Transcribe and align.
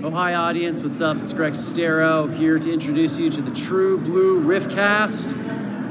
Oh, 0.00 0.10
hi, 0.10 0.34
audience. 0.34 0.80
What's 0.80 1.00
up? 1.00 1.16
It's 1.16 1.32
Greg 1.32 1.54
Sestero 1.54 2.32
here 2.32 2.56
to 2.56 2.72
introduce 2.72 3.18
you 3.18 3.30
to 3.30 3.42
the 3.42 3.50
True 3.50 3.98
Blue 3.98 4.40
Riffcast, 4.40 5.32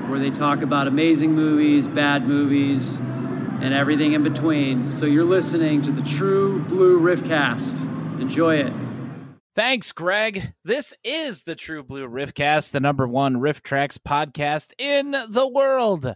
where 0.08 0.18
they 0.18 0.30
talk 0.30 0.62
about 0.62 0.88
amazing 0.88 1.34
movies, 1.34 1.90
bad 1.90 2.26
movies, 2.26 3.00
and 3.00 3.74
everything 3.74 4.14
in 4.14 4.24
between. 4.24 4.90
So 4.90 5.06
you're 5.06 5.26
listening 5.26 5.82
to 5.82 5.92
the 5.92 6.02
True 6.04 6.62
Blue 6.62 7.02
Riffcast. 7.02 7.82
Enjoy 8.22 8.56
it. 8.56 8.72
Thanks, 9.58 9.92
Greg. 9.92 10.54
This 10.64 10.94
is 11.04 11.44
the 11.44 11.56
True 11.56 11.84
Blue 11.84 12.08
Riffcast, 12.08 12.72
the 12.72 12.80
number 12.80 13.06
one 13.10 13.36
RiffTrax 13.36 13.98
podcast 13.98 14.72
in 14.78 15.12
the 15.28 15.48
world. 15.48 16.16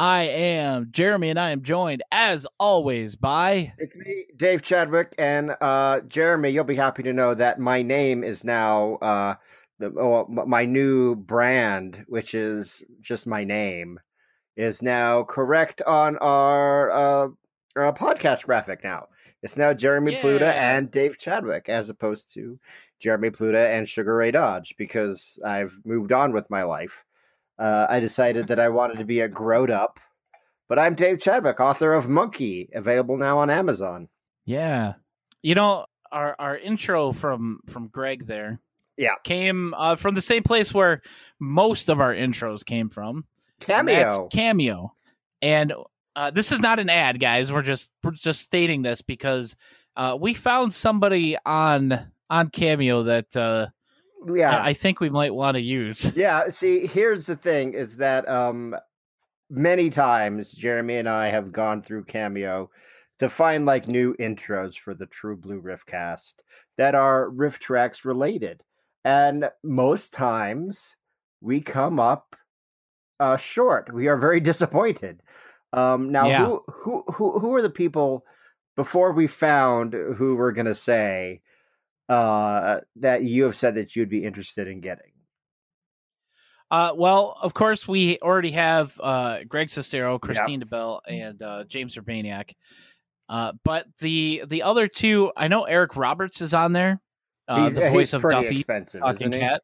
I 0.00 0.22
am 0.22 0.88
Jeremy, 0.92 1.28
and 1.28 1.38
I 1.38 1.50
am 1.50 1.60
joined, 1.60 2.02
as 2.10 2.46
always, 2.58 3.16
by 3.16 3.74
It's 3.76 3.98
me, 3.98 4.24
Dave 4.34 4.62
Chadwick, 4.62 5.14
and 5.18 5.54
uh, 5.60 6.00
Jeremy. 6.08 6.48
You'll 6.48 6.64
be 6.64 6.74
happy 6.74 7.02
to 7.02 7.12
know 7.12 7.34
that 7.34 7.58
my 7.58 7.82
name 7.82 8.24
is 8.24 8.42
now 8.42 8.94
uh, 9.02 9.34
the 9.78 9.92
oh, 10.00 10.26
my 10.26 10.64
new 10.64 11.16
brand, 11.16 12.02
which 12.08 12.34
is 12.34 12.82
just 13.02 13.26
my 13.26 13.44
name, 13.44 14.00
is 14.56 14.80
now 14.80 15.24
correct 15.24 15.82
on 15.82 16.16
our 16.16 16.90
uh, 16.90 17.28
uh, 17.76 17.92
podcast 17.92 18.46
graphic. 18.46 18.82
Now 18.82 19.08
it's 19.42 19.58
now 19.58 19.74
Jeremy 19.74 20.16
Pluta 20.16 20.50
and 20.54 20.90
Dave 20.90 21.18
Chadwick, 21.18 21.68
as 21.68 21.90
opposed 21.90 22.32
to 22.32 22.58
Jeremy 23.00 23.28
Pluta 23.28 23.70
and 23.70 23.86
Sugar 23.86 24.16
Ray 24.16 24.30
Dodge, 24.30 24.76
because 24.78 25.38
I've 25.44 25.78
moved 25.84 26.12
on 26.12 26.32
with 26.32 26.48
my 26.48 26.62
life. 26.62 27.04
Uh, 27.60 27.86
I 27.90 28.00
decided 28.00 28.46
that 28.48 28.58
I 28.58 28.70
wanted 28.70 28.98
to 28.98 29.04
be 29.04 29.20
a 29.20 29.28
growed 29.28 29.70
up. 29.70 30.00
But 30.66 30.78
I'm 30.78 30.94
Dave 30.94 31.20
Chadwick, 31.20 31.60
author 31.60 31.92
of 31.92 32.08
Monkey, 32.08 32.70
available 32.74 33.16
now 33.16 33.38
on 33.38 33.50
Amazon. 33.50 34.08
yeah. 34.44 34.94
You 35.42 35.54
know 35.54 35.86
our 36.12 36.36
our 36.38 36.56
intro 36.56 37.12
from 37.12 37.60
from 37.66 37.88
Greg 37.88 38.26
there. 38.26 38.60
Yeah. 38.96 39.14
came 39.24 39.72
uh, 39.74 39.96
from 39.96 40.14
the 40.14 40.20
same 40.20 40.42
place 40.42 40.74
where 40.74 41.00
most 41.38 41.88
of 41.88 42.00
our 42.00 42.14
intros 42.14 42.64
came 42.64 42.90
from. 42.90 43.24
and 43.66 43.88
that's 43.88 44.16
Cameo. 44.16 44.28
Cameo, 44.28 44.92
and 45.40 45.72
uh, 46.14 46.30
this 46.30 46.52
is 46.52 46.60
not 46.60 46.78
an 46.78 46.90
ad, 46.90 47.18
guys. 47.20 47.50
We're 47.50 47.62
just 47.62 47.90
we're 48.02 48.10
just 48.10 48.42
stating 48.42 48.82
this 48.82 49.00
because 49.00 49.56
uh, 49.96 50.16
we 50.20 50.34
found 50.34 50.74
somebody 50.74 51.36
on 51.46 52.12
on 52.28 52.48
Cameo 52.50 53.04
that 53.04 53.34
uh, 53.36 53.68
yeah. 54.34 54.62
I 54.62 54.72
think 54.72 55.00
we 55.00 55.10
might 55.10 55.34
want 55.34 55.54
to 55.54 55.60
use. 55.60 56.12
yeah. 56.16 56.50
See, 56.50 56.86
here's 56.86 57.26
the 57.26 57.36
thing 57.36 57.74
is 57.74 57.96
that 57.96 58.28
um 58.28 58.76
many 59.48 59.90
times 59.90 60.52
Jeremy 60.52 60.96
and 60.96 61.08
I 61.08 61.28
have 61.28 61.52
gone 61.52 61.82
through 61.82 62.04
Cameo 62.04 62.70
to 63.18 63.28
find 63.28 63.66
like 63.66 63.88
new 63.88 64.14
intros 64.14 64.78
for 64.78 64.94
the 64.94 65.06
True 65.06 65.36
Blue 65.36 65.58
Riff 65.60 65.84
cast 65.86 66.42
that 66.78 66.94
are 66.94 67.30
RiffTrax 67.30 68.04
related. 68.04 68.62
And 69.04 69.50
most 69.62 70.12
times 70.12 70.96
we 71.40 71.60
come 71.60 71.98
up 71.98 72.36
uh 73.18 73.36
short. 73.36 73.92
We 73.92 74.08
are 74.08 74.16
very 74.16 74.40
disappointed. 74.50 75.22
Um 75.72 76.10
now 76.12 76.28
Yeah. 76.28 76.44
who 76.46 76.62
who 76.68 77.04
who 77.14 77.38
who 77.38 77.54
are 77.54 77.62
the 77.62 77.70
people 77.70 78.24
before 78.76 79.12
we 79.12 79.26
found 79.26 79.92
who 79.92 80.36
we're 80.36 80.52
gonna 80.52 80.74
say 80.74 81.40
uh 82.10 82.80
that 82.96 83.22
you 83.22 83.44
have 83.44 83.56
said 83.56 83.76
that 83.76 83.94
you'd 83.96 84.10
be 84.10 84.24
interested 84.24 84.68
in 84.68 84.80
getting? 84.80 85.12
Uh, 86.70 86.92
well, 86.94 87.36
of 87.42 87.52
course, 87.52 87.88
we 87.88 88.18
already 88.20 88.52
have 88.52 88.92
uh, 89.00 89.38
Greg 89.48 89.70
Sestero, 89.70 90.20
Christine 90.20 90.60
DeBelle, 90.60 91.00
and 91.08 91.42
uh, 91.42 91.64
James 91.64 91.96
Urbaniak. 91.96 92.52
Uh, 93.28 93.52
but 93.64 93.86
the 93.98 94.44
the 94.46 94.62
other 94.62 94.86
two, 94.86 95.32
I 95.36 95.48
know 95.48 95.64
Eric 95.64 95.96
Roberts 95.96 96.40
is 96.40 96.54
on 96.54 96.72
there, 96.72 97.00
uh, 97.48 97.70
the 97.70 97.82
he's 97.82 97.92
voice 97.92 98.12
of 98.12 98.22
Duffy, 98.22 98.62
Talking? 98.64 99.32
Cat. 99.32 99.62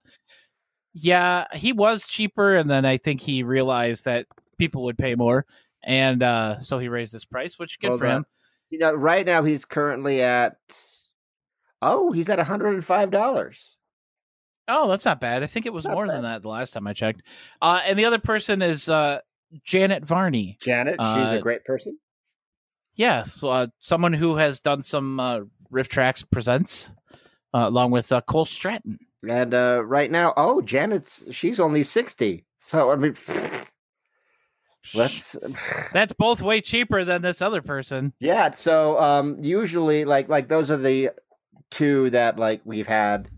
Yeah, 0.95 1.45
he 1.53 1.73
was 1.73 2.07
cheaper, 2.07 2.57
and 2.57 2.69
then 2.69 2.85
I 2.85 2.97
think 2.97 3.21
he 3.21 3.43
realized 3.43 4.05
that 4.07 4.27
people 4.59 4.85
would 4.85 4.99
pay 4.99 5.15
more, 5.15 5.47
and 5.85 6.23
uh, 6.23 6.61
so 6.61 6.79
he 6.79 6.89
raised 6.89 7.13
his 7.13 7.25
price, 7.25 7.59
which 7.59 7.79
good 7.81 7.91
Well, 7.91 7.99
for 7.99 8.07
him. 8.07 8.27
You 8.71 8.81
know, 8.81 8.93
right 8.93 9.25
now 9.25 9.45
he's 9.45 9.65
currently 9.65 10.23
at 10.23 10.57
oh, 11.83 12.13
he's 12.13 12.29
at 12.29 12.39
hundred 12.41 12.75
and 12.75 12.85
five 12.85 13.11
dollars. 13.11 13.77
Oh, 14.69 14.89
that's 14.89 15.05
not 15.05 15.21
bad. 15.21 15.43
I 15.43 15.47
think 15.47 15.65
it 15.67 15.73
was 15.73 15.85
Not 15.85 15.95
more 15.95 16.09
than 16.09 16.23
that 16.23 16.43
the 16.43 16.49
last 16.49 16.73
time 16.73 16.87
I 16.87 16.93
checked. 16.93 17.23
Uh, 17.63 17.81
and 17.87 17.97
the 17.99 18.05
other 18.05 18.19
person 18.19 18.63
is 18.63 18.89
uh, 18.89 19.21
Janet 19.65 20.05
Varney. 20.05 20.59
Janet, 20.61 20.97
she's 20.99 21.33
Uh, 21.33 21.37
a 21.39 21.41
great 21.41 21.65
person. 21.65 21.99
Yeah, 22.97 23.23
so, 23.25 23.49
uh, 23.49 23.67
someone 23.79 24.13
who 24.15 24.37
has 24.37 24.59
done 24.59 24.83
some 24.83 25.21
uh, 25.21 25.41
RiffTrax 25.71 26.29
presents 26.31 26.95
uh, 27.55 27.69
along 27.69 27.93
with 27.93 28.11
uh, 28.11 28.23
Cole 28.23 28.45
Stratton. 28.47 28.99
And 29.29 29.55
uh 29.55 29.83
right 29.85 30.11
now, 30.11 30.33
oh, 30.37 30.61
Janet's 30.63 31.25
she's 31.31 31.59
only 31.61 31.83
sixty. 31.83 32.45
So 32.61 32.91
I 32.93 32.97
mean, 32.97 33.17
let's 34.95 35.37
That's 35.93 36.13
both 36.13 36.43
way 36.43 36.61
cheaper 36.61 37.05
than 37.05 37.23
this 37.23 37.43
other 37.43 37.63
person. 37.63 38.13
yeah. 38.21 38.51
So 38.53 38.99
um, 39.01 39.37
usually, 39.43 40.05
like 40.05 40.29
like 40.29 40.49
those 40.49 40.71
are 40.71 40.77
the 40.77 41.11
two 41.71 42.11
that 42.11 42.39
like 42.39 42.61
we've 42.65 42.87
had 42.87 43.29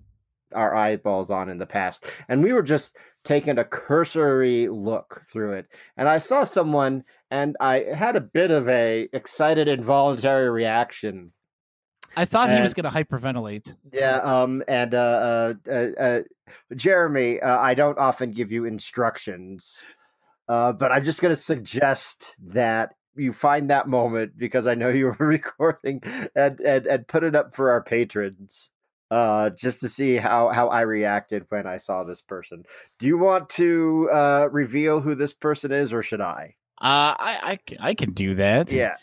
our 0.55 0.75
eyeballs 0.75 1.31
on 1.31 1.49
in 1.49 1.59
the 1.59 1.66
past, 1.66 2.05
and 2.28 2.43
we 2.43 2.53
were 2.53 2.62
just 2.62 2.97
taking 3.25 3.59
a 3.59 3.65
cursory 3.65 4.69
look 4.69 5.22
through 5.31 5.53
it, 5.53 5.66
and 5.97 6.09
I 6.09 6.19
saw 6.19 6.44
someone, 6.44 7.05
and 7.31 7.56
I 7.61 7.84
had 7.94 8.16
a 8.16 8.21
bit 8.21 8.50
of 8.50 8.69
a 8.69 9.09
excited 9.12 9.69
involuntary 9.69 10.50
reaction. 10.50 11.33
I 12.16 12.25
thought 12.25 12.50
he 12.50 12.61
was 12.61 12.75
going 12.75 12.91
to 12.91 12.91
hyperventilate. 12.91 13.75
Yeah, 13.93 14.16
um, 14.16 14.62
and 14.66 14.95
uh, 14.95 15.55
uh, 15.69 15.71
uh, 15.71 16.03
uh 16.03 16.21
Jeremy, 16.75 17.41
uh, 17.41 17.59
I 17.59 17.75
don't 17.75 17.99
often 17.99 18.33
give 18.33 18.50
you 18.50 18.65
instructions, 18.65 19.84
uh, 20.49 20.72
but 20.72 20.91
I'm 20.91 21.05
just 21.05 21.21
going 21.21 21.34
to 21.34 21.41
suggest 21.41 22.34
that 22.47 22.95
you 23.17 23.33
find 23.33 23.71
that 23.71 23.89
moment 23.89 24.39
because 24.39 24.67
I 24.67 24.75
know 24.75 24.89
you 24.89 25.07
were 25.07 25.17
recording 25.27 26.03
and, 26.35 26.61
and 26.61 26.87
and 26.87 27.07
put 27.09 27.25
it 27.25 27.35
up 27.35 27.55
for 27.55 27.71
our 27.71 27.83
patrons, 27.83 28.71
uh, 29.11 29.51
just 29.51 29.81
to 29.81 29.89
see 29.89 30.17
how 30.17 30.49
how 30.51 30.69
I 30.69 30.83
reacted 30.83 31.47
when 31.49 31.67
I 31.67 31.79
saw 31.79 32.05
this 32.05 32.23
person. 32.23 32.65
Do 32.99 33.07
you 33.07 33.19
want 33.19 33.49
to 33.51 34.09
uh, 34.13 34.49
reveal 34.51 35.01
who 35.01 35.15
this 35.15 35.35
person 35.35 35.73
is, 35.73 35.93
or 35.93 36.03
should 36.03 36.21
I? 36.21 36.55
Uh, 36.81 37.19
I, 37.19 37.59
I, 37.81 37.89
I 37.89 37.95
can 37.95 38.13
do 38.13 38.37
that. 38.37 38.71
Yeah, 38.71 38.95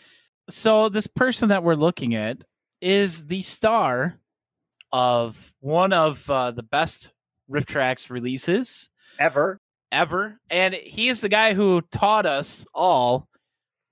So 0.50 0.88
this 0.88 1.08
person 1.08 1.50
that 1.50 1.62
we're 1.64 1.76
looking 1.76 2.16
at 2.16 2.38
is 2.80 3.26
the 3.26 3.42
star 3.42 4.20
of 4.94 5.54
one 5.60 5.92
of 5.92 6.30
uh, 6.30 6.52
the 6.52 6.64
best 6.64 7.12
RiffTrax 7.52 8.10
releases 8.10 8.90
ever. 9.20 9.60
ever, 9.92 10.40
and 10.50 10.74
he 10.74 11.10
is 11.10 11.20
the 11.20 11.28
guy 11.28 11.54
who 11.54 11.82
taught 11.92 12.26
us 12.26 12.66
all 12.74 13.28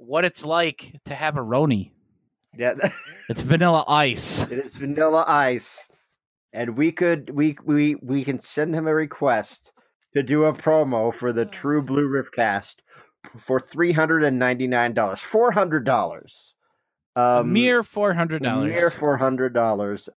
what 0.06 0.26
it's 0.26 0.44
like 0.44 1.00
to 1.06 1.16
have 1.16 1.38
a 1.38 1.42
Roni. 1.42 1.92
Yeah. 2.58 2.76
It's 3.30 3.42
Vanilla 3.42 3.86
Ice. 3.88 4.44
It 4.52 4.60
is 4.60 4.76
Vanilla 4.76 5.24
Ice, 5.28 5.90
and 6.52 6.76
we 6.78 6.92
could 6.92 7.30
we 7.30 7.56
we 7.64 7.96
we 7.96 8.24
can 8.26 8.40
send 8.40 8.76
him 8.76 8.86
a 8.86 8.94
request 8.94 9.72
to 10.14 10.22
do 10.22 10.44
a 10.44 10.54
promo 10.54 11.14
for 11.14 11.32
the 11.32 11.46
True 11.46 11.82
Blue 11.82 12.08
Riffcast 12.08 12.76
for 13.38 13.60
three 13.60 13.94
hundred 13.94 14.24
and 14.24 14.38
ninety 14.38 14.68
nine 14.68 14.94
dollars, 14.94 15.20
four 15.22 15.52
hundred 15.54 15.86
dollars, 15.86 16.56
a 17.16 17.40
um, 17.40 17.54
mere 17.54 17.82
four 17.82 18.14
hundred 18.14 18.44
dollars, 18.44 18.74
mere 18.74 18.90
four 18.90 19.18
hundred 19.18 19.54
dollars. 19.54 20.10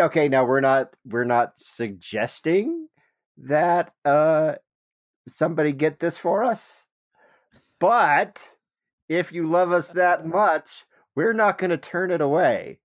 Okay, 0.00 0.28
now 0.28 0.44
we're 0.46 0.60
not 0.60 0.94
we're 1.04 1.24
not 1.24 1.58
suggesting 1.58 2.88
that 3.36 3.92
uh 4.06 4.54
somebody 5.28 5.72
get 5.72 5.98
this 5.98 6.16
for 6.18 6.42
us, 6.42 6.86
but 7.78 8.42
if 9.10 9.32
you 9.32 9.46
love 9.46 9.72
us 9.72 9.88
that 9.88 10.24
much, 10.38 10.84
we're 11.14 11.32
not 11.34 11.58
going 11.58 11.70
to 11.70 11.76
turn 11.76 12.10
it 12.10 12.20
away. 12.20 12.78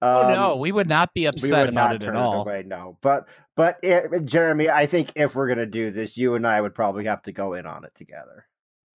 Oh 0.00 0.28
no, 0.28 0.52
Um, 0.54 0.60
we 0.60 0.70
would 0.70 0.88
not 0.88 1.12
be 1.12 1.22
we 1.22 1.28
upset 1.28 1.52
would 1.60 1.68
about 1.70 1.96
it 1.96 2.04
at 2.04 2.14
all. 2.14 2.42
away, 2.42 2.62
no. 2.64 2.96
But 3.02 3.26
but 3.56 3.78
it, 3.82 4.24
Jeremy, 4.24 4.70
I 4.70 4.86
think 4.86 5.12
if 5.16 5.34
we're 5.34 5.48
gonna 5.48 5.66
do 5.66 5.90
this, 5.90 6.16
you 6.16 6.36
and 6.36 6.46
I 6.46 6.60
would 6.60 6.72
probably 6.74 7.06
have 7.06 7.22
to 7.24 7.32
go 7.32 7.54
in 7.54 7.66
on 7.66 7.84
it 7.84 7.92
together. 7.96 8.46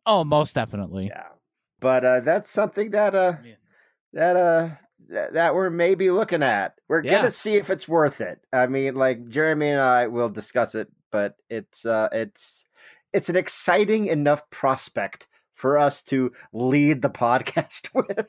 Oh, 0.05 0.23
most 0.23 0.55
definitely. 0.55 1.07
Yeah. 1.07 1.27
But 1.81 2.05
uh, 2.05 2.19
that's 2.21 2.49
something 2.49 2.91
that 2.91 3.13
uh 3.15 3.33
Yeah. 3.43 3.55
that 4.13 4.35
uh 4.37 4.69
that, 5.09 5.33
that 5.33 5.55
we're 5.55 5.69
maybe 5.69 6.09
looking 6.09 6.41
at. 6.41 6.75
We're 6.87 7.03
Yeah. 7.03 7.17
gonna 7.17 7.31
see 7.31 7.55
if 7.55 7.69
it's 7.69 7.87
worth 7.87 8.21
it. 8.21 8.39
I 8.53 8.67
mean, 8.67 8.95
like 8.95 9.27
Jeremy 9.27 9.71
and 9.71 9.81
I 9.81 10.07
will 10.07 10.29
discuss 10.29 10.73
it, 10.73 10.87
but 11.11 11.35
it's 11.49 11.85
uh 11.85 12.07
it's 12.13 12.65
it's 13.11 13.27
an 13.27 13.35
exciting 13.35 14.05
enough 14.05 14.49
prospect 14.51 15.27
for 15.55 15.77
us 15.77 16.03
to 16.03 16.31
lead 16.51 17.01
the 17.01 17.09
podcast 17.09 17.89
with. 17.93 18.27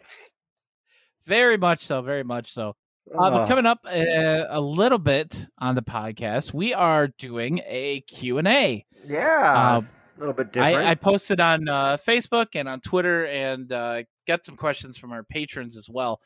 Very 1.26 1.56
much 1.56 1.84
so. 1.84 2.02
Very 2.02 2.24
much 2.24 2.52
so. 2.52 2.74
Uh, 3.12 3.30
but 3.30 3.46
coming 3.46 3.66
up 3.66 3.80
uh, 3.84 4.44
a 4.48 4.60
little 4.60 4.98
bit 4.98 5.46
on 5.58 5.74
the 5.74 5.82
podcast, 5.82 6.54
we 6.54 6.72
are 6.72 7.08
doing 7.18 7.60
a 7.66 8.00
Q&A. 8.02 8.86
yeah, 9.06 9.76
uh, 9.76 9.80
a 9.80 10.18
little 10.18 10.32
bit 10.32 10.52
different. 10.52 10.76
I, 10.76 10.92
I 10.92 10.94
posted 10.94 11.38
on 11.38 11.68
uh, 11.68 11.96
Facebook 11.98 12.48
and 12.54 12.68
on 12.68 12.80
Twitter 12.80 13.26
and 13.26 13.70
uh, 13.70 14.02
got 14.26 14.44
some 14.44 14.56
questions 14.56 14.96
from 14.96 15.12
our 15.12 15.22
patrons 15.22 15.76
as 15.76 15.88
well. 15.88 16.20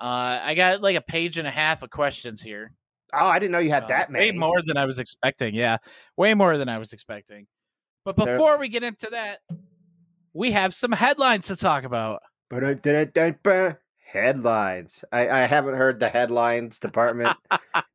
Uh, 0.00 0.38
I 0.42 0.54
got 0.54 0.80
like 0.80 0.96
a 0.96 1.00
page 1.00 1.38
and 1.38 1.48
a 1.48 1.50
half 1.50 1.82
of 1.82 1.90
questions 1.90 2.42
here. 2.42 2.72
Oh, 3.12 3.26
I 3.26 3.38
didn't 3.38 3.52
know 3.52 3.58
you 3.58 3.70
had 3.70 3.88
that 3.88 4.10
many. 4.10 4.30
Way 4.30 4.38
more 4.38 4.62
than 4.64 4.76
I 4.76 4.86
was 4.86 4.98
expecting. 4.98 5.54
Yeah, 5.54 5.78
way 6.16 6.34
more 6.34 6.56
than 6.56 6.68
I 6.68 6.78
was 6.78 6.92
expecting. 6.92 7.46
But 8.04 8.16
before 8.16 8.58
we 8.58 8.68
get 8.68 8.82
into 8.82 9.08
that, 9.10 9.40
we 10.34 10.52
have 10.52 10.74
some 10.74 10.92
headlines 10.92 11.46
to 11.48 11.56
talk 11.56 11.84
about. 11.84 12.22
Headlines. 14.04 15.04
I, 15.10 15.28
I 15.28 15.46
haven't 15.46 15.74
heard 15.74 15.98
the 16.00 16.08
headlines 16.08 16.78
department 16.78 17.36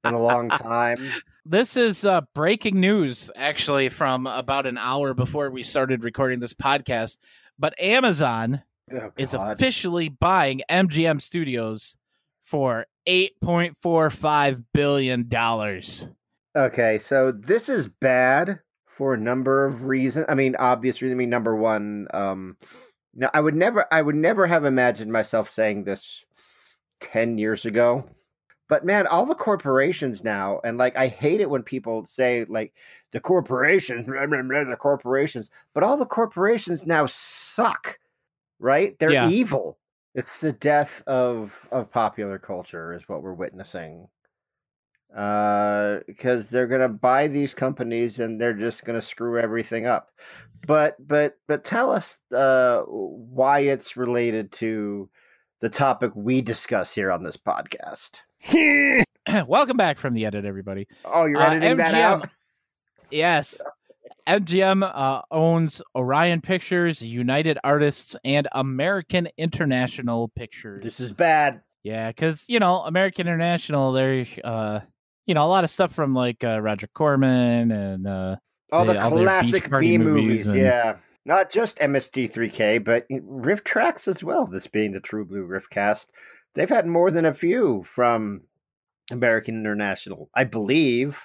in 0.04 0.14
a 0.14 0.22
long 0.22 0.50
time. 0.50 0.98
This 1.50 1.78
is 1.78 2.04
uh, 2.04 2.24
breaking 2.36 2.78
news, 2.82 3.32
actually, 3.34 3.88
from 3.88 4.28
about 4.28 4.66
an 4.66 4.78
hour 4.78 5.14
before 5.14 5.50
we 5.50 5.64
started 5.64 6.04
recording 6.04 6.42
this 6.42 6.54
podcast. 6.54 7.16
But 7.58 7.74
Amazon 7.80 8.64
Oh, 8.92 9.12
is 9.18 9.34
officially 9.34 10.10
buying 10.10 10.62
MGM 10.70 11.22
Studios 11.22 11.96
for 12.42 12.88
eight 13.06 13.40
point 13.42 13.78
four 13.82 14.10
five 14.10 14.62
billion 14.74 15.28
dollars. 15.30 16.08
Okay, 16.56 16.98
so 17.00 17.32
this 17.32 17.68
is 17.70 17.88
bad 17.88 18.60
for 18.98 19.14
a 19.14 19.18
number 19.18 19.64
of 19.64 19.84
reasons. 19.84 20.26
I 20.28 20.34
mean, 20.34 20.56
obvious 20.56 21.04
reason. 21.04 21.16
I 21.16 21.20
mean, 21.20 21.30
number 21.30 21.56
one, 21.56 22.08
um, 22.16 22.58
now 23.14 23.30
I 23.32 23.40
would 23.40 23.54
never, 23.54 23.86
I 23.92 24.02
would 24.02 24.16
never 24.16 24.48
have 24.48 24.66
imagined 24.66 25.12
myself 25.12 25.48
saying 25.50 25.84
this 25.84 26.26
ten 27.00 27.38
years 27.38 27.66
ago. 27.66 28.10
But 28.70 28.86
man, 28.86 29.06
all 29.06 29.28
the 29.28 29.36
corporations 29.36 30.24
now, 30.24 30.60
and 30.64 30.80
like, 30.80 30.98
I 30.98 31.08
hate 31.08 31.42
it 31.42 31.50
when 31.50 31.62
people 31.62 32.06
say 32.06 32.44
like 32.46 32.74
the 33.12 33.20
corporations, 33.20 34.08
blah, 34.08 34.26
blah, 34.26 34.42
blah, 34.42 34.64
the 34.64 34.76
corporations, 34.76 35.52
but 35.76 35.84
all 35.84 35.96
the 35.96 36.06
corporations 36.08 36.88
now 36.88 37.06
suck, 37.06 38.00
right? 38.60 38.98
They're 38.98 39.12
Yeah. 39.12 39.30
evil. 39.30 39.78
It's 40.16 40.40
the 40.40 40.54
death 40.54 41.04
of 41.06 41.68
of 41.72 41.92
popular 41.92 42.40
culture, 42.40 42.96
is 42.96 43.08
what 43.08 43.22
we're 43.22 43.34
witnessing 43.34 44.08
uh 45.16 46.00
because 46.08 46.50
they're 46.50 46.68
gonna 46.68 46.90
buy 46.90 47.28
these 47.28 47.54
companies 47.54 48.20
and 48.20 48.40
they're 48.40 48.54
just 48.54 48.84
gonna 48.86 49.02
screw 49.02 49.40
everything 49.40 49.86
up 49.86 50.10
but 50.66 50.96
but 51.06 51.38
but 51.48 51.64
tell 51.64 51.92
us 51.92 52.20
uh 52.36 52.82
why 52.82 53.60
it's 53.60 53.96
related 53.96 54.52
to 54.52 55.10
the 55.62 55.70
topic 55.70 56.12
we 56.16 56.42
discuss 56.42 56.94
here 56.94 57.12
on 57.12 57.24
this 57.24 57.38
podcast 57.38 58.20
Welcome 59.48 59.76
back 59.76 59.98
from 59.98 60.14
the 60.14 60.26
edit, 60.26 60.46
everybody. 60.46 60.88
oh 61.06 61.26
you're 61.26 61.38
Uh, 61.42 61.52
editing 61.54 61.78
that 61.78 61.94
out 61.94 62.30
Yes. 63.10 63.62
MGM 64.28 64.84
uh, 64.84 65.22
owns 65.32 65.82
Orion 65.96 66.42
Pictures, 66.42 67.02
United 67.02 67.58
Artists, 67.64 68.16
and 68.26 68.48
American 68.52 69.30
International 69.38 70.28
Pictures. 70.28 70.84
this 70.84 71.00
is 71.00 71.14
bad 71.14 71.62
Yeah, 71.84 72.10
because 72.10 72.44
you 72.50 72.60
know 72.60 72.82
American 72.82 73.28
International, 73.28 73.94
they're 73.94 74.26
uh, 74.44 74.82
you 75.28 75.36
know 75.36 75.46
a 75.46 75.48
lot 75.48 75.64
of 75.64 75.70
stuff 75.70 75.94
from 75.94 76.16
like 76.16 76.44
uh, 76.44 76.60
Roger 76.60 76.88
Corman 76.88 77.72
and 77.72 78.08
uh, 78.08 78.36
all 78.72 78.86
the 78.86 79.00
all 79.00 79.12
classic 79.12 79.70
b 79.80 79.98
movies 80.00 80.48
and- 80.48 80.60
yeah 80.60 80.96
not 81.26 81.50
just 81.52 81.78
MST3K 81.80 82.84
but 82.84 83.06
RiffTrax 83.10 84.08
as 84.08 84.24
well 84.24 84.48
this 84.48 84.66
being 84.68 84.94
the 84.94 85.00
true 85.02 85.26
blue 85.26 85.44
riff 85.44 85.70
cast 85.70 86.10
they've 86.56 86.70
had 86.70 86.88
more 86.88 87.12
than 87.12 87.26
a 87.26 87.34
few 87.34 87.84
from 87.84 88.42
american 89.12 89.56
international 89.56 90.30
i 90.34 90.44
believe 90.44 91.22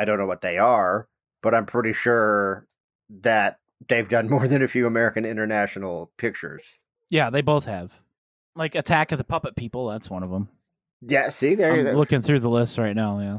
i 0.00 0.04
don't 0.04 0.18
know 0.18 0.26
what 0.26 0.40
they 0.40 0.58
are 0.58 1.06
but 1.42 1.54
i'm 1.54 1.66
pretty 1.66 1.92
sure 1.92 2.66
that 3.08 3.58
they've 3.88 4.08
done 4.08 4.28
more 4.28 4.48
than 4.48 4.62
a 4.62 4.68
few 4.68 4.86
american 4.86 5.24
international 5.24 6.10
pictures 6.16 6.64
Yeah, 7.10 7.30
they 7.30 7.40
both 7.42 7.64
have. 7.66 7.92
Like 8.56 8.74
Attack 8.74 9.10
of 9.12 9.18
the 9.18 9.24
Puppet 9.24 9.54
People, 9.56 9.88
that's 9.88 10.10
one 10.10 10.22
of 10.24 10.30
them. 10.30 10.48
Yeah 11.02 11.30
see 11.30 11.54
there 11.54 11.74
you 11.74 11.88
I'm 11.88 11.94
go 11.94 11.98
looking 11.98 12.22
through 12.22 12.40
the 12.40 12.50
list 12.50 12.78
right 12.78 12.96
now. 12.96 13.18
Yeah, 13.20 13.38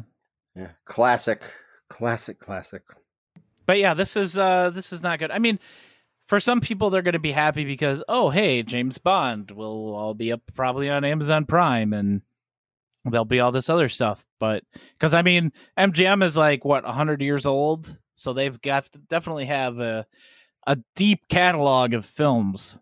yeah. 0.55 0.69
classic 0.85 1.41
classic 1.89 2.39
classic 2.39 2.83
but 3.65 3.79
yeah, 3.79 3.93
this 3.93 4.17
is 4.17 4.37
uh, 4.37 4.69
this 4.71 4.91
is 4.91 5.01
not 5.01 5.19
good. 5.19 5.31
I 5.31 5.39
mean, 5.39 5.59
for 6.27 6.41
some 6.41 6.61
people, 6.61 6.89
they're 6.89 7.01
going 7.01 7.13
to 7.13 7.19
be 7.19 7.31
happy 7.31 7.63
because 7.63 8.03
oh, 8.09 8.29
hey, 8.29 8.63
James 8.63 8.97
Bond 8.97 9.51
will 9.51 9.95
all 9.95 10.13
be 10.13 10.31
up 10.31 10.41
probably 10.53 10.89
on 10.89 11.05
Amazon 11.05 11.45
Prime 11.45 11.93
and. 11.93 12.21
There'll 13.03 13.25
be 13.25 13.39
all 13.39 13.51
this 13.51 13.67
other 13.67 13.89
stuff, 13.89 14.27
but 14.39 14.63
because 14.93 15.15
I 15.15 15.23
mean, 15.23 15.51
MGM 15.75 16.23
is 16.23 16.37
like 16.37 16.63
what 16.63 16.85
hundred 16.85 17.19
years 17.19 17.47
old, 17.47 17.97
so 18.13 18.31
they've 18.31 18.61
got 18.61 18.89
definitely 19.09 19.45
have 19.45 19.79
a 19.79 20.05
a 20.67 20.77
deep 20.95 21.27
catalog 21.27 21.95
of 21.95 22.05
films. 22.05 22.77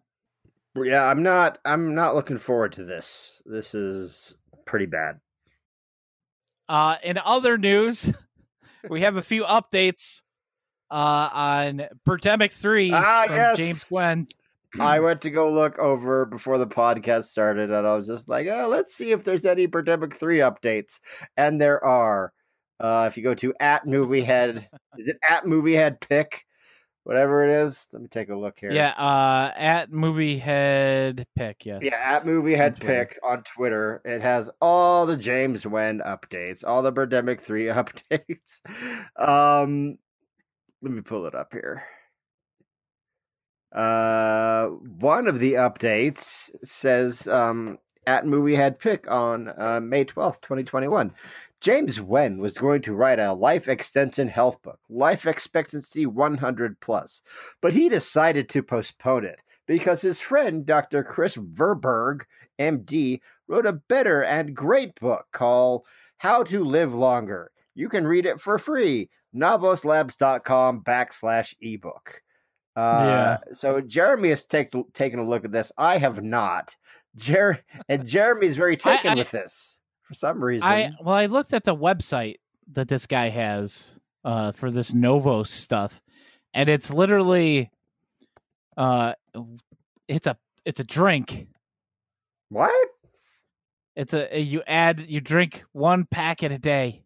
yeah 0.75 1.05
i'm 1.05 1.23
not 1.23 1.59
i'm 1.63 1.95
not 1.95 2.15
looking 2.15 2.37
forward 2.37 2.73
to 2.73 2.83
this 2.83 3.41
this 3.45 3.73
is 3.73 4.35
pretty 4.69 4.85
bad 4.85 5.19
Uh, 6.69 6.95
in 7.03 7.17
other 7.17 7.57
news, 7.57 8.13
we 8.89 9.01
have 9.01 9.17
a 9.17 9.21
few 9.23 9.43
updates 9.43 10.21
uh, 10.91 11.29
on 11.33 11.81
Birdemic 12.07 12.51
3 12.51 12.91
Ah, 12.93 13.23
from 13.25 13.35
yes. 13.35 13.57
James 13.57 13.83
Nguyen. 13.85 14.29
I 14.79 14.99
went 14.99 15.21
to 15.23 15.31
go 15.31 15.51
look 15.51 15.79
over 15.79 16.25
before 16.27 16.59
the 16.59 16.67
podcast 16.67 17.23
started, 17.25 17.71
and 17.71 17.87
I 17.87 17.95
was 17.95 18.05
just 18.05 18.29
like, 18.29 18.45
oh, 18.47 18.67
let's 18.67 18.93
see 18.93 19.11
if 19.11 19.23
there's 19.23 19.45
any 19.45 19.65
Pandemic 19.65 20.13
3 20.15 20.37
updates. 20.39 20.99
And 21.35 21.59
there 21.59 21.83
are. 21.83 22.31
Uh, 22.79 23.05
if 23.09 23.17
you 23.17 23.23
go 23.23 23.33
to 23.33 23.51
at 23.59 23.85
moviehead, 23.87 24.67
is 24.99 25.07
it 25.07 25.17
at 25.27 25.45
moviehead 25.45 25.99
pick? 25.99 26.45
Whatever 27.03 27.43
it 27.47 27.49
is. 27.65 27.87
Let 27.91 28.01
me 28.01 28.07
take 28.07 28.29
a 28.29 28.35
look 28.35 28.59
here. 28.59 28.71
Yeah, 28.71 28.89
uh, 28.91 29.51
at 29.57 29.91
Movie 29.91 30.37
Head 30.37 31.25
Pick, 31.35 31.65
yes. 31.65 31.79
Yeah, 31.81 31.95
at 31.95 32.23
moviehead 32.25 32.73
On 32.73 32.79
Twitter. 32.79 33.05
pick 33.05 33.19
on 33.23 33.43
Twitter. 33.43 34.01
It 34.05 34.21
has 34.21 34.49
all 34.61 35.05
the 35.05 35.17
James 35.17 35.63
Nguyen 35.63 36.05
updates, 36.05 36.63
all 36.65 36.81
the 36.81 36.91
Birdemic 36.93 37.39
3 37.41 37.65
updates. 37.67 38.59
Um 39.15 39.97
let 40.81 40.91
me 40.93 41.01
pull 41.01 41.25
it 41.25 41.35
up 41.35 41.51
here. 41.53 41.83
Uh 43.71 44.67
one 44.67 45.27
of 45.27 45.39
the 45.39 45.53
updates 45.53 46.49
says 46.63 47.27
um 47.27 47.77
at 48.07 48.25
moviehead 48.25 48.79
pick 48.79 49.09
on 49.09 49.49
uh, 49.57 49.79
May 49.79 50.03
12th, 50.05 50.41
2021. 50.41 51.13
James 51.61 51.99
Nguyen 51.99 52.37
was 52.39 52.57
going 52.57 52.81
to 52.83 52.93
write 52.93 53.19
a 53.19 53.33
life 53.33 53.67
extension 53.67 54.27
health 54.27 54.61
book, 54.61 54.79
life 54.89 55.25
expectancy 55.25 56.05
100 56.05 56.79
plus, 56.79 57.21
but 57.61 57.73
he 57.73 57.89
decided 57.89 58.47
to 58.49 58.63
postpone 58.63 59.25
it 59.25 59.41
because 59.67 60.01
his 60.01 60.21
friend 60.21 60.65
Dr. 60.65 61.03
Chris 61.03 61.35
Verburgh, 61.35 62.23
MD, 62.59 63.19
wrote 63.47 63.65
a 63.65 63.73
better 63.73 64.23
and 64.23 64.55
great 64.55 64.95
book 64.99 65.25
called 65.33 65.83
How 66.17 66.43
to 66.43 66.63
Live 66.63 66.93
Longer. 66.93 67.51
You 67.75 67.89
can 67.89 68.07
read 68.07 68.25
it 68.25 68.39
for 68.39 68.57
free. 68.57 69.09
Novoslabs.com 69.35 70.81
backslash 70.83 71.55
ebook. 71.61 72.21
Uh, 72.75 73.03
Yeah. 73.05 73.37
So 73.53 73.81
Jeremy 73.81 74.29
has 74.29 74.45
take, 74.45 74.71
taken 74.93 75.19
a 75.19 75.27
look 75.27 75.45
at 75.45 75.51
this. 75.51 75.71
I 75.77 75.97
have 75.97 76.23
not. 76.23 76.75
Jer- 77.15 77.63
and 77.87 78.07
Jeremy 78.07 78.47
is 78.47 78.57
very 78.57 78.73
I- 78.73 78.75
taken 78.95 79.11
I- 79.11 79.15
with 79.15 79.31
this 79.31 79.78
for 80.09 80.15
some 80.15 80.43
reason. 80.43 80.67
I 80.67 80.91
well, 80.99 81.13
I 81.15 81.27
looked 81.27 81.53
at 81.53 81.63
the 81.63 81.75
website 81.75 82.37
that 82.71 82.87
this 82.87 83.05
guy 83.05 83.29
has 83.29 83.99
uh, 84.25 84.51
for 84.53 84.71
this 84.71 84.91
Novo 84.91 85.43
stuff, 85.43 86.01
and 86.51 86.67
it's 86.67 86.91
literally, 86.91 87.69
uh, 88.75 89.13
it's 90.07 90.25
a 90.25 90.35
it's 90.65 90.79
a 90.79 90.83
drink. 90.83 91.47
what? 92.49 92.89
It's 93.95 94.15
a 94.15 94.41
you 94.41 94.63
add 94.65 95.05
you 95.07 95.21
drink 95.21 95.63
one 95.73 96.05
packet 96.05 96.51
a 96.51 96.57
day. 96.57 97.03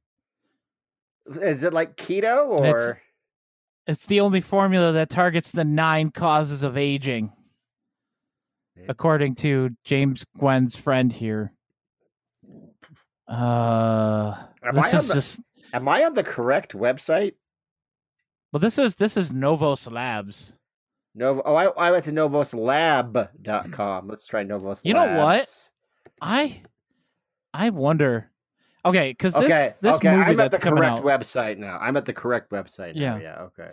Is 1.25 1.63
it 1.63 1.73
like 1.73 1.97
keto 1.97 2.55
And 2.57 2.65
it's- 2.67 2.81
or? 2.83 3.01
It's 3.85 4.05
the 4.05 4.21
only 4.21 4.39
formula 4.39 4.93
that 4.93 5.09
targets 5.09 5.51
the 5.51 5.65
nine 5.65 6.09
causes 6.11 6.63
of 6.63 6.77
aging, 6.77 7.33
according 8.87 9.35
to 9.35 9.71
James 9.83 10.23
Nguyen's 10.37 10.77
friend 10.77 11.11
here. 11.11 11.51
Uh, 13.27 14.35
Am 14.63 14.75
this 14.75 14.85
I 14.85 14.97
on 14.97 14.99
is 15.03 15.07
the- 15.07 15.13
just 15.13 15.39
Am 15.73 15.87
I 15.87 16.03
on 16.03 16.13
the 16.13 16.23
correct 16.23 16.73
website? 16.73 17.33
well. 18.51 18.59
This 18.59 18.77
is 18.77 18.95
this 18.95 19.17
is 19.17 19.31
Novos 19.31 19.87
Labs. 19.87 20.57
Novo. 21.15 21.41
Oh, 21.45 21.55
I, 21.55 21.65
I 21.65 21.91
went 21.91 22.05
to 22.05 22.11
novoslab.com. 22.11 24.07
Let's 24.07 24.25
try 24.25 24.43
Novos. 24.43 24.81
You 24.83 24.93
know 24.93 25.17
what? 25.17 25.69
I 26.21 26.61
I 27.53 27.69
wonder. 27.69 28.29
Okay, 28.85 29.11
because 29.11 29.33
this 29.33 29.45
okay, 29.45 29.73
this 29.81 29.95
okay. 29.97 30.11
movie 30.11 30.23
I'm 30.23 30.39
at 30.39 30.51
that's 30.51 30.57
the 30.57 30.59
coming 30.59 30.79
correct 30.83 30.99
out, 30.99 31.03
website 31.05 31.57
now. 31.57 31.77
I'm 31.79 31.95
at 31.97 32.05
the 32.05 32.13
correct 32.13 32.51
website 32.51 32.95
now. 32.95 33.15
Yeah. 33.15 33.21
Yeah. 33.21 33.41
Okay. 33.43 33.71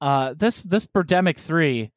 uh, 0.00 0.34
this 0.36 0.60
this 0.62 0.86
Birdemic 0.86 1.38
three, 1.38 1.92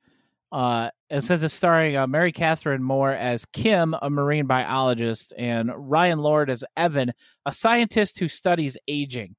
uh, 0.52 0.90
it 1.10 1.22
says 1.22 1.44
it's 1.44 1.54
starring 1.54 1.96
uh, 1.96 2.08
Mary 2.08 2.32
Catherine 2.32 2.84
Moore 2.84 3.12
as 3.12 3.46
Kim, 3.46 3.96
a 4.02 4.10
marine 4.10 4.48
biologist, 4.48 5.34
and 5.38 5.72
Ryan 5.76 6.20
Lord 6.20 6.50
as 6.50 6.64
Evan, 6.76 7.14
a 7.46 7.54
scientist 7.54 8.20
who 8.20 8.28
studies 8.28 8.78
aging. 8.88 9.36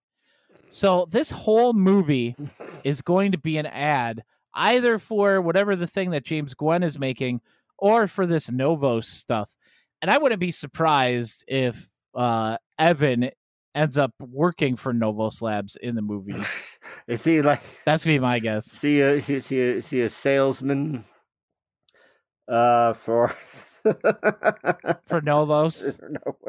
So 0.70 1.06
this 1.10 1.30
whole 1.30 1.74
movie 1.74 2.34
is 2.84 3.02
going 3.02 3.32
to 3.32 3.38
be 3.38 3.58
an 3.58 3.66
ad 3.66 4.22
either 4.54 4.98
for 4.98 5.40
whatever 5.40 5.76
the 5.76 5.86
thing 5.86 6.10
that 6.10 6.24
James 6.24 6.54
Nguyen 6.54 6.84
is 6.84 6.98
making 6.98 7.40
or 7.78 8.06
for 8.06 8.26
this 8.26 8.50
Novos 8.50 9.08
stuff. 9.08 9.50
and 10.00 10.10
I 10.10 10.18
wouldn't 10.18 10.40
be 10.40 10.50
surprised 10.50 11.44
if 11.46 11.90
uh, 12.14 12.56
Evan 12.78 13.30
ends 13.74 13.98
up 13.98 14.12
working 14.20 14.76
for 14.76 14.92
Novos 14.92 15.42
Labs 15.42 15.76
in 15.76 15.94
the 15.94 16.02
movie. 16.02 16.42
is 17.06 17.24
he 17.24 17.42
like? 17.42 17.62
That's 17.84 18.04
gonna 18.04 18.16
be 18.16 18.20
my 18.20 18.38
guess. 18.38 18.74
Is 18.74 18.80
he 18.80 19.00
a, 19.00 19.12
is 19.14 19.48
he 19.48 19.60
a, 19.60 19.74
is 19.74 19.90
he 19.90 20.00
a 20.02 20.08
salesman? 20.08 21.04
Uh, 22.48 22.92
for 22.92 23.28
for 25.06 25.20
Novos, 25.22 25.86
it 25.86 26.00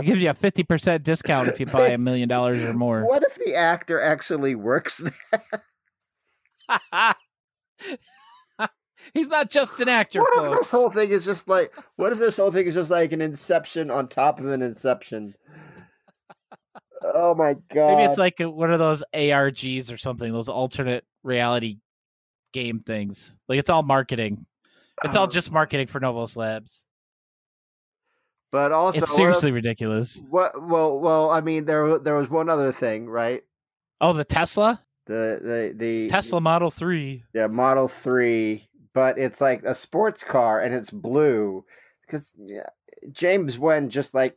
gives 0.04 0.22
you 0.22 0.30
a 0.30 0.34
fifty 0.34 0.64
percent 0.64 1.04
discount 1.04 1.48
if 1.48 1.60
you 1.60 1.66
buy 1.66 1.90
a 1.90 1.98
million 1.98 2.28
dollars 2.28 2.62
or 2.62 2.74
more. 2.74 3.06
What 3.06 3.24
if 3.24 3.36
the 3.36 3.56
actor 3.56 4.02
actually 4.02 4.56
works 4.56 4.98
there? 4.98 5.56
He's 9.14 9.28
not 9.28 9.50
just 9.50 9.80
an 9.82 9.90
actor. 9.90 10.20
What 10.20 10.34
folks. 10.36 10.52
if 10.52 10.58
this 10.60 10.72
whole 10.72 10.90
thing 10.90 11.10
is 11.12 11.26
just 11.26 11.50
like? 11.50 11.74
What 11.98 12.14
if 12.14 12.20
this 12.20 12.38
whole 12.38 12.52
thing 12.52 12.68
is 12.68 12.74
just 12.74 12.90
like 12.90 13.12
an 13.12 13.22
Inception 13.22 13.92
on 13.92 14.08
top 14.08 14.40
of 14.40 14.48
an 14.48 14.62
Inception? 14.62 15.36
Oh 17.04 17.36
my 17.36 17.56
god! 17.74 17.98
Maybe 17.98 18.10
it's 18.10 18.18
like 18.18 18.40
one 18.40 18.72
of 18.72 18.80
those 18.80 19.04
ARGs 19.14 19.92
or 19.94 19.98
something. 19.98 20.32
Those 20.32 20.50
alternate 20.50 21.04
reality 21.24 21.78
game 22.54 22.80
things. 22.80 23.38
Like 23.50 23.60
it's 23.60 23.70
all 23.70 23.84
marketing. 23.84 24.46
It's 25.04 25.16
all 25.16 25.26
Oh. 25.26 25.28
just 25.30 25.52
marketing 25.52 25.88
for 25.88 26.00
Novos 26.00 26.36
Labs. 26.38 26.84
But 28.52 28.72
also, 28.72 29.00
It's 29.00 29.16
seriously 29.16 29.50
if- 29.50 29.56
ridiculous. 29.56 30.22
What? 30.30 30.62
Well, 30.62 31.00
well. 31.00 31.32
I 31.32 31.42
mean, 31.42 31.66
there 31.66 31.98
there 31.98 32.16
was 32.16 32.30
one 32.30 32.50
other 32.50 32.72
thing, 32.72 33.08
right? 33.10 33.42
Oh, 34.00 34.14
the 34.14 34.24
Tesla 34.24 34.82
The 35.08 35.40
the 35.42 35.74
the 35.76 36.08
Tesla 36.10 36.40
Model 36.40 36.70
Three. 36.70 37.24
yeah, 37.34 37.48
Model 37.48 37.88
Three, 37.88 38.70
but 38.94 39.18
it's 39.18 39.42
like 39.42 39.64
a 39.64 39.74
sports 39.74 40.24
car 40.24 40.60
and 40.62 40.74
it's 40.74 40.92
blue 40.92 41.66
because 42.06 42.32
yeah, 42.38 42.68
James 43.12 43.58
Nguyen 43.58 43.90
just 43.90 44.14
like 44.14 44.36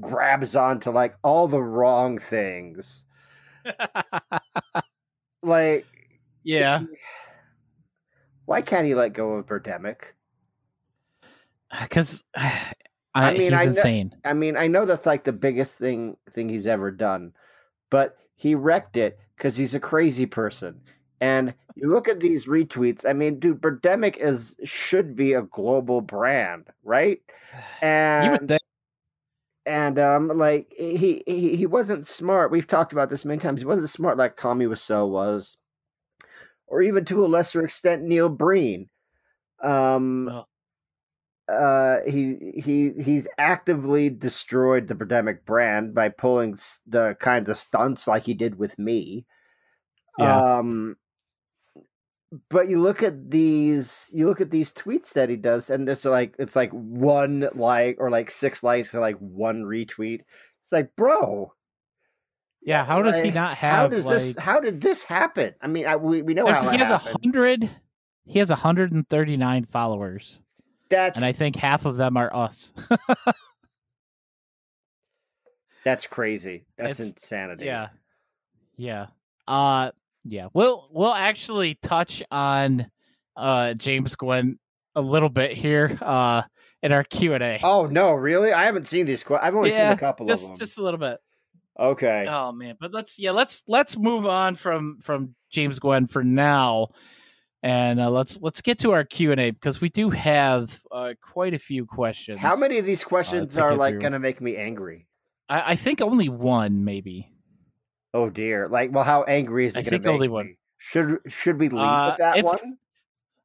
grabs 0.00 0.56
onto 0.56 0.90
like 0.90 1.16
all 1.22 1.48
the 1.48 1.62
wrong 1.62 2.18
things. 2.18 3.04
Like, 5.42 5.86
yeah, 6.42 6.84
why 8.46 8.62
can't 8.62 8.86
he 8.86 8.94
let 8.94 9.12
go 9.12 9.34
of 9.34 9.46
Birdemic? 9.46 9.96
because 11.82 12.24
I, 12.36 12.74
I 13.14 13.32
mean, 13.34 13.52
he's 13.52 13.60
I 13.60 13.64
know- 13.64 13.70
insane. 13.70 14.14
I 14.24 14.32
mean, 14.32 14.56
I 14.56 14.66
know 14.68 14.86
that's 14.86 15.06
like 15.06 15.24
the 15.24 15.32
biggest 15.32 15.76
thing 15.76 16.16
thing 16.30 16.48
he's 16.48 16.66
ever 16.66 16.90
done, 16.90 17.32
but 17.90 18.16
he 18.36 18.54
wrecked 18.54 18.96
it 18.96 19.18
because 19.36 19.56
he's 19.56 19.74
a 19.74 19.80
crazy 19.80 20.26
person. 20.26 20.80
And 21.20 21.54
you 21.76 21.90
look 21.90 22.08
at 22.08 22.20
these 22.20 22.46
retweets. 22.46 23.04
I 23.08 23.12
mean, 23.12 23.38
dude, 23.40 23.60
Birdemic 23.60 24.16
is 24.16 24.56
should 24.64 25.16
be 25.16 25.32
a 25.34 25.42
global 25.42 26.00
brand, 26.00 26.68
right? 26.82 27.20
you 28.18 28.30
And 28.30 28.32
would 28.32 28.48
think. 28.48 28.62
and 29.66 29.98
um, 29.98 30.28
like 30.28 30.72
he, 30.76 31.22
he 31.26 31.56
he 31.56 31.66
wasn't 31.66 32.06
smart. 32.06 32.50
We've 32.50 32.66
talked 32.66 32.92
about 32.92 33.10
this 33.10 33.24
many 33.24 33.40
times. 33.40 33.60
He 33.60 33.66
wasn't 33.66 33.88
smart 33.90 34.18
like 34.18 34.36
Tommy 34.36 34.66
Wiseau 34.66 35.08
was, 35.08 35.56
or 36.66 36.82
even 36.82 37.04
to 37.06 37.24
a 37.24 37.28
lesser 37.28 37.64
extent 37.64 38.02
Neil 38.02 38.28
Breen. 38.28 38.88
Um, 39.62 40.26
Well. 40.26 40.48
uh, 41.48 41.98
he 42.06 42.52
he 42.64 42.90
he's 43.02 43.28
actively 43.38 44.08
destroyed 44.10 44.88
the 44.88 44.94
Birdemic 44.94 45.44
brand 45.44 45.94
by 45.94 46.08
pulling 46.08 46.56
the 46.86 47.16
kind 47.20 47.48
of 47.48 47.58
stunts 47.58 48.06
like 48.06 48.22
he 48.24 48.34
did 48.34 48.58
with 48.58 48.78
me. 48.78 49.26
Yeah. 50.16 50.42
Um, 50.58 50.96
but 52.48 52.68
you 52.68 52.80
look 52.80 53.02
at 53.02 53.30
these 53.30 54.10
you 54.12 54.26
look 54.26 54.40
at 54.40 54.50
these 54.50 54.72
tweets 54.72 55.12
that 55.12 55.28
he 55.28 55.36
does 55.36 55.70
and 55.70 55.88
it's 55.88 56.04
like 56.04 56.34
it's 56.38 56.56
like 56.56 56.70
one 56.72 57.48
like 57.54 57.96
or 57.98 58.10
like 58.10 58.30
six 58.30 58.62
likes 58.62 58.92
and 58.94 59.00
like 59.00 59.16
one 59.18 59.62
retweet 59.62 60.20
it's 60.62 60.72
like 60.72 60.94
bro 60.96 61.52
Yeah, 62.62 62.84
how 62.84 63.02
does 63.02 63.16
he 63.16 63.24
like, 63.24 63.34
not 63.34 63.56
how 63.56 63.88
does 63.88 64.06
like? 64.06 64.14
this 64.18 64.38
how 64.38 64.60
did 64.60 64.80
this 64.80 65.02
happen 65.02 65.54
i 65.60 65.66
mean 65.66 65.86
I, 65.86 65.96
we, 65.96 66.22
we 66.22 66.34
know 66.34 66.46
how 66.46 66.68
he 66.70 66.78
has 66.78 66.90
a 66.90 66.98
hundred. 66.98 67.70
He 68.26 68.38
has 68.38 68.48
hundred 68.48 68.92
and 68.92 69.06
thirty 69.08 69.36
nine 69.36 69.66
followers, 69.66 70.40
that's 70.88 71.16
and 71.16 71.24
I 71.26 71.32
think 71.32 71.56
half 71.56 71.84
of 71.84 71.96
them 71.96 72.16
are 72.16 72.34
us. 72.34 72.72
that's 75.84 76.06
crazy 76.06 76.64
that's 76.78 77.00
It's- 77.00 77.10
insanity 77.10 77.66
Yeah. 77.66 77.88
Yeah. 78.76 79.06
Uh 79.46 79.90
yeah. 80.24 80.48
We'll 80.52 80.88
we'll 80.92 81.14
actually 81.14 81.74
touch 81.82 82.22
on 82.30 82.90
uh 83.36 83.74
James 83.74 84.14
Nguyen 84.16 84.58
a 84.94 85.00
little 85.00 85.28
bit 85.28 85.52
here 85.56 85.98
uh 86.00 86.42
in 86.82 86.92
our 86.92 87.02
Q&A. 87.04 87.60
oh 87.62 87.86
no 87.86 88.12
really 88.12 88.52
i 88.52 88.64
haven't 88.64 88.86
seen 88.86 89.06
these 89.06 89.24
qu- 89.24 89.38
i've 89.40 89.54
only 89.56 89.70
seen 89.70 89.80
a 89.80 89.96
couple 89.96 90.26
just 90.26 90.44
of 90.44 90.48
them 90.50 90.58
just 90.58 90.78
a 90.78 90.82
little 90.82 90.98
bit. 91.00 91.18
okay 91.78 92.26
Oh 92.28 92.52
man, 92.52 92.76
but 92.80 92.92
let's 92.92 93.18
yeah, 93.18 93.30
let's 93.32 93.64
let's 93.66 93.96
move 93.96 94.26
on 94.26 94.54
from 94.56 94.98
from 95.02 95.34
James 95.50 95.80
Nguyen 95.80 96.10
for 96.10 96.22
now. 96.22 96.88
And 97.62 97.98
uh, 97.98 98.10
let's 98.10 98.38
let's 98.42 98.60
get 98.60 98.78
to 98.80 98.92
our 98.92 99.04
Q&A 99.04 99.50
because 99.50 99.80
we 99.80 99.88
do 99.88 100.10
have 100.10 100.78
uh, 100.92 101.14
quite 101.22 101.54
a 101.54 101.58
few 101.58 101.86
questions. 101.86 102.38
how 102.38 102.56
many 102.56 102.78
of 102.78 102.84
these 102.84 103.02
questions 103.02 103.54
to 103.54 103.62
are 103.62 103.74
like 103.74 103.98
gonna 104.00 104.18
make 104.18 104.40
me 104.42 104.54
angry 104.56 105.06
I, 105.48 105.72
I 105.72 105.76
think 105.76 106.02
only 106.02 106.28
one 106.28 106.84
maybe. 106.84 107.30
Oh 108.14 108.30
dear 108.30 108.68
like 108.68 108.90
well 108.92 109.04
how 109.04 109.22
angry 109.24 109.66
is 109.66 109.76
it 109.76 109.80
I 109.80 109.82
think 109.90 110.06
only 110.06 110.28
me? 110.28 110.32
one. 110.32 110.56
should 110.78 111.18
should 111.28 111.58
we 111.58 111.68
leave 111.68 111.82
Uh, 111.82 112.06
with 112.12 112.18
that 112.18 112.44
one 112.44 112.78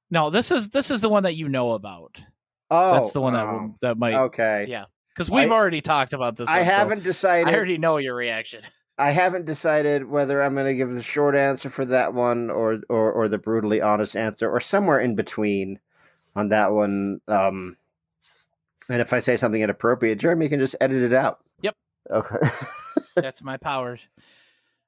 No, 0.09 0.29
this 0.29 0.49
is 0.51 0.69
this 0.69 0.89
is 0.89 1.01
the 1.01 1.09
one 1.09 1.23
that 1.23 1.35
you 1.35 1.49
know 1.49 1.71
about. 1.73 2.17
oh 2.71 2.93
That's 2.93 3.11
the 3.11 3.19
one 3.21 3.33
that 3.33 3.73
that 3.81 3.97
might 3.97 4.13
okay 4.15 4.65
Yeah, 4.69 4.85
because 5.09 5.29
we've 5.29 5.51
I- 5.51 5.53
already 5.53 5.81
talked 5.81 6.13
about 6.13 6.37
this. 6.37 6.47
I 6.49 6.57
one, 6.59 6.65
haven't 6.65 7.03
decided. 7.11 7.47
I 7.53 7.55
already 7.57 7.77
know 7.77 7.97
your 7.97 8.15
reaction. 8.15 8.61
I 8.97 9.11
haven't 9.11 9.45
decided 9.45 10.03
whether 10.09 10.41
I'm 10.43 10.53
going 10.55 10.65
to 10.65 10.75
give 10.75 10.93
the 10.93 11.01
short 11.01 11.33
answer 11.33 11.69
for 11.69 11.85
that 11.85 12.13
one 12.13 12.49
or, 12.49 12.81
or 12.89 13.11
or 13.13 13.27
the 13.29 13.37
brutally 13.37 13.79
honest 13.81 14.17
answer 14.17 14.49
or 14.51 14.59
somewhere 14.59 14.99
in 14.99 15.15
between 15.15 15.79
on 16.35 16.49
that 16.49 16.71
one. 16.73 17.21
Um, 17.29 17.77
and 18.89 18.99
if 19.01 19.13
I 19.13 19.19
say 19.19 19.37
something 19.37 19.61
inappropriate, 19.61 20.19
Jeremy 20.19 20.49
can 20.49 20.59
just 20.59 20.75
edit 20.81 21.01
it 21.01 21.13
out. 21.13 21.39
Yep. 21.61 21.75
Okay. 22.11 22.49
That's 23.15 23.41
my 23.41 23.55
powers. 23.55 24.01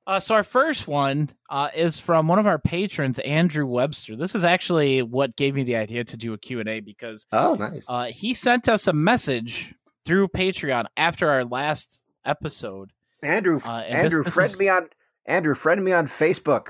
Uh, 0.08 0.20
so 0.20 0.34
our 0.36 0.44
first 0.44 0.88
one 0.88 1.30
uh, 1.50 1.70
is 1.76 2.00
from 2.00 2.28
one 2.28 2.40
of 2.40 2.48
our 2.48 2.58
patrons, 2.58 3.20
Andrew 3.20 3.66
Webster. 3.66 4.16
This 4.16 4.34
is 4.34 4.44
actually 4.44 5.04
what 5.04 5.36
gave 5.36 5.54
me 5.54 5.64
the 5.64 5.76
idea 5.76 6.04
to 6.04 6.18
do 6.18 6.34
a 6.34 6.38
Q&A 6.38 6.80
because 6.80 7.28
oh, 7.32 7.56
nice. 7.56 7.86
uh, 7.88 8.06
he 8.06 8.34
sent 8.34 8.68
us 8.68 8.88
a 8.88 8.94
message 8.94 9.76
through 10.04 10.30
Patreon 10.30 10.86
after 10.98 11.30
our 11.30 11.46
last 11.46 12.02
episode. 12.26 12.92
Andrew, 13.22 13.60
uh, 13.64 13.82
and 13.82 14.00
this- 14.00 14.06
Andrew, 14.06 14.24
this 14.24 14.34
friend 14.34 14.52
is- 14.52 14.60
me 14.60 14.70
on 14.70 14.90
Andrew, 15.26 15.54
friend 15.54 15.84
me 15.84 15.92
on 15.92 16.08
Facebook. 16.08 16.70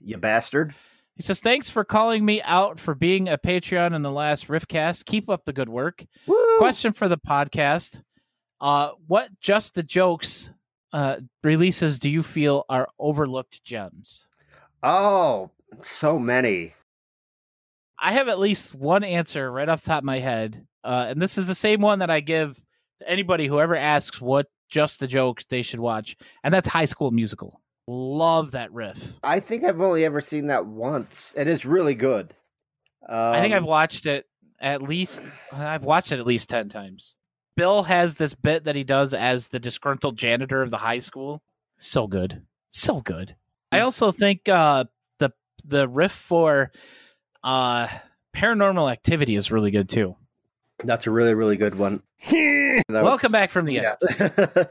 You 0.00 0.16
bastard. 0.16 0.74
He 1.16 1.22
says, 1.22 1.40
"Thanks 1.40 1.68
for 1.68 1.84
calling 1.84 2.24
me 2.24 2.40
out 2.42 2.80
for 2.80 2.94
being 2.94 3.28
a 3.28 3.36
Patreon 3.36 3.94
in 3.94 4.02
the 4.02 4.10
last 4.10 4.48
Riffcast. 4.48 5.04
Keep 5.04 5.28
up 5.28 5.44
the 5.44 5.52
good 5.52 5.68
work." 5.68 6.06
Woo! 6.26 6.58
Question 6.58 6.92
for 6.92 7.08
the 7.08 7.18
podcast: 7.18 8.02
uh, 8.60 8.90
What 9.06 9.28
just 9.40 9.74
the 9.74 9.82
jokes 9.82 10.50
uh, 10.92 11.16
releases 11.42 11.98
do 11.98 12.10
you 12.10 12.22
feel 12.22 12.64
are 12.68 12.88
overlooked 12.98 13.64
gems? 13.64 14.28
Oh, 14.82 15.50
so 15.80 16.18
many. 16.18 16.74
I 17.98 18.12
have 18.12 18.28
at 18.28 18.38
least 18.38 18.74
one 18.74 19.04
answer 19.04 19.50
right 19.50 19.68
off 19.68 19.82
the 19.82 19.88
top 19.88 19.98
of 19.98 20.04
my 20.04 20.18
head, 20.18 20.66
uh, 20.82 21.06
and 21.08 21.22
this 21.22 21.38
is 21.38 21.46
the 21.46 21.54
same 21.54 21.80
one 21.80 22.00
that 22.00 22.10
I 22.10 22.20
give 22.20 22.64
to 22.98 23.08
anybody 23.08 23.46
who 23.46 23.60
ever 23.60 23.76
asks 23.76 24.20
what 24.20 24.48
just 24.68 25.00
the 25.00 25.06
joke 25.06 25.42
they 25.48 25.62
should 25.62 25.80
watch, 25.80 26.16
and 26.42 26.52
that's 26.52 26.68
High 26.68 26.86
School 26.86 27.10
Musical. 27.10 27.60
Love 27.86 28.52
that 28.52 28.72
riff. 28.72 28.98
I 29.22 29.40
think 29.40 29.64
I've 29.64 29.80
only 29.80 30.04
ever 30.04 30.20
seen 30.20 30.48
that 30.48 30.66
once, 30.66 31.34
and 31.36 31.48
it's 31.48 31.64
really 31.64 31.94
good. 31.94 32.34
Um, 33.08 33.34
I 33.34 33.40
think 33.40 33.54
I've 33.54 33.64
watched 33.64 34.06
it 34.06 34.26
at 34.60 34.82
least. 34.82 35.22
I've 35.52 35.84
watched 35.84 36.12
it 36.12 36.18
at 36.20 36.26
least 36.26 36.48
ten 36.48 36.68
times. 36.68 37.14
Bill 37.56 37.84
has 37.84 38.16
this 38.16 38.34
bit 38.34 38.64
that 38.64 38.76
he 38.76 38.84
does 38.84 39.12
as 39.14 39.48
the 39.48 39.58
disgruntled 39.58 40.16
janitor 40.16 40.62
of 40.62 40.70
the 40.70 40.78
high 40.78 40.98
school. 41.00 41.42
So 41.78 42.06
good, 42.06 42.42
so 42.70 43.00
good. 43.00 43.36
I 43.70 43.80
also 43.80 44.10
think 44.12 44.48
uh, 44.48 44.84
the 45.18 45.30
the 45.64 45.88
riff 45.88 46.12
for 46.12 46.70
uh, 47.42 47.88
Paranormal 48.34 48.90
Activity 48.90 49.36
is 49.36 49.50
really 49.50 49.70
good 49.70 49.88
too. 49.88 50.16
That's 50.84 51.06
a 51.06 51.10
really, 51.10 51.34
really 51.34 51.56
good 51.56 51.74
one. 51.76 52.02
That 52.30 52.82
was- 52.88 53.02
Welcome 53.04 53.32
back 53.32 53.50
from 53.50 53.66
the 53.66 53.78
end. 53.78 53.96
Yeah. 54.18 54.26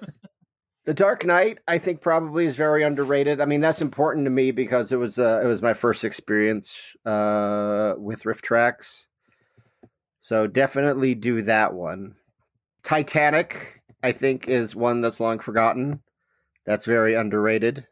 the 0.86 0.94
Dark 0.94 1.26
Knight, 1.26 1.60
I 1.68 1.78
think, 1.78 2.02
probably 2.02 2.46
is 2.46 2.56
very 2.56 2.84
underrated. 2.84 3.40
I 3.42 3.46
mean, 3.46 3.62
that's 3.62 3.82
important 3.82 4.26
to 4.26 4.30
me 4.32 4.52
because 4.52 4.92
it 4.92 4.98
was 4.98 5.18
uh, 5.20 5.42
it 5.44 5.48
was 5.48 5.62
my 5.62 5.74
first 5.74 6.04
experience 6.04 6.78
uh, 7.06 7.94
with 7.98 8.24
RiffTrax. 8.24 9.08
So 10.22 10.48
definitely 10.48 11.16
do 11.16 11.42
that 11.44 11.74
one. 11.74 12.16
Titanic, 12.84 13.82
I 14.04 14.12
think, 14.12 14.48
is 14.48 14.76
one 14.76 15.02
that's 15.02 15.20
long 15.20 15.40
forgotten. 15.40 16.02
That's 16.66 16.86
very 16.86 17.16
underrated. 17.16 17.86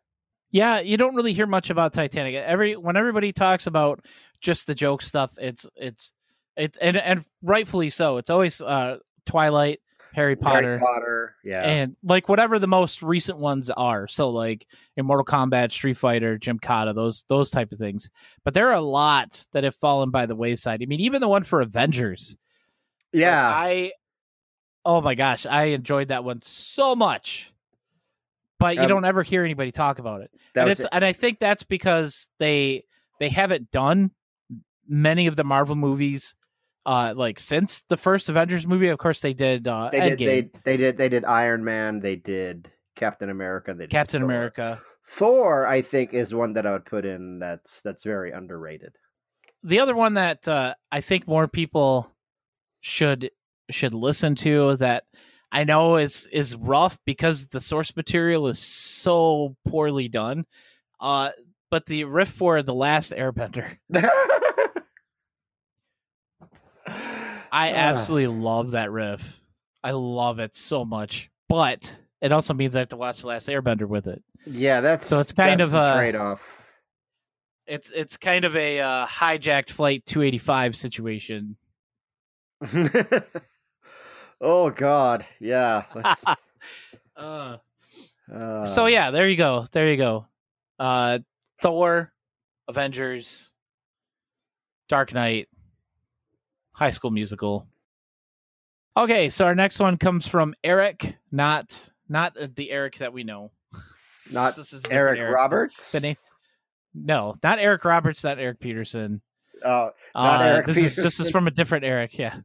Yeah, 0.52 0.80
you 0.80 0.98
don't 0.98 1.16
really 1.16 1.34
hear 1.34 1.48
much 1.48 1.70
about 1.70 1.94
Titanic. 1.94 2.36
Every 2.36 2.76
when 2.76 2.98
everybody 2.98 3.32
talks 3.32 3.68
about 3.68 4.06
just 4.42 4.68
the 4.68 4.76
joke 4.76 5.02
stuff, 5.02 5.32
it's 5.38 5.66
it's 5.76 6.12
it 6.58 6.78
and 6.82 6.98
and 6.98 7.26
rightfully 7.42 7.90
so. 7.90 8.18
It's 8.18 8.30
always 8.30 8.60
uh 8.62 8.98
Twilight 9.26 9.80
Harry 10.14 10.36
Potter, 10.36 10.80
Harry 10.80 10.80
Potter, 10.80 11.36
yeah, 11.44 11.62
and 11.62 11.96
like 12.04 12.28
whatever 12.28 12.58
the 12.58 12.68
most 12.68 13.04
recent 13.04 13.38
ones 13.38 13.70
are. 13.70 14.08
So 14.08 14.30
like 14.30 14.66
Immortal 14.98 15.26
Kombat, 15.26 15.72
Street 15.72 15.98
Fighter, 15.98 16.38
Jim 16.40 16.58
Gymkata, 16.60 16.96
those 16.96 17.26
those 17.28 17.52
type 17.52 17.72
of 17.72 17.78
things. 17.78 18.10
But 18.44 18.56
there 18.56 18.70
are 18.70 18.76
a 18.76 18.82
lot 18.82 19.46
that 19.54 19.64
have 19.64 19.76
fallen 19.76 20.10
by 20.10 20.26
the 20.26 20.36
wayside. 20.36 20.82
I 20.82 20.88
mean, 20.88 21.00
even 21.00 21.22
the 21.22 21.28
one 21.28 21.44
for 21.44 21.62
Avengers. 21.62 22.38
yeah. 23.14 23.48
Like, 23.48 23.56
I 23.56 23.92
oh 24.86 25.02
my 25.02 25.16
gosh, 25.16 25.46
I 25.46 25.66
enjoyed 25.66 26.08
that 26.10 26.24
one 26.24 26.42
so 26.42 26.96
much. 26.96 27.52
But 28.60 28.76
you 28.76 28.82
Um, 28.82 28.88
don't 28.90 29.06
ever 29.06 29.24
hear 29.24 29.44
anybody 29.46 29.72
talk 29.72 30.00
about 30.00 30.22
it. 30.22 30.32
and 30.56 30.70
it's 30.70 30.86
and 30.92 31.06
I 31.06 31.14
think 31.14 31.40
that's 31.40 31.64
because 31.64 32.28
they 32.40 32.84
they 33.20 33.30
haven't 33.30 33.72
done 33.72 34.12
many 34.88 35.28
of 35.28 35.36
the 35.36 35.44
Marvel 35.44 35.76
movies 35.76 36.36
uh 36.86 37.14
like 37.16 37.40
since 37.40 37.84
the 37.90 37.98
first 37.98 38.28
Avengers 38.30 38.66
movie. 38.68 38.88
Of 38.88 38.98
course 38.98 39.22
they 39.22 39.34
did 39.34 39.68
uh 39.68 39.90
they 39.92 40.10
did 40.10 40.20
they 40.20 40.50
they 40.64 40.78
did 40.78 40.98
they 40.98 41.10
did 41.10 41.24
Iron 41.26 41.64
Man, 41.64 42.00
they 42.02 42.16
did 42.18 42.72
Captain 42.96 43.30
America, 43.30 43.74
they 43.74 43.86
did 43.86 43.92
Captain 43.92 44.22
Thor. 44.22 44.30
America. 44.30 44.82
Thor, 45.06 45.66
I 45.66 45.82
think, 45.82 46.14
is 46.14 46.34
one 46.36 46.54
that 46.54 46.68
I 46.68 46.74
would 46.74 46.86
put 46.86 47.06
in. 47.06 47.40
That's 47.40 47.82
that's 47.82 48.04
very 48.04 48.32
underrated. 48.32 48.94
The 49.64 49.80
other 49.80 49.96
one 49.96 50.16
that 50.16 50.48
uh 50.48 50.74
I 50.92 51.00
think 51.02 51.28
more 51.28 51.48
people 51.48 52.12
should 52.82 53.32
should 53.70 53.94
listen 53.94 54.36
to 54.36 54.76
that 54.78 55.04
I 55.52 55.64
know 55.64 55.98
is 55.98 56.28
is 56.32 56.56
rough 56.56 56.98
because 57.06 57.48
the 57.48 57.60
source 57.62 57.96
material 57.96 58.48
is 58.48 58.60
so 58.60 59.56
poorly 59.68 60.08
done. 60.08 60.46
Uh 61.00 61.32
but 61.72 61.86
the 61.86 62.04
riff 62.06 62.30
for 62.30 62.62
the 62.64 62.74
last 62.74 63.12
Airbender, 63.12 63.78
I 66.88 67.72
Ah. 67.72 67.76
absolutely 67.76 68.28
love 68.28 68.72
that 68.72 68.92
riff. 68.92 69.40
I 69.84 69.92
love 69.92 70.40
it 70.40 70.56
so 70.56 70.84
much. 70.86 71.30
But 71.48 72.00
it 72.22 72.32
also 72.32 72.54
means 72.54 72.76
I 72.76 72.80
have 72.80 72.90
to 72.90 72.98
watch 72.98 73.22
the 73.22 73.28
last 73.28 73.48
Airbender 73.48 73.88
with 73.88 74.08
it. 74.08 74.22
yeah, 74.46 74.82
that's 74.82 75.08
So 75.08 75.20
it's 75.20 75.32
kind 75.32 75.62
of 75.62 75.74
a- 75.74 75.96
trade-off. 75.96 76.56
It's 77.68 77.92
it's 77.94 78.18
kind 78.18 78.46
of 78.46 78.56
a 78.56 78.80
uh, 78.80 79.06
hijacked 79.08 79.70
flight 79.70 80.04
285 80.08 80.76
situation. 80.76 81.58
oh 84.42 84.70
God, 84.70 85.26
yeah. 85.40 85.84
Uh, 87.18 87.58
uh, 88.34 88.66
so 88.66 88.86
yeah, 88.86 89.12
there 89.12 89.28
you 89.28 89.36
go. 89.36 89.66
There 89.74 89.90
you 89.92 89.98
go. 89.98 90.26
Uh, 90.80 91.20
Thor, 91.62 92.14
Avengers, 92.70 93.52
Dark 94.88 95.14
Knight, 95.14 95.50
High 96.72 96.92
School 96.92 97.12
Musical. 97.12 97.68
Okay, 98.96 99.30
so 99.30 99.44
our 99.44 99.54
next 99.56 99.80
one 99.80 99.98
comes 99.98 100.26
from 100.28 100.54
Eric, 100.64 101.18
not 101.30 101.90
not 102.08 102.36
the 102.56 102.72
Eric 102.72 103.00
that 103.00 103.12
we 103.12 103.26
know. 103.26 103.52
Not 104.34 104.56
This 104.56 104.72
is 104.74 104.84
different 104.84 105.20
Eric 105.20 105.34
Roberts. 105.36 105.94
Name- 106.02 106.16
No, 106.94 107.36
not 107.44 107.60
Eric 107.60 107.84
Roberts, 107.84 108.24
not 108.24 108.40
Eric 108.40 108.60
Peterson. 108.60 109.22
Oh, 109.66 109.90
Not 110.16 110.42
Uh, 110.42 110.44
Eric 110.46 110.68
this 110.68 110.78
is 110.78 110.96
this 110.96 111.20
is 111.20 111.30
from 111.32 111.48
a 111.48 111.52
different 111.52 111.84
Eric, 111.84 112.18
yeah. 112.18 112.38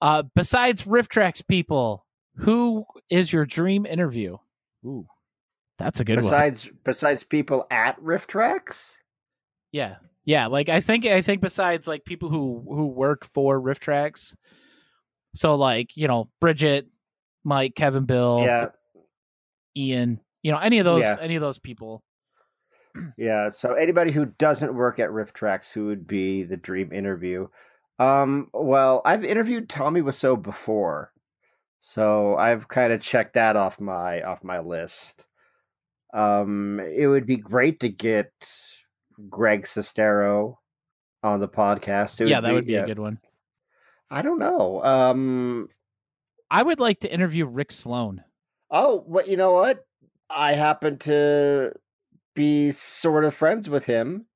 Uh, 0.00 0.22
besides 0.34 0.82
RiffTrax 0.82 1.46
people, 1.46 2.04
who 2.36 2.84
is 3.10 3.32
your 3.32 3.46
dream 3.46 3.86
interview? 3.86 4.36
Ooh, 4.84 5.06
that's 5.78 6.00
a 6.00 6.04
good 6.04 6.16
one. 6.16 6.24
besides 6.24 6.70
besides 6.84 7.24
people 7.24 7.66
at 7.70 7.98
RiffTrax. 8.00 8.96
Yeah, 9.72 9.96
yeah. 10.24 10.46
Like 10.46 10.68
I 10.68 10.80
think 10.80 11.06
I 11.06 11.22
think 11.22 11.40
besides 11.40 11.86
like 11.86 12.04
people 12.04 12.28
who 12.28 12.64
who 12.68 12.86
work 12.88 13.24
for 13.32 13.60
RiffTrax, 13.60 14.34
so 15.34 15.54
like 15.54 15.96
you 15.96 16.06
know 16.08 16.28
Bridget, 16.40 16.86
Mike, 17.44 17.74
Kevin, 17.74 18.04
Bill, 18.04 18.40
Yeah, 18.42 18.66
Ian, 19.76 20.20
you 20.42 20.52
know 20.52 20.58
any 20.58 20.78
of 20.80 20.84
those 20.84 21.02
Yeah. 21.02 21.16
any 21.20 21.36
of 21.36 21.40
those 21.40 21.58
people. 21.58 22.02
yeah. 23.16 23.48
So 23.50 23.72
anybody 23.74 24.12
who 24.12 24.26
doesn't 24.26 24.74
work 24.74 24.98
at 24.98 25.10
RiffTrax, 25.10 25.72
who 25.72 25.86
would 25.86 26.06
be 26.06 26.42
the 26.44 26.56
dream 26.56 26.92
interview? 26.92 27.48
Um, 27.98 28.48
well, 28.52 29.02
I've 29.04 29.24
interviewed 29.24 29.68
Tommy 29.68 30.02
Wiseau 30.02 30.40
before, 30.40 31.12
so 31.80 32.36
I've 32.36 32.68
kind 32.68 32.92
of 32.92 33.00
checked 33.00 33.34
that 33.34 33.56
off 33.56 33.80
my 33.80 34.22
off 34.22 34.42
my 34.42 34.58
list. 34.58 35.24
Um, 36.12 36.80
it 36.80 37.06
would 37.06 37.26
be 37.26 37.36
great 37.36 37.80
to 37.80 37.88
get 37.88 38.32
Greg 39.28 39.64
Sestero 39.64 40.56
on 41.22 41.40
the 41.40 41.48
podcast. 41.48 42.20
It 42.20 42.28
yeah, 42.28 42.40
that 42.40 42.52
would 42.52 42.66
be 42.66 42.74
yeah. 42.74 42.84
a 42.84 42.86
good 42.86 42.98
one. 42.98 43.18
I 44.10 44.22
don't 44.22 44.38
know. 44.38 44.84
Um, 44.84 45.68
I 46.50 46.62
would 46.62 46.80
like 46.80 47.00
to 47.00 47.12
interview 47.12 47.46
Rick 47.46 47.72
Sloane. 47.72 48.22
Oh, 48.70 49.04
well, 49.06 49.26
you 49.26 49.36
know 49.36 49.52
what? 49.52 49.84
I 50.30 50.52
happen 50.54 50.98
to 51.00 51.72
be 52.34 52.72
sort 52.72 53.24
of 53.24 53.34
friends 53.34 53.68
with 53.68 53.86
him. 53.86 54.26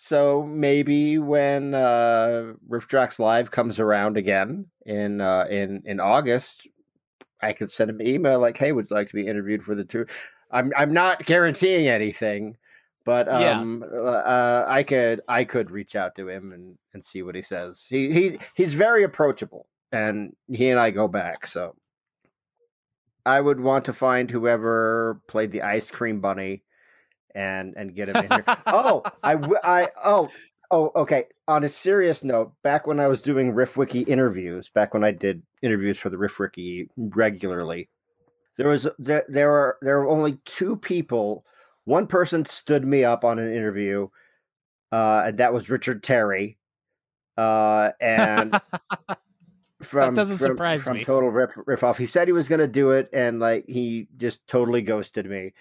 So 0.00 0.44
maybe 0.44 1.18
when 1.18 1.74
uh 1.74 2.54
RiffTrax 2.68 3.18
Live 3.18 3.50
comes 3.50 3.80
around 3.80 4.16
again 4.16 4.66
in 4.86 5.20
uh 5.20 5.44
in 5.50 5.82
in 5.84 5.98
August, 6.00 6.68
I 7.42 7.52
could 7.52 7.70
send 7.70 7.90
him 7.90 8.00
an 8.00 8.06
email 8.06 8.38
like, 8.40 8.56
"Hey, 8.56 8.72
would 8.72 8.88
you 8.90 8.96
like 8.96 9.08
to 9.08 9.14
be 9.14 9.26
interviewed 9.26 9.64
for 9.64 9.74
the 9.74 9.84
tour?" 9.84 10.06
I'm 10.52 10.72
I'm 10.76 10.92
not 10.92 11.26
guaranteeing 11.26 11.88
anything, 11.88 12.56
but 13.04 13.28
Yeah. 13.28 13.60
um 13.60 13.84
uh 13.92 14.64
I 14.68 14.84
could 14.84 15.20
I 15.28 15.44
could 15.44 15.70
reach 15.70 15.96
out 15.96 16.14
to 16.16 16.28
him 16.28 16.52
and 16.52 16.78
and 16.94 17.04
see 17.04 17.22
what 17.22 17.34
he 17.34 17.42
says. 17.42 17.84
He 17.88 18.12
he 18.12 18.38
he's 18.56 18.74
very 18.74 19.02
approachable 19.02 19.66
and 19.92 20.36
he 20.48 20.70
and 20.70 20.78
I 20.80 20.90
go 20.92 21.08
back, 21.08 21.46
so 21.46 21.74
I 23.26 23.40
would 23.40 23.60
want 23.60 23.84
to 23.86 23.92
find 23.92 24.30
whoever 24.30 25.20
played 25.26 25.52
the 25.52 25.62
ice 25.62 25.90
cream 25.90 26.20
bunny 26.20 26.62
and 27.38 27.74
and 27.76 27.94
get 27.94 28.08
him 28.08 28.16
in 28.16 28.30
here. 28.30 28.44
oh, 28.66 29.02
I 29.22 29.34
I 29.62 29.88
oh 30.04 30.28
oh 30.70 30.90
okay. 30.96 31.26
On 31.46 31.64
a 31.64 31.68
serious 31.68 32.24
note, 32.24 32.52
back 32.62 32.86
when 32.86 33.00
I 33.00 33.06
was 33.06 33.22
doing 33.22 33.54
Riff 33.54 33.76
Wiki 33.76 34.00
interviews, 34.00 34.68
back 34.68 34.92
when 34.92 35.04
I 35.04 35.12
did 35.12 35.42
interviews 35.62 35.98
for 35.98 36.10
the 36.10 36.18
Riff 36.18 36.38
Wiki 36.38 36.90
regularly, 36.96 37.88
there 38.56 38.68
was 38.68 38.88
there 38.98 39.24
there 39.28 39.50
were 39.50 39.78
there 39.80 40.00
were 40.00 40.08
only 40.08 40.38
two 40.44 40.76
people. 40.76 41.44
One 41.84 42.06
person 42.06 42.44
stood 42.44 42.84
me 42.84 43.04
up 43.04 43.24
on 43.24 43.38
an 43.38 43.50
interview, 43.50 44.08
uh, 44.92 45.22
and 45.26 45.38
that 45.38 45.54
was 45.54 45.70
Richard 45.70 46.02
Terry. 46.02 46.58
Uh, 47.38 47.92
and 48.00 48.60
from 49.82 50.14
doesn't 50.14 50.38
from- 50.38 50.44
surprise 50.44 50.82
from 50.82 50.98
me. 50.98 51.04
total 51.04 51.30
rip, 51.30 51.52
riff 51.66 51.84
off. 51.84 51.96
He 51.96 52.04
said 52.06 52.26
he 52.28 52.32
was 52.32 52.48
going 52.48 52.58
to 52.58 52.66
do 52.66 52.90
it, 52.90 53.08
and 53.12 53.38
like 53.38 53.64
he 53.68 54.08
just 54.16 54.46
totally 54.48 54.82
ghosted 54.82 55.30
me. 55.30 55.52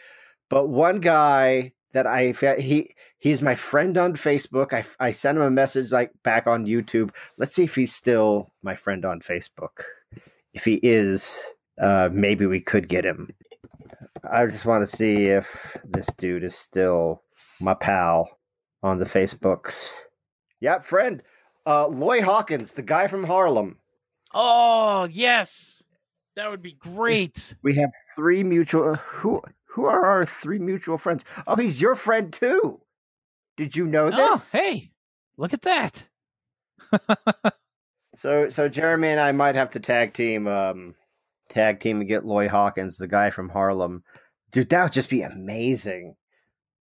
But 0.50 0.68
one 0.68 1.00
guy 1.00 1.74
that 1.94 2.08
I 2.08 2.34
he 2.60 2.94
he's 3.18 3.42
my 3.42 3.56
friend 3.56 3.98
on 3.98 4.14
Facebook. 4.14 4.74
I 4.74 4.86
I 5.00 5.12
sent 5.12 5.38
him 5.38 5.44
a 5.44 5.52
message 5.52 5.92
like 5.92 6.12
back 6.24 6.48
on 6.48 6.66
YouTube. 6.66 7.12
Let's 7.38 7.56
see 7.56 7.64
if 7.64 7.76
he's 7.76 7.94
still 7.94 8.52
my 8.64 8.76
friend 8.76 9.06
on 9.06 9.22
Facebook. 9.22 9.84
If 10.54 10.64
he 10.66 10.80
is, 10.84 11.44
uh, 11.80 12.10
maybe 12.12 12.46
we 12.46 12.62
could 12.62 12.88
get 12.88 13.06
him. 13.06 13.34
I 14.30 14.46
just 14.48 14.66
want 14.66 14.88
to 14.88 14.96
see 14.96 15.26
if 15.26 15.78
this 15.86 16.08
dude 16.18 16.44
is 16.44 16.56
still 16.56 17.22
my 17.60 17.74
pal 17.74 18.30
on 18.84 19.00
the 19.00 19.06
Facebooks. 19.06 19.96
Yeah, 20.60 20.80
friend. 20.80 21.22
Uh, 21.66 21.88
Loye 21.88 22.22
Hawkins, 22.22 22.72
the 22.72 22.82
guy 22.82 23.08
from 23.08 23.24
Harlem. 23.24 23.78
oh 24.34 25.08
yes, 25.12 25.84
that 26.36 26.50
would 26.50 26.62
be 26.62 26.74
great. 26.74 27.56
We 27.62 27.76
have 27.76 27.90
three 28.16 28.44
mutual. 28.44 28.96
Who 28.96 29.42
who 29.78 29.86
are 29.86 30.04
our 30.04 30.26
three 30.26 30.58
mutual 30.58 30.98
friends? 30.98 31.24
Oh, 31.46 31.56
he's 31.56 31.80
your 31.80 31.96
friend 31.96 32.34
too. 32.34 32.82
Did 33.58 33.76
you 33.76 33.86
know 33.86 34.10
this? 34.10 34.54
Oh, 34.56 34.58
hey, 34.58 34.92
look 35.38 35.54
at 35.54 35.62
that. 35.62 36.04
So 38.16 38.50
so 38.50 38.68
Jeremy 38.68 39.10
and 39.10 39.20
I 39.20 39.32
might 39.32 39.54
have 39.56 39.70
to 39.72 39.80
tag 39.80 40.14
team 40.14 40.48
um 40.48 40.96
tag 41.50 41.80
team 41.80 42.00
and 42.00 42.10
get 42.10 42.26
Loye 42.26 42.48
Hawkins, 42.48 42.98
the 42.98 43.08
guy 43.08 43.30
from 43.30 43.50
Harlem. 43.50 44.04
Dude, 44.52 44.70
that 44.70 44.84
would 44.84 44.94
just 44.94 45.10
be 45.10 45.22
amazing. 45.22 46.16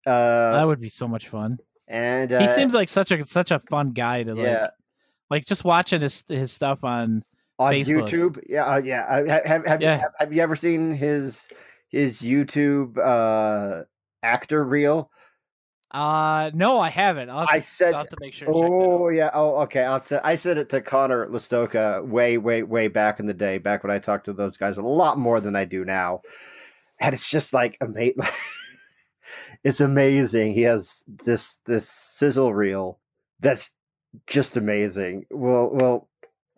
Uh 0.06 0.54
that 0.54 0.64
would 0.68 0.80
be 0.80 0.90
so 0.90 1.08
much 1.08 1.28
fun. 1.28 1.58
and 1.90 2.32
uh, 2.32 2.40
he 2.40 2.48
seems 2.48 2.74
like 2.74 2.88
such 2.88 3.12
a 3.12 3.22
such 3.26 3.52
a 3.52 3.60
fun 3.60 3.92
guy 3.92 4.24
to 4.24 4.34
like 4.34 4.46
yeah 4.46 4.70
like 5.30 5.46
just 5.46 5.66
watching 5.66 6.00
his 6.02 6.24
his 6.30 6.54
stuff 6.54 6.84
on 6.86 7.24
on 7.60 7.74
Facebook. 7.74 8.10
YouTube. 8.10 8.44
Yeah, 8.48 8.66
uh, 8.66 8.78
yeah. 8.84 9.02
Uh, 9.02 9.30
ha- 9.30 9.42
have 9.46 9.66
have, 9.66 9.82
Yeah. 9.82 9.98
have 9.98 10.12
have 10.20 10.34
you 10.34 10.42
ever 10.42 10.56
seen 10.56 10.94
his 10.94 11.48
his 11.96 12.22
YouTube 12.22 12.98
uh 12.98 13.84
actor 14.24 14.64
reel? 14.64 15.10
uh 15.92 16.52
no 16.54 16.80
i 16.80 16.90
haven't 16.90 17.30
i'll 17.30 17.40
have 17.40 17.48
to, 17.48 17.54
I 17.54 17.60
said 17.60 17.94
I'll 17.94 18.00
have 18.00 18.10
to 18.10 18.18
make 18.20 18.34
sure 18.34 18.48
to 18.48 18.54
check 18.54 18.64
that 18.64 18.70
Oh 18.70 19.10
yeah. 19.10 19.30
Oh 19.34 19.62
okay. 19.62 19.84
I'll 19.84 20.02
t- 20.02 20.18
I 20.24 20.36
said 20.36 20.58
it 20.58 20.68
to 20.70 20.82
Connor 20.82 21.28
Listoka 21.28 22.06
way, 22.06 22.38
way, 22.38 22.64
way 22.64 22.88
back 22.88 23.20
in 23.20 23.28
the 23.28 23.34
day, 23.34 23.60
back 23.60 23.84
when 23.84 23.92
I 23.92 24.00
talked 24.00 24.26
to 24.26 24.34
those 24.34 24.58
guys 24.58 24.78
a 24.78 24.82
lot 24.82 25.18
more 25.18 25.40
than 25.40 25.56
I 25.56 25.64
do 25.64 25.86
now, 25.86 26.22
and 27.00 27.14
it's 27.14 27.30
just 27.30 27.54
like 27.54 27.78
amazing. 27.80 28.16
it's 29.64 29.80
amazing. 29.80 30.54
He 30.54 30.64
has 30.64 31.04
this 31.08 31.62
this 31.66 31.88
sizzle 31.88 32.54
reel 32.54 33.00
that's 33.40 33.72
just 34.28 34.58
amazing. 34.58 35.26
Well, 35.30 35.70
well, 35.72 36.10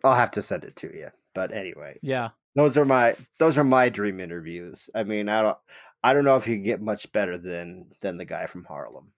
I'll 0.02 0.14
have 0.14 0.32
to 0.32 0.42
send 0.42 0.64
it 0.64 0.74
to 0.76 0.88
you. 0.88 1.10
But 1.34 1.52
anyway, 1.52 1.98
yeah 2.02 2.30
those 2.58 2.76
are 2.76 2.84
my 2.84 3.14
those 3.38 3.56
are 3.56 3.64
my 3.64 3.88
dream 3.88 4.20
interviews. 4.20 4.90
I 4.94 5.04
mean, 5.04 5.28
I 5.28 5.42
don't 5.42 5.58
I 6.02 6.12
don't 6.12 6.24
know 6.24 6.36
if 6.36 6.46
you 6.46 6.56
can 6.56 6.64
get 6.64 6.80
much 6.80 7.10
better 7.12 7.38
than 7.38 7.86
than 8.00 8.16
the 8.16 8.24
guy 8.24 8.46
from 8.46 8.64
Harlem. 8.64 9.12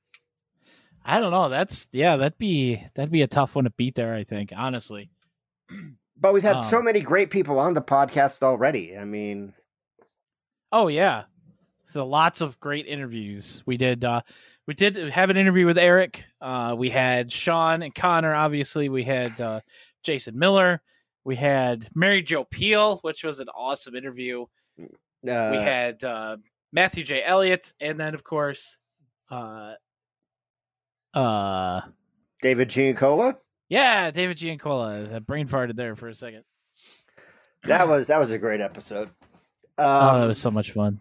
I 1.04 1.20
don't 1.20 1.30
know. 1.30 1.48
That's 1.48 1.88
yeah, 1.92 2.16
that'd 2.16 2.38
be 2.38 2.84
that'd 2.94 3.10
be 3.10 3.22
a 3.22 3.26
tough 3.26 3.54
one 3.54 3.64
to 3.64 3.70
beat 3.70 3.94
there, 3.94 4.14
I 4.14 4.24
think, 4.24 4.52
honestly. 4.56 5.10
But 6.22 6.34
we've 6.34 6.42
had 6.42 6.56
um, 6.56 6.62
so 6.62 6.82
many 6.82 7.00
great 7.00 7.30
people 7.30 7.58
on 7.58 7.72
the 7.72 7.80
podcast 7.80 8.42
already. 8.42 8.94
I 8.94 9.06
mean 9.06 9.54
Oh 10.70 10.88
yeah. 10.88 11.22
So 11.86 12.06
lots 12.06 12.42
of 12.42 12.60
great 12.60 12.86
interviews. 12.86 13.62
We 13.64 13.78
did 13.78 14.04
uh 14.04 14.20
we 14.66 14.74
did 14.74 14.96
have 14.96 15.30
an 15.30 15.38
interview 15.38 15.64
with 15.64 15.78
Eric. 15.78 16.26
Uh 16.38 16.74
we 16.76 16.90
had 16.90 17.32
Sean 17.32 17.82
and 17.82 17.94
Connor, 17.94 18.34
obviously. 18.34 18.90
We 18.90 19.04
had 19.04 19.40
uh 19.40 19.60
Jason 20.02 20.38
Miller. 20.38 20.82
We 21.24 21.36
had 21.36 21.88
Mary 21.94 22.22
Jo 22.22 22.44
Pehl, 22.44 22.98
which 23.02 23.24
was 23.24 23.40
an 23.40 23.48
awesome 23.48 23.94
interview. 23.94 24.46
Uh, 24.78 24.86
we 25.22 25.58
had 25.58 26.02
uh, 26.02 26.38
Matthew 26.72 27.04
J. 27.04 27.22
Elliott, 27.22 27.72
and 27.80 28.00
then 28.00 28.14
of 28.14 28.24
course, 28.24 28.78
uh, 29.30 29.74
uh, 31.14 31.82
David 32.40 32.70
Giancola. 32.70 33.36
Yeah, 33.68 34.10
David 34.10 34.38
Giancola. 34.38 35.14
I 35.14 35.18
brain 35.18 35.46
farted 35.46 35.76
there 35.76 35.94
for 35.94 36.08
a 36.08 36.14
second. 36.14 36.44
That 37.64 37.88
was 37.88 38.06
that 38.06 38.18
was 38.18 38.30
a 38.30 38.38
great 38.38 38.60
episode. 38.60 39.08
Um, 39.76 39.86
oh, 39.86 40.14
that 40.14 40.22
um, 40.22 40.28
was 40.28 40.38
so 40.38 40.50
much 40.50 40.72
fun. 40.72 41.00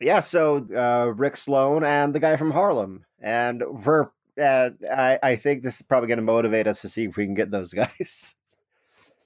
Yeah, 0.00 0.20
so 0.20 0.66
uh, 0.76 1.12
Rick 1.14 1.36
Sloane 1.36 1.84
and 1.84 2.14
the 2.14 2.20
guy 2.20 2.36
from 2.36 2.50
Harlem, 2.50 3.04
and 3.20 3.62
we're 3.84 4.08
uh, 4.40 4.70
I 4.90 5.18
I 5.22 5.36
think 5.36 5.62
this 5.62 5.76
is 5.76 5.82
probably 5.82 6.08
going 6.08 6.18
to 6.18 6.24
motivate 6.24 6.66
us 6.66 6.82
to 6.82 6.88
see 6.88 7.04
if 7.04 7.16
we 7.16 7.24
can 7.24 7.34
get 7.34 7.50
those 7.50 7.72
guys. 7.74 8.34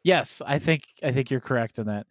Yes, 0.06 0.40
I 0.46 0.60
think 0.60 0.84
I 1.02 1.10
think 1.10 1.32
you're 1.32 1.40
correct 1.40 1.80
in 1.80 1.88
that. 1.88 2.06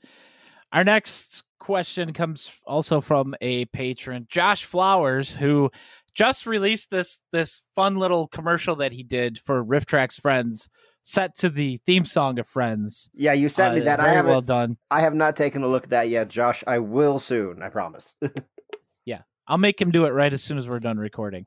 Our 0.73 0.83
next 0.83 1.43
question 1.59 2.11
comes 2.11 2.51
also 2.67 2.99
from 2.99 3.35
a 3.39 3.63
patron, 3.67 4.27
Josh 4.29 4.65
Flowers, 4.65 5.37
who 5.37 5.71
just 6.13 6.45
released 6.45 6.89
this 6.89 7.21
this 7.31 7.61
fun 7.73 7.95
little 7.95 8.27
commercial 8.27 8.75
that 8.75 8.91
he 8.91 9.01
did 9.01 9.39
for 9.39 9.63
RiffTrax 9.63 10.19
Friends, 10.19 10.67
set 11.03 11.37
to 11.37 11.49
the 11.49 11.79
theme 11.85 12.03
song 12.03 12.37
of 12.37 12.49
Friends. 12.49 13.09
Yeah, 13.13 13.31
you 13.31 13.47
sent 13.47 13.71
uh, 13.71 13.75
me 13.75 13.81
that. 13.83 14.01
I 14.01 14.11
have 14.11 14.25
well 14.25 14.41
done. 14.41 14.75
I 14.91 14.99
have 14.99 15.15
not 15.15 15.37
taken 15.37 15.63
a 15.63 15.67
look 15.69 15.85
at 15.85 15.91
that 15.91 16.09
yet, 16.09 16.27
Josh. 16.27 16.65
I 16.67 16.79
will 16.79 17.17
soon. 17.17 17.63
I 17.63 17.69
promise. 17.69 18.13
yeah, 19.05 19.21
I'll 19.47 19.57
make 19.57 19.79
him 19.79 19.91
do 19.91 20.03
it 20.03 20.09
right 20.09 20.33
as 20.33 20.43
soon 20.43 20.57
as 20.57 20.67
we're 20.67 20.81
done 20.81 20.97
recording. 20.97 21.45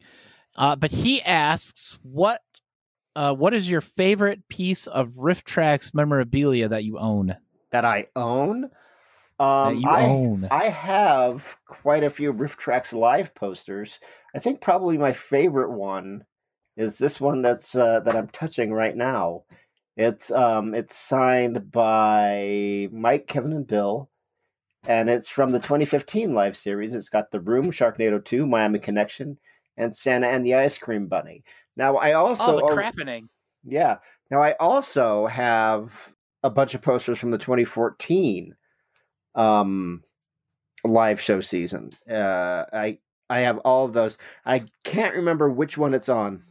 Uh, 0.57 0.77
but 0.77 0.93
he 0.93 1.21
asks, 1.21 1.99
"What, 2.01 2.41
uh, 3.19 3.35
what 3.35 3.53
is 3.53 3.69
your 3.69 3.81
favorite 3.81 4.49
piece 4.49 4.87
of 4.87 5.15
RiffTrax 5.15 5.93
memorabilia 5.93 6.69
that 6.69 6.85
you 6.85 6.99
own?" 6.99 7.37
That 7.73 7.85
I 7.85 8.07
own. 8.15 8.71
Um, 9.41 9.75
that 9.75 9.81
you 9.81 9.89
I, 9.89 10.05
own. 10.07 10.49
I 10.51 10.69
have 10.69 11.57
quite 11.67 12.05
a 12.05 12.11
few 12.11 12.33
RiffTrax 12.33 12.93
live 12.93 13.35
posters. 13.35 13.99
I 14.35 14.39
think 14.39 14.61
probably 14.61 14.99
my 14.99 15.13
favorite 15.13 15.73
one 15.73 16.25
is 16.77 16.97
this 16.97 17.21
one 17.21 17.43
that's 17.43 17.75
uh, 17.75 18.01
that 18.01 18.15
I'm 18.15 18.29
touching 18.29 18.73
right 18.73 18.97
now. 18.97 19.43
It's 19.97 20.31
um 20.31 20.75
it's 20.75 20.97
signed 20.97 21.73
by 21.73 22.89
Mike, 22.93 23.27
Kevin, 23.27 23.53
and 23.53 23.67
Bill, 23.67 24.09
and 24.87 25.11
it's 25.11 25.29
from 25.29 25.51
the 25.51 25.59
2015 25.59 26.35
live 26.35 26.57
series. 26.57 26.95
It's 26.95 27.09
got 27.09 27.33
The 27.33 27.41
Room, 27.41 27.73
Sharknado 27.73 28.25
2, 28.25 28.47
Miami 28.47 28.79
Connection, 28.79 29.39
and 29.77 29.97
Santa 29.97 30.29
and 30.29 30.47
the 30.47 30.55
Ice 30.55 30.79
Cream 30.79 31.09
Bunny. 31.09 31.43
Now 31.79 31.97
I 31.97 32.13
also 32.13 32.61
oh 32.61 32.69
the 32.69 32.75
crappening. 32.75 33.31
Yeah. 33.65 33.99
Now 34.31 34.43
I 34.43 34.55
also 34.61 35.27
have 35.27 36.13
a 36.43 36.51
bunch 36.51 36.75
of 36.75 36.83
posters 36.83 37.19
from 37.19 37.31
the 37.31 37.39
2014 37.39 38.55
um, 39.35 40.03
live 40.85 41.21
show 41.21 41.41
season. 41.41 41.93
Uh, 42.11 42.65
I 42.73 42.99
I 43.31 43.41
have 43.41 43.59
all 43.59 43.85
of 43.85 43.93
those. 43.93 44.19
I 44.45 44.65
can't 44.85 45.15
remember 45.15 45.49
which 45.49 45.79
one 45.79 45.95
it's 45.95 46.09
on, 46.09 46.43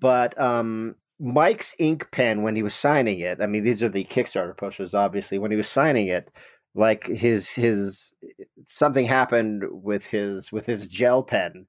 but 0.00 0.38
um, 0.40 0.96
Mike's 1.18 1.74
ink 1.78 2.10
pen 2.10 2.42
when 2.42 2.56
he 2.56 2.62
was 2.62 2.74
signing 2.74 3.20
it. 3.20 3.40
I 3.40 3.46
mean, 3.46 3.62
these 3.62 3.82
are 3.82 3.88
the 3.88 4.04
Kickstarter 4.04 4.56
posters, 4.56 4.94
obviously. 4.94 5.38
When 5.38 5.50
he 5.50 5.56
was 5.56 5.68
signing 5.68 6.06
it, 6.06 6.30
like 6.74 7.06
his 7.06 7.50
his 7.50 8.14
something 8.68 9.04
happened 9.04 9.64
with 9.70 10.06
his 10.06 10.50
with 10.50 10.64
his 10.64 10.88
gel 10.88 11.22
pen, 11.22 11.66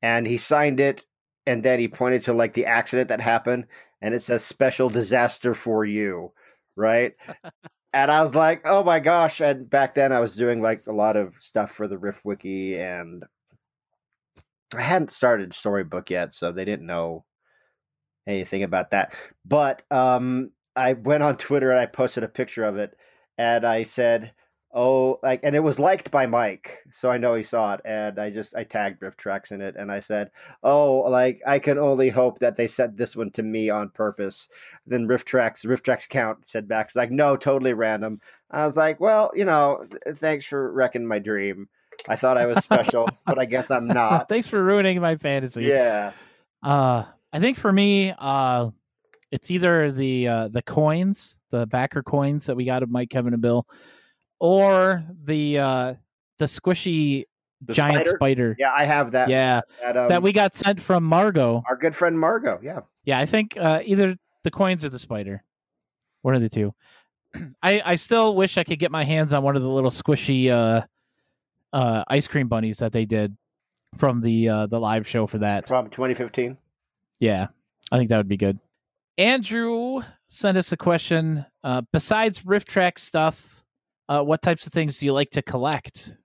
and 0.00 0.26
he 0.26 0.38
signed 0.38 0.80
it, 0.80 1.04
and 1.46 1.62
then 1.62 1.78
he 1.78 1.88
pointed 1.88 2.22
to 2.22 2.32
like 2.32 2.54
the 2.54 2.66
accident 2.66 3.08
that 3.08 3.20
happened, 3.20 3.66
and 4.00 4.14
it 4.14 4.22
says 4.22 4.44
"Special 4.44 4.88
Disaster 4.88 5.54
for 5.54 5.84
You," 5.84 6.32
right? 6.76 7.14
and 7.92 8.10
I 8.10 8.22
was 8.22 8.34
like, 8.34 8.62
oh 8.64 8.82
my 8.82 9.00
gosh. 9.00 9.40
And 9.40 9.68
back 9.68 9.94
then 9.94 10.12
I 10.12 10.20
was 10.20 10.34
doing 10.34 10.62
like 10.62 10.86
a 10.86 10.92
lot 10.92 11.16
of 11.16 11.34
stuff 11.40 11.72
for 11.72 11.86
the 11.86 11.98
Riff 11.98 12.24
Wiki 12.24 12.78
and 12.78 13.24
I 14.74 14.80
hadn't 14.80 15.12
started 15.12 15.52
Storybook 15.52 16.08
yet, 16.08 16.32
so 16.32 16.50
they 16.50 16.64
didn't 16.64 16.86
know 16.86 17.24
anything 18.26 18.62
about 18.62 18.90
that. 18.92 19.14
But 19.44 19.82
um 19.90 20.52
I 20.74 20.94
went 20.94 21.22
on 21.22 21.36
Twitter 21.36 21.70
and 21.70 21.80
I 21.80 21.86
posted 21.86 22.24
a 22.24 22.28
picture 22.28 22.64
of 22.64 22.78
it 22.78 22.96
and 23.36 23.66
I 23.66 23.82
said, 23.82 24.32
oh 24.74 25.18
like 25.22 25.40
and 25.42 25.54
it 25.54 25.60
was 25.60 25.78
liked 25.78 26.10
by 26.10 26.24
mike 26.24 26.78
so 26.90 27.10
i 27.10 27.18
know 27.18 27.34
he 27.34 27.42
saw 27.42 27.74
it 27.74 27.80
and 27.84 28.18
i 28.18 28.30
just 28.30 28.56
i 28.56 28.64
tagged 28.64 29.02
RiffTrax 29.02 29.52
in 29.52 29.60
it 29.60 29.76
and 29.76 29.92
i 29.92 30.00
said 30.00 30.30
oh 30.62 31.00
like 31.00 31.42
i 31.46 31.58
can 31.58 31.76
only 31.78 32.08
hope 32.08 32.38
that 32.38 32.56
they 32.56 32.66
sent 32.66 32.96
this 32.96 33.14
one 33.14 33.30
to 33.32 33.42
me 33.42 33.68
on 33.70 33.90
purpose. 33.90 34.48
Then 34.86 35.06
RiffTrax 35.06 35.66
RiffTrax 35.66 36.08
count 36.08 36.46
said 36.46 36.68
back 36.68 36.86
it's 36.86 36.96
like 36.96 37.10
no 37.10 37.36
totally 37.36 37.74
random. 37.74 38.20
I 38.50 38.64
was 38.64 38.76
like 38.76 38.98
well 38.98 39.30
you 39.34 39.44
know 39.44 39.84
thanks 40.16 40.46
for 40.46 40.72
wrecking 40.72 41.06
my 41.06 41.18
dream. 41.18 41.68
I 42.08 42.16
thought 42.16 42.38
i 42.38 42.46
was 42.46 42.64
special 42.64 43.08
but 43.26 43.38
i 43.38 43.44
guess 43.44 43.70
i'm 43.70 43.86
not. 43.86 44.28
Thanks 44.28 44.48
for 44.48 44.62
ruining 44.62 45.00
my 45.00 45.16
fantasy. 45.16 45.64
Yeah. 45.64 46.12
Uh 46.62 47.04
i 47.32 47.40
think 47.40 47.58
for 47.58 47.72
me 47.72 48.14
uh 48.18 48.70
it's 49.30 49.50
either 49.50 49.92
the 49.92 50.28
uh 50.28 50.48
the 50.48 50.62
coins 50.62 51.36
the 51.50 51.66
backer 51.66 52.02
coins 52.02 52.46
that 52.46 52.56
we 52.56 52.64
got 52.64 52.82
of 52.82 52.90
mike 52.90 53.10
kevin 53.10 53.32
and 53.32 53.42
bill 53.42 53.66
or 54.42 55.04
the 55.24 55.56
uh 55.56 55.94
the 56.38 56.46
squishy 56.46 57.26
the 57.62 57.72
giant 57.72 58.06
spider? 58.06 58.16
spider? 58.16 58.56
Yeah, 58.58 58.72
I 58.76 58.84
have 58.84 59.12
that. 59.12 59.28
Yeah, 59.28 59.60
that, 59.80 59.96
um, 59.96 60.08
that, 60.08 60.22
we 60.22 60.32
got 60.32 60.56
sent 60.56 60.80
from 60.80 61.04
Margot, 61.04 61.62
our 61.68 61.76
good 61.76 61.94
friend 61.94 62.18
Margot. 62.18 62.58
Yeah, 62.60 62.80
yeah. 63.04 63.20
I 63.20 63.24
think 63.24 63.56
uh, 63.56 63.80
either 63.84 64.16
the 64.42 64.50
coins 64.50 64.84
or 64.84 64.88
the 64.88 64.98
spider, 64.98 65.44
one 66.22 66.34
of 66.34 66.42
the 66.42 66.48
two. 66.48 66.74
I 67.62 67.80
I 67.84 67.96
still 67.96 68.34
wish 68.34 68.58
I 68.58 68.64
could 68.64 68.80
get 68.80 68.90
my 68.90 69.04
hands 69.04 69.32
on 69.32 69.44
one 69.44 69.54
of 69.54 69.62
the 69.62 69.68
little 69.68 69.92
squishy 69.92 70.50
uh, 70.50 70.82
uh, 71.72 72.04
ice 72.08 72.26
cream 72.26 72.48
bunnies 72.48 72.78
that 72.78 72.92
they 72.92 73.04
did 73.04 73.36
from 73.96 74.22
the 74.22 74.48
uh, 74.48 74.66
the 74.66 74.80
live 74.80 75.06
show 75.06 75.28
for 75.28 75.38
that 75.38 75.68
from 75.68 75.88
2015. 75.88 76.58
Yeah, 77.20 77.46
I 77.92 77.96
think 77.96 78.08
that 78.08 78.16
would 78.16 78.28
be 78.28 78.36
good. 78.36 78.58
Andrew 79.18 80.02
sent 80.26 80.58
us 80.58 80.72
a 80.72 80.76
question. 80.76 81.46
Uh, 81.62 81.82
besides 81.92 82.40
RiffTrax 82.40 82.98
stuff, 82.98 83.61
uh, 84.08 84.22
what 84.22 84.42
types 84.42 84.66
of 84.66 84.72
things 84.72 84.98
do 84.98 85.06
you 85.06 85.12
like 85.12 85.30
to 85.30 85.42
collect? 85.42 86.16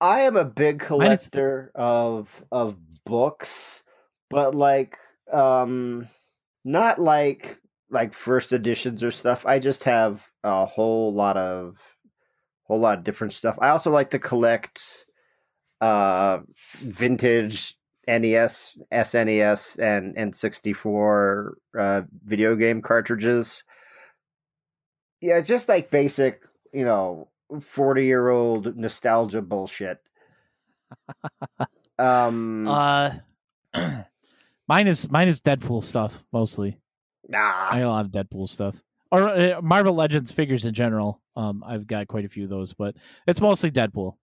I 0.00 0.22
am 0.22 0.36
a 0.36 0.44
big 0.44 0.80
collector 0.80 1.70
of 1.76 2.44
of 2.50 2.76
books, 3.04 3.84
but 4.30 4.54
like 4.54 4.98
um 5.32 6.08
not 6.64 6.98
like 6.98 7.60
like 7.88 8.12
first 8.12 8.52
editions 8.52 9.04
or 9.04 9.12
stuff. 9.12 9.46
I 9.46 9.60
just 9.60 9.84
have 9.84 10.28
a 10.42 10.66
whole 10.66 11.14
lot 11.14 11.36
of 11.36 11.78
whole 12.64 12.80
lot 12.80 12.98
of 12.98 13.04
different 13.04 13.32
stuff. 13.32 13.56
I 13.60 13.68
also 13.68 13.92
like 13.92 14.10
to 14.10 14.18
collect 14.18 15.06
uh 15.80 16.40
vintage 16.78 17.76
NES, 18.08 18.78
SNES, 18.92 19.78
and 19.78 20.16
N64 20.16 21.52
uh, 21.78 22.02
video 22.24 22.56
game 22.56 22.82
cartridges. 22.82 23.62
Yeah, 25.20 25.40
just 25.40 25.68
like 25.68 25.92
basic 25.92 26.42
you 26.72 26.84
know, 26.84 27.28
40 27.60 28.04
year 28.04 28.28
old 28.28 28.76
nostalgia 28.76 29.42
bullshit. 29.42 29.98
um, 31.98 32.68
uh, 32.68 33.12
mine 34.68 34.86
is 34.86 35.10
mine 35.10 35.28
is 35.28 35.40
Deadpool 35.40 35.84
stuff 35.84 36.24
mostly. 36.32 36.78
Nah, 37.28 37.68
I 37.70 37.78
got 37.78 37.82
a 37.82 37.88
lot 37.88 38.04
of 38.04 38.10
Deadpool 38.10 38.48
stuff 38.48 38.82
or 39.12 39.28
uh, 39.28 39.60
Marvel 39.62 39.94
Legends 39.94 40.32
figures 40.32 40.64
in 40.64 40.72
general. 40.74 41.20
Um, 41.36 41.62
I've 41.64 41.86
got 41.86 42.08
quite 42.08 42.24
a 42.24 42.28
few 42.28 42.44
of 42.44 42.50
those, 42.50 42.72
but 42.72 42.96
it's 43.26 43.40
mostly 43.40 43.70
Deadpool. 43.70 44.16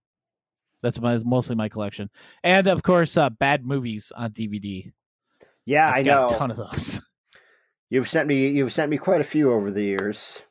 That's 0.81 0.99
my 0.99 1.17
mostly 1.23 1.55
my 1.55 1.69
collection, 1.69 2.09
and 2.43 2.67
of 2.67 2.83
course, 2.83 3.15
uh, 3.15 3.29
bad 3.29 3.65
movies 3.65 4.11
on 4.15 4.31
DVD. 4.31 4.91
Yeah, 5.65 5.89
I've 5.89 5.97
I 5.97 6.01
know 6.01 6.27
a 6.27 6.33
ton 6.33 6.51
of 6.51 6.57
those. 6.57 7.01
You've 7.91 8.07
sent 8.07 8.27
me 8.27 8.49
you've 8.49 8.71
sent 8.71 8.91
me 8.91 8.97
quite 8.97 9.19
a 9.19 9.23
few 9.23 9.51
over 9.51 9.71
the 9.71 9.81
years. 9.83 10.43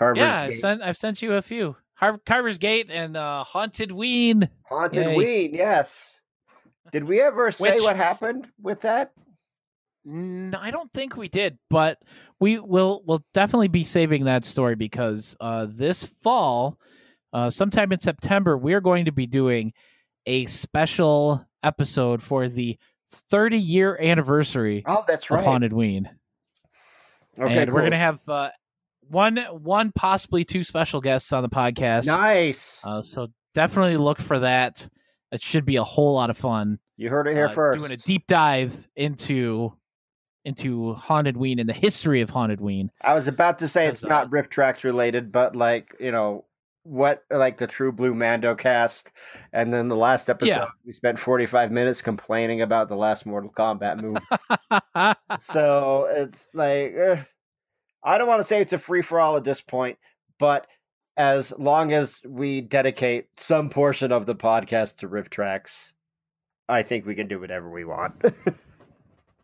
Carver's 0.00 0.18
yeah, 0.18 0.40
I've 0.40 0.54
sent, 0.56 0.80
I've 0.82 0.96
sent 0.96 1.20
you 1.20 1.34
a 1.34 1.42
few. 1.42 1.76
Har- 1.92 2.18
Carver's 2.24 2.56
Gate 2.56 2.88
and 2.90 3.18
uh, 3.18 3.44
Hauntedween. 3.46 4.48
Haunted 4.62 5.04
Yay. 5.08 5.14
Ween, 5.16 5.54
yes. 5.54 6.16
Did 6.90 7.04
we 7.04 7.20
ever 7.20 7.50
say 7.52 7.74
Which, 7.74 7.82
what 7.82 7.96
happened 7.96 8.48
with 8.62 8.80
that? 8.80 9.12
No, 10.06 10.58
I 10.58 10.70
don't 10.70 10.90
think 10.94 11.18
we 11.18 11.28
did, 11.28 11.58
but 11.68 11.98
we 12.40 12.58
will 12.58 13.02
will 13.04 13.22
definitely 13.34 13.68
be 13.68 13.84
saving 13.84 14.24
that 14.24 14.46
story 14.46 14.74
because 14.74 15.36
uh, 15.38 15.66
this 15.68 16.04
fall, 16.22 16.78
uh, 17.34 17.50
sometime 17.50 17.92
in 17.92 18.00
September, 18.00 18.56
we're 18.56 18.80
going 18.80 19.04
to 19.04 19.12
be 19.12 19.26
doing 19.26 19.74
a 20.24 20.46
special 20.46 21.46
episode 21.62 22.22
for 22.22 22.48
the 22.48 22.78
30 23.28 23.58
year 23.58 23.98
anniversary 24.00 24.82
Oh, 24.86 25.04
that's 25.06 25.26
of 25.30 25.32
right. 25.32 25.44
Hauntedween. 25.46 26.06
Okay, 27.38 27.58
and 27.58 27.72
we're 27.74 27.82
gonna 27.82 27.98
have 27.98 28.26
uh, 28.26 28.48
one 29.10 29.36
one 29.50 29.92
possibly 29.92 30.44
two 30.44 30.64
special 30.64 31.00
guests 31.00 31.32
on 31.32 31.42
the 31.42 31.48
podcast. 31.48 32.06
nice. 32.06 32.80
Uh, 32.84 33.02
so 33.02 33.28
definitely 33.54 33.96
look 33.96 34.20
for 34.20 34.38
that. 34.40 34.88
It 35.32 35.42
should 35.42 35.64
be 35.64 35.76
a 35.76 35.84
whole 35.84 36.14
lot 36.14 36.30
of 36.30 36.36
fun. 36.36 36.78
you 36.96 37.08
heard 37.08 37.26
it 37.26 37.34
here 37.34 37.46
uh, 37.46 37.52
first. 37.52 37.78
Doing 37.78 37.92
a 37.92 37.96
deep 37.96 38.26
dive 38.26 38.88
into 38.96 39.74
into 40.44 40.94
Hauntedween 40.98 41.60
and 41.60 41.68
the 41.68 41.74
history 41.74 42.22
of 42.22 42.30
Hauntedween. 42.30 42.88
I 43.02 43.14
was 43.14 43.28
about 43.28 43.58
to 43.58 43.68
say 43.68 43.86
it's 43.86 44.02
uh, 44.02 44.08
not 44.08 44.30
RiffTrax 44.30 44.84
related, 44.84 45.30
but 45.30 45.54
like 45.54 45.94
you 46.00 46.10
know 46.10 46.44
what, 46.82 47.24
like 47.30 47.58
the 47.58 47.66
True 47.66 47.92
Blue 47.92 48.14
Mando 48.14 48.54
cast, 48.54 49.12
and 49.52 49.72
then 49.72 49.88
the 49.88 49.96
last 49.96 50.30
episode 50.30 50.48
Yeah. 50.50 50.66
we 50.86 50.92
spent 50.94 51.18
forty 51.18 51.46
five 51.46 51.70
minutes 51.70 52.00
complaining 52.02 52.62
about 52.62 52.88
the 52.88 52.96
last 52.96 53.26
Mortal 53.26 53.50
Kombat 53.50 54.00
movie. 54.00 55.14
so 55.40 56.08
it's 56.10 56.48
like 56.54 56.94
eh, 56.94 57.22
I 58.02 58.18
don't 58.18 58.28
want 58.28 58.40
to 58.40 58.44
say 58.44 58.60
it's 58.60 58.72
a 58.72 58.78
free 58.78 59.02
for 59.02 59.20
all 59.20 59.36
at 59.36 59.44
this 59.44 59.60
point, 59.60 59.98
but 60.38 60.66
as 61.16 61.52
long 61.58 61.92
as 61.92 62.22
we 62.26 62.60
dedicate 62.62 63.26
some 63.36 63.68
portion 63.68 64.10
of 64.12 64.26
the 64.26 64.34
podcast 64.34 64.98
to 64.98 65.08
RiffTrax, 65.08 65.92
I 66.68 66.82
think 66.82 67.04
we 67.04 67.14
can 67.14 67.28
do 67.28 67.38
whatever 67.40 67.68
we 67.70 67.84
want. 67.84 68.14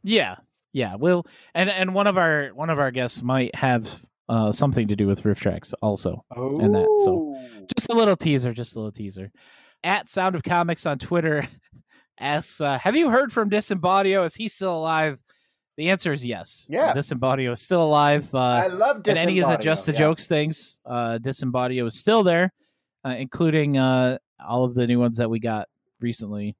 yeah, 0.02 0.36
yeah. 0.72 0.94
We'll 0.96 1.26
and 1.54 1.68
and 1.68 1.94
one 1.94 2.06
of 2.06 2.16
our 2.16 2.48
one 2.54 2.70
of 2.70 2.78
our 2.78 2.90
guests 2.90 3.22
might 3.22 3.54
have 3.56 4.00
uh, 4.28 4.52
something 4.52 4.88
to 4.88 4.96
do 4.96 5.06
with 5.06 5.22
RiffTrax 5.22 5.72
also. 5.82 6.24
And 6.30 6.74
that, 6.74 7.02
so- 7.04 7.36
Just 7.76 7.90
a 7.90 7.94
little 7.94 8.16
teaser. 8.16 8.52
Just 8.54 8.74
a 8.74 8.78
little 8.78 8.92
teaser. 8.92 9.30
At 9.84 10.08
Sound 10.08 10.34
of 10.34 10.42
Comics 10.42 10.86
on 10.86 10.98
Twitter 10.98 11.46
asks, 12.18 12.60
uh, 12.60 12.78
"Have 12.78 12.96
you 12.96 13.10
heard 13.10 13.32
from 13.32 13.50
Disembodio? 13.50 14.24
Is 14.24 14.34
he 14.34 14.48
still 14.48 14.76
alive?" 14.78 15.20
The 15.76 15.90
answer 15.90 16.12
is 16.12 16.24
yes. 16.24 16.66
Yeah. 16.68 16.92
Disembodio 16.94 17.52
is 17.52 17.60
still 17.60 17.82
alive. 17.82 18.34
Uh, 18.34 18.38
I 18.38 18.66
love 18.68 19.02
and 19.06 19.18
any 19.18 19.40
of 19.40 19.50
the 19.50 19.56
just 19.58 19.86
the 19.86 19.92
yeah. 19.92 19.98
jokes 19.98 20.26
things 20.26 20.80
uh 20.86 21.18
disembodio 21.20 21.86
is 21.86 21.98
still 21.98 22.22
there 22.22 22.52
uh, 23.04 23.10
including 23.10 23.76
uh 23.76 24.16
all 24.46 24.64
of 24.64 24.74
the 24.74 24.86
new 24.86 24.98
ones 24.98 25.18
that 25.18 25.28
we 25.30 25.38
got 25.38 25.68
recently 26.00 26.56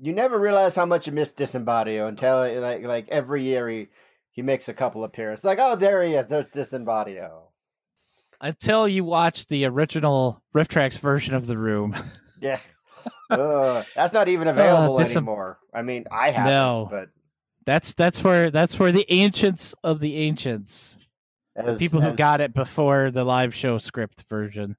You 0.00 0.12
never 0.12 0.38
realize 0.38 0.74
how 0.76 0.86
much 0.86 1.06
you 1.06 1.12
miss 1.12 1.32
Disembodio 1.32 2.06
until 2.08 2.36
like 2.60 2.82
like 2.84 3.08
every 3.08 3.42
year 3.42 3.68
he 3.68 3.88
he 4.30 4.42
makes 4.42 4.68
a 4.68 4.72
couple 4.74 5.04
appearances. 5.04 5.44
Like, 5.44 5.58
oh, 5.60 5.76
there 5.76 6.02
he 6.04 6.14
is. 6.14 6.28
There's 6.30 6.46
Disembodio. 6.46 7.42
until 8.40 8.88
you 8.88 9.04
watch 9.04 9.46
the 9.48 9.64
original 9.66 10.42
RiffTrax 10.54 10.98
version 10.98 11.34
of 11.34 11.46
the 11.46 11.58
room 11.58 11.94
Yeah. 12.40 12.58
Ugh, 13.30 13.84
that's 13.94 14.12
not 14.12 14.28
even 14.28 14.46
available 14.48 14.98
Disem- 14.98 15.16
anymore. 15.16 15.58
I 15.74 15.82
mean, 15.82 16.04
I 16.12 16.30
have 16.30 16.46
No. 16.46 16.88
but 16.90 17.08
that's 17.66 17.94
that's 17.94 18.18
for 18.18 18.50
that's 18.50 18.74
for 18.74 18.92
the 18.92 19.06
ancients 19.12 19.74
of 19.84 20.00
the 20.00 20.16
ancients 20.16 20.98
as, 21.56 21.78
people 21.78 22.00
who 22.00 22.08
as- 22.08 22.16
got 22.16 22.40
it 22.40 22.54
before 22.54 23.10
the 23.10 23.24
live 23.24 23.54
show 23.54 23.78
script 23.78 24.24
version 24.28 24.76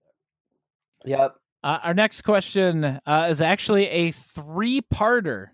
Yep. 1.05 1.35
uh, 1.63 1.79
our 1.83 1.93
next 1.93 2.21
question 2.21 2.83
uh, 3.05 3.27
is 3.29 3.41
actually 3.41 3.87
a 3.87 4.11
three-parter 4.11 5.47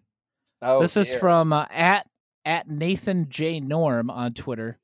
Oh, 0.62 0.82
this 0.82 0.98
is 0.98 1.14
from 1.16 1.54
uh, 1.54 1.66
at 1.72 2.06
at 2.44 2.68
Nathan 2.70 3.30
J 3.30 3.60
Norm 3.62 4.10
on 4.10 4.34
Twitter. 4.34 4.78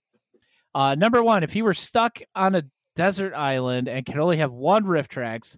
Uh, 0.73 0.95
number 0.95 1.21
one, 1.21 1.43
if 1.43 1.55
you 1.55 1.63
were 1.65 1.73
stuck 1.73 2.19
on 2.33 2.55
a 2.55 2.63
desert 2.95 3.33
island 3.33 3.87
and 3.89 4.05
could 4.05 4.17
only 4.17 4.37
have 4.37 4.51
one 4.53 4.85
RiffTrax, 4.85 5.57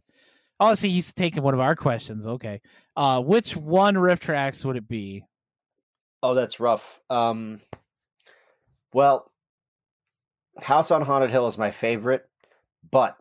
oh, 0.60 0.74
see, 0.76 0.90
he's 0.90 1.14
taking 1.14 1.44
one 1.44 1.54
of 1.54 1.60
our 1.60 1.76
questions. 1.76 2.26
Okay, 2.26 2.62
uh, 2.96 3.22
which 3.22 3.56
one 3.56 3.94
RiffTrax 3.96 4.66
would 4.66 4.76
it 4.76 4.88
be? 4.88 5.24
Oh, 6.24 6.34
that's 6.34 6.60
rough. 6.60 7.00
Um, 7.10 7.62
well, 8.94 9.32
House 10.62 10.92
on 10.92 11.04
Haunted 11.04 11.32
Hill 11.32 11.48
is 11.48 11.58
my 11.58 11.72
favorite, 11.72 12.28
but 12.90 13.18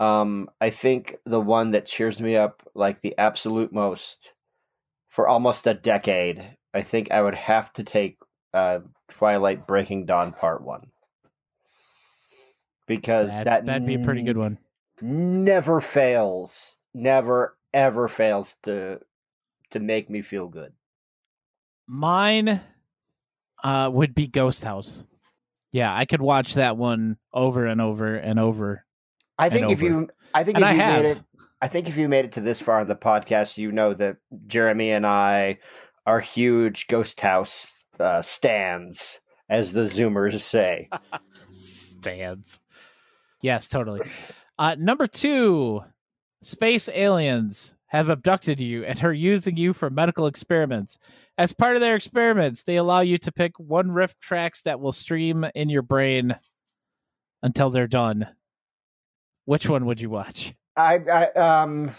um, 0.00 0.48
I 0.60 0.70
think 0.70 1.16
the 1.24 1.40
one 1.40 1.72
that 1.72 1.86
cheers 1.86 2.20
me 2.20 2.36
up 2.36 2.62
like 2.74 3.00
the 3.00 3.16
absolute 3.18 3.72
most 3.72 4.32
for 5.08 5.28
almost 5.28 5.66
a 5.66 5.74
decade, 5.74 6.56
I 6.72 6.82
think 6.82 7.10
I 7.10 7.22
would 7.22 7.34
have 7.34 7.72
to 7.74 7.84
take 7.84 8.18
uh, 8.52 8.80
Twilight 9.08 9.66
Breaking 9.66 10.06
Dawn 10.06 10.32
Part 10.32 10.62
One 10.62 10.90
because 12.86 13.28
That's, 13.28 13.44
that 13.44 13.66
that'd 13.66 13.86
be 13.86 13.94
a 13.94 14.00
pretty 14.00 14.22
good 14.22 14.36
one. 14.36 14.58
Never 15.00 15.80
fails, 15.80 16.76
never 16.92 17.56
ever 17.72 18.08
fails 18.08 18.56
to 18.62 19.00
to 19.70 19.80
make 19.80 20.08
me 20.08 20.22
feel 20.22 20.48
good. 20.48 20.72
Mine 21.86 22.60
uh, 23.62 23.90
would 23.92 24.14
be 24.14 24.26
Ghost 24.26 24.64
House. 24.64 25.04
Yeah, 25.72 25.94
I 25.94 26.04
could 26.04 26.22
watch 26.22 26.54
that 26.54 26.76
one 26.76 27.16
over 27.32 27.66
and 27.66 27.80
over 27.80 28.14
and 28.16 28.38
over. 28.38 28.84
I 29.38 29.50
think 29.50 29.70
if 29.70 29.78
over. 29.82 29.86
you, 29.86 30.08
I 30.32 30.44
think 30.44 30.56
And 30.56 30.64
if 30.64 30.68
I 30.70 30.72
you 30.74 30.80
have. 30.80 31.02
made 31.02 31.10
it, 31.10 31.22
I 31.60 31.68
think 31.68 31.88
if 31.88 31.96
you 31.96 32.08
made 32.08 32.24
it 32.26 32.32
to 32.32 32.40
this 32.40 32.60
far 32.60 32.80
in 32.82 32.88
the 32.88 32.94
podcast, 32.94 33.58
you 33.58 33.72
know 33.72 33.92
that 33.94 34.16
Jeremy 34.46 34.90
and 34.90 35.06
I 35.06 35.58
are 36.06 36.20
huge 36.20 36.86
Ghost 36.86 37.20
House 37.20 37.74
uh, 37.98 38.22
stands, 38.22 39.18
as 39.48 39.72
the 39.72 39.82
Zoomers 39.82 40.40
say. 40.40 40.88
stands. 41.48 42.60
Yes, 43.40 43.68
totally. 43.68 44.02
Uh, 44.58 44.76
number 44.78 45.06
two, 45.06 45.82
space 46.42 46.88
aliens 46.94 47.74
have 47.86 48.08
abducted 48.08 48.60
you 48.60 48.84
and 48.84 49.02
are 49.02 49.12
using 49.12 49.56
you 49.56 49.72
for 49.72 49.90
medical 49.90 50.26
experiments. 50.26 50.98
As 51.36 51.52
part 51.52 51.74
of 51.74 51.80
their 51.80 51.96
experiments, 51.96 52.62
they 52.62 52.76
allow 52.76 53.00
you 53.00 53.18
to 53.18 53.32
pick 53.32 53.58
one 53.58 53.88
RiffTrax 53.88 54.62
that 54.62 54.78
will 54.80 54.92
stream 54.92 55.44
in 55.54 55.68
your 55.68 55.82
brain 55.82 56.36
until 57.42 57.70
they're 57.70 57.88
done. 57.88 58.28
Which 59.44 59.68
one 59.68 59.86
would 59.86 60.00
you 60.00 60.10
watch? 60.10 60.54
I, 60.76 60.94
I 60.98 61.24
um, 61.32 61.90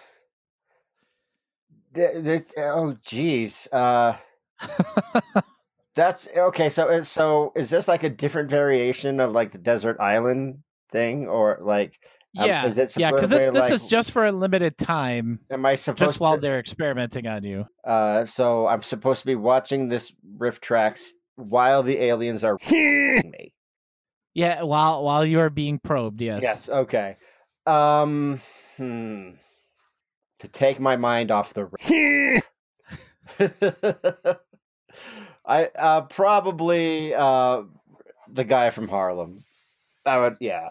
th- 1.94 2.24
th- 2.24 2.44
oh 2.58 2.96
geez, 3.04 3.68
uh, 3.72 4.16
that's 5.96 6.28
okay. 6.36 6.70
So, 6.70 6.90
is- 6.90 7.08
so 7.10 7.52
is 7.56 7.70
this 7.70 7.88
like 7.88 8.04
a 8.04 8.10
different 8.10 8.50
variation 8.50 9.20
of 9.20 9.32
like 9.34 9.52
the 9.52 9.58
desert 9.58 10.00
island 10.00 10.60
thing, 10.92 11.28
or 11.28 11.60
like, 11.62 12.00
yeah, 12.36 12.68
it 12.68 12.98
yeah, 12.98 13.12
because 13.12 13.30
this, 13.30 13.54
this 13.54 13.62
like- 13.62 13.72
is 13.72 13.88
just 13.88 14.12
for 14.12 14.26
a 14.26 14.32
limited 14.32 14.78
time, 14.78 15.40
am 15.50 15.66
I 15.66 15.76
supposed 15.76 16.00
just 16.00 16.20
while 16.20 16.36
to? 16.36 16.42
they're 16.42 16.60
experimenting 16.60 17.28
on 17.28 17.44
you. 17.44 17.66
Uh, 17.86 18.26
so 18.26 18.68
I'm 18.68 18.84
supposed 18.84 19.22
to 19.22 19.26
be 19.26 19.36
watching 19.36 19.88
this 19.88 20.12
RiffTrax 20.38 21.08
while 21.36 21.84
the 21.84 21.98
aliens 21.98 22.44
are 22.44 22.58
me. 22.72 23.54
Yeah, 24.34 24.64
while 24.64 25.04
while 25.04 25.26
you 25.26 25.40
are 25.40 25.50
being 25.50 25.80
probed. 25.80 26.20
Yes. 26.22 26.44
Yes. 26.44 26.70
Okay. 26.70 27.18
Um. 27.66 28.42
Hmm. 28.78 29.30
To 30.40 30.48
take 30.50 30.80
my 30.80 30.98
mind 30.98 31.32
off 31.32 31.54
the. 31.54 32.42
I 35.46 35.66
uh 35.78 36.02
probably 36.02 37.14
uh 37.14 37.64
the 38.30 38.44
guy 38.44 38.72
from 38.72 38.88
Harlem. 38.90 39.44
I 40.06 40.18
would 40.18 40.38
yeah. 40.40 40.70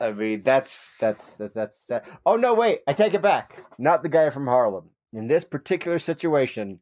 I 0.00 0.12
mean 0.12 0.42
that's 0.42 0.90
that's 0.98 1.34
that's 1.34 1.54
that's 1.54 1.86
that. 1.86 2.06
Oh 2.24 2.36
no, 2.36 2.54
wait! 2.54 2.80
I 2.86 2.92
take 2.92 3.14
it 3.14 3.22
back. 3.22 3.64
Not 3.78 4.02
the 4.02 4.08
guy 4.08 4.30
from 4.30 4.46
Harlem. 4.46 4.90
In 5.12 5.26
this 5.26 5.44
particular 5.44 5.98
situation, 5.98 6.80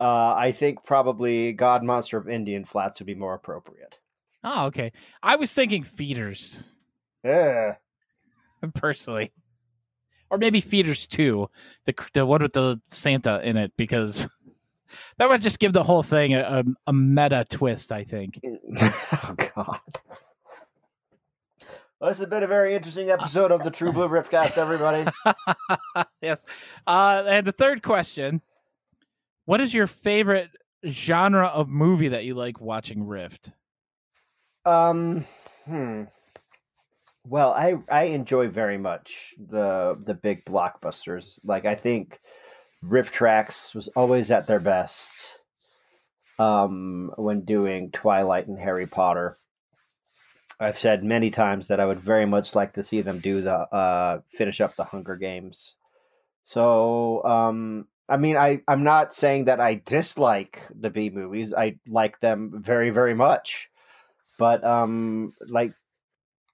uh, 0.00 0.34
I 0.34 0.52
think 0.52 0.84
probably 0.84 1.52
God 1.52 1.82
Monster 1.82 2.16
of 2.16 2.28
Indian 2.28 2.64
Flats 2.64 3.00
would 3.00 3.06
be 3.06 3.14
more 3.14 3.34
appropriate. 3.34 3.98
Oh, 4.42 4.66
okay. 4.66 4.92
I 5.22 5.36
was 5.36 5.52
thinking 5.52 5.82
feeders. 5.82 6.64
Yeah. 7.22 7.76
personally, 8.74 9.32
or 10.30 10.38
maybe 10.38 10.60
Feeders 10.60 11.06
too. 11.06 11.48
the 11.84 11.94
the 12.12 12.26
one 12.26 12.42
with 12.42 12.52
the 12.52 12.80
Santa 12.88 13.40
in 13.42 13.56
it, 13.56 13.72
because 13.76 14.26
that 15.18 15.28
would 15.28 15.42
just 15.42 15.58
give 15.58 15.72
the 15.72 15.82
whole 15.82 16.02
thing 16.02 16.34
a, 16.34 16.40
a, 16.40 16.64
a 16.88 16.92
meta 16.92 17.46
twist. 17.48 17.92
I 17.92 18.04
think. 18.04 18.40
oh 18.80 19.34
God. 19.54 19.80
Well, 22.04 22.10
this 22.10 22.18
has 22.18 22.28
been 22.28 22.42
a 22.42 22.46
very 22.46 22.74
interesting 22.74 23.08
episode 23.08 23.50
of 23.50 23.62
the 23.62 23.70
True 23.70 23.90
Blue 23.90 24.08
Riffcast, 24.08 24.58
everybody. 24.58 25.10
yes. 26.20 26.44
Uh, 26.86 27.24
and 27.26 27.46
the 27.46 27.52
third 27.52 27.82
question: 27.82 28.42
What 29.46 29.62
is 29.62 29.72
your 29.72 29.86
favorite 29.86 30.50
genre 30.86 31.46
of 31.46 31.70
movie 31.70 32.08
that 32.08 32.26
you 32.26 32.34
like 32.34 32.60
watching 32.60 33.06
Rift? 33.06 33.52
Um, 34.66 35.24
hmm. 35.64 36.02
Well, 37.26 37.52
I 37.52 37.76
I 37.90 38.02
enjoy 38.02 38.48
very 38.48 38.76
much 38.76 39.32
the 39.38 39.98
the 39.98 40.12
big 40.12 40.44
blockbusters. 40.44 41.40
Like 41.42 41.64
I 41.64 41.74
think 41.74 42.20
RiffTrax 42.84 43.74
was 43.74 43.88
always 43.96 44.30
at 44.30 44.46
their 44.46 44.60
best 44.60 45.38
um 46.38 47.12
when 47.16 47.46
doing 47.46 47.92
Twilight 47.92 48.46
and 48.46 48.58
Harry 48.58 48.86
Potter. 48.86 49.38
I've 50.60 50.78
said 50.78 51.04
many 51.04 51.30
times 51.30 51.68
that 51.68 51.80
I 51.80 51.86
would 51.86 51.98
very 51.98 52.26
much 52.26 52.54
like 52.54 52.74
to 52.74 52.82
see 52.82 53.00
them 53.00 53.18
do 53.18 53.40
the 53.40 53.54
uh, 53.54 54.20
finish 54.28 54.60
up 54.60 54.76
the 54.76 54.84
Hunger 54.84 55.16
Games. 55.16 55.74
So, 56.44 57.24
um, 57.24 57.88
I 58.08 58.16
mean, 58.16 58.36
I 58.36 58.60
I'm 58.68 58.84
not 58.84 59.14
saying 59.14 59.46
that 59.46 59.60
I 59.60 59.82
dislike 59.84 60.62
the 60.78 60.90
B 60.90 61.10
movies. 61.10 61.52
I 61.52 61.78
like 61.88 62.20
them 62.20 62.62
very 62.62 62.90
very 62.90 63.14
much, 63.14 63.70
but 64.38 64.62
um, 64.64 65.32
like 65.48 65.72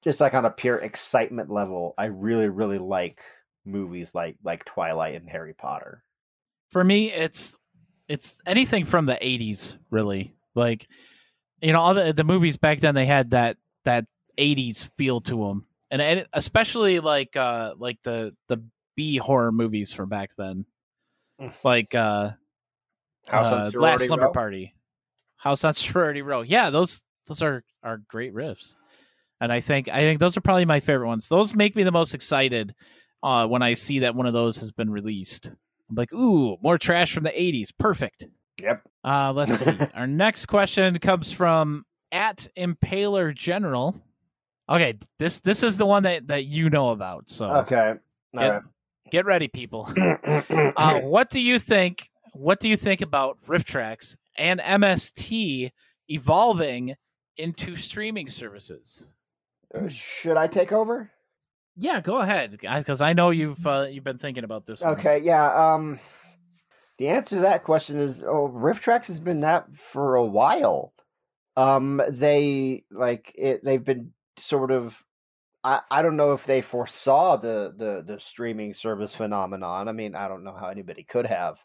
just 0.02 0.20
like 0.20 0.34
on 0.34 0.44
a 0.44 0.50
pure 0.50 0.76
excitement 0.76 1.50
level, 1.50 1.94
I 1.98 2.06
really 2.06 2.48
really 2.48 2.78
like 2.78 3.20
movies 3.64 4.14
like 4.14 4.36
like 4.42 4.64
Twilight 4.64 5.14
and 5.14 5.28
Harry 5.28 5.54
Potter. 5.54 6.02
For 6.70 6.84
me, 6.84 7.12
it's 7.12 7.58
it's 8.08 8.38
anything 8.46 8.84
from 8.84 9.06
the 9.06 9.18
'80s, 9.20 9.76
really. 9.90 10.34
Like, 10.54 10.86
you 11.60 11.72
know, 11.72 11.80
all 11.80 11.94
the 11.94 12.12
the 12.12 12.24
movies 12.24 12.56
back 12.56 12.80
then 12.80 12.94
they 12.94 13.06
had 13.06 13.30
that 13.30 13.56
that 13.84 14.06
'80s 14.38 14.90
feel 14.96 15.20
to 15.22 15.46
them, 15.46 15.66
and, 15.90 16.00
and 16.02 16.26
especially 16.32 17.00
like 17.00 17.36
uh 17.36 17.74
like 17.78 17.98
the 18.02 18.34
the 18.48 18.62
B 18.96 19.16
horror 19.16 19.52
movies 19.52 19.92
from 19.92 20.08
back 20.08 20.30
then, 20.36 20.66
Mm. 21.40 21.52
like 21.64 21.94
uh, 21.94 22.30
House 23.28 23.52
on 23.52 23.60
uh 23.60 23.70
Last 23.80 24.06
Slumber 24.06 24.26
Row? 24.26 24.32
Party, 24.32 24.74
House 25.36 25.64
on 25.64 25.74
Sorority 25.74 26.22
Row. 26.22 26.42
Yeah, 26.42 26.70
those 26.70 27.02
those 27.26 27.42
are 27.42 27.64
are 27.82 27.98
great 28.08 28.34
riffs, 28.34 28.74
and 29.40 29.52
I 29.52 29.60
think 29.60 29.88
I 29.88 30.00
think 30.00 30.20
those 30.20 30.36
are 30.36 30.40
probably 30.42 30.64
my 30.66 30.80
favorite 30.80 31.06
ones. 31.08 31.28
Those 31.28 31.54
make 31.54 31.74
me 31.76 31.82
the 31.82 31.92
most 31.92 32.14
excited 32.14 32.74
uh, 33.22 33.46
when 33.46 33.62
I 33.62 33.74
see 33.74 34.00
that 34.00 34.14
one 34.14 34.26
of 34.26 34.32
those 34.34 34.60
has 34.60 34.72
been 34.72 34.90
released. 34.90 35.46
I'm 35.88 35.96
like, 35.96 36.12
ooh, 36.12 36.56
more 36.62 36.78
trash 36.78 37.12
from 37.12 37.24
the 37.24 37.30
'80s. 37.30 37.70
Perfect. 37.78 38.26
Yep. 38.62 38.82
Uh, 39.02 39.32
let's 39.32 39.56
see. 39.58 39.76
Our 39.94 40.06
next 40.06 40.46
question 40.46 40.98
comes 40.98 41.32
from 41.32 41.84
at 42.12 42.48
Impaler 42.56 43.34
General. 43.34 44.00
Okay, 44.68 44.98
this 45.18 45.40
this 45.40 45.62
is 45.62 45.76
the 45.76 45.86
one 45.86 46.04
that 46.04 46.28
that 46.28 46.44
you 46.44 46.70
know 46.70 46.90
about. 46.90 47.28
So 47.28 47.50
Okay. 47.50 47.94
Get, 48.32 48.48
right. 48.48 48.62
get 49.10 49.26
ready, 49.26 49.48
people. 49.48 49.92
uh, 49.96 51.00
what 51.00 51.30
do 51.30 51.40
you 51.40 51.58
think? 51.58 52.08
What 52.32 52.60
do 52.60 52.68
you 52.68 52.76
think 52.76 53.00
about 53.00 53.38
RiffTrax 53.46 54.16
and 54.36 54.60
MST 54.60 55.72
evolving 56.08 56.94
into 57.36 57.74
streaming 57.74 58.30
services? 58.30 59.06
Uh, 59.74 59.88
Should 59.88 60.36
I 60.36 60.46
take 60.46 60.72
over? 60.72 61.10
Yeah, 61.76 62.00
go 62.00 62.18
ahead, 62.18 62.58
because 62.60 63.00
I 63.00 63.14
know 63.14 63.30
you've 63.30 63.66
uh, 63.66 63.86
you've 63.90 64.04
been 64.04 64.18
thinking 64.18 64.44
about 64.44 64.66
this. 64.66 64.82
one. 64.82 64.92
Okay, 64.92 65.18
yeah. 65.18 65.74
Um, 65.74 65.98
the 66.98 67.08
answer 67.08 67.36
to 67.36 67.42
that 67.42 67.64
question 67.64 67.96
is, 67.98 68.22
oh, 68.22 68.52
RiffTrax 68.54 69.06
has 69.06 69.18
been 69.18 69.40
that 69.40 69.74
for 69.74 70.16
a 70.16 70.24
while. 70.24 70.92
Um, 71.60 72.00
they 72.08 72.84
like 72.90 73.32
it. 73.34 73.62
They've 73.62 73.84
been 73.84 74.12
sort 74.38 74.70
of. 74.70 75.04
I, 75.62 75.80
I 75.90 76.00
don't 76.00 76.16
know 76.16 76.32
if 76.32 76.46
they 76.46 76.62
foresaw 76.62 77.36
the, 77.36 77.74
the 77.76 78.02
the 78.06 78.18
streaming 78.18 78.72
service 78.72 79.14
phenomenon. 79.14 79.86
I 79.88 79.92
mean, 79.92 80.14
I 80.14 80.26
don't 80.26 80.42
know 80.42 80.56
how 80.58 80.68
anybody 80.68 81.02
could 81.02 81.26
have, 81.26 81.58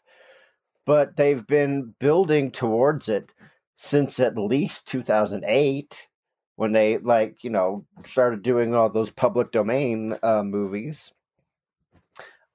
but 0.84 1.16
they've 1.16 1.46
been 1.46 1.94
building 1.98 2.50
towards 2.50 3.08
it 3.08 3.32
since 3.76 4.20
at 4.20 4.36
least 4.36 4.86
2008 4.88 6.08
when 6.56 6.72
they 6.72 6.98
like 6.98 7.42
you 7.42 7.50
know 7.50 7.86
started 8.06 8.42
doing 8.42 8.74
all 8.74 8.90
those 8.90 9.10
public 9.10 9.50
domain 9.50 10.16
uh, 10.22 10.42
movies 10.42 11.12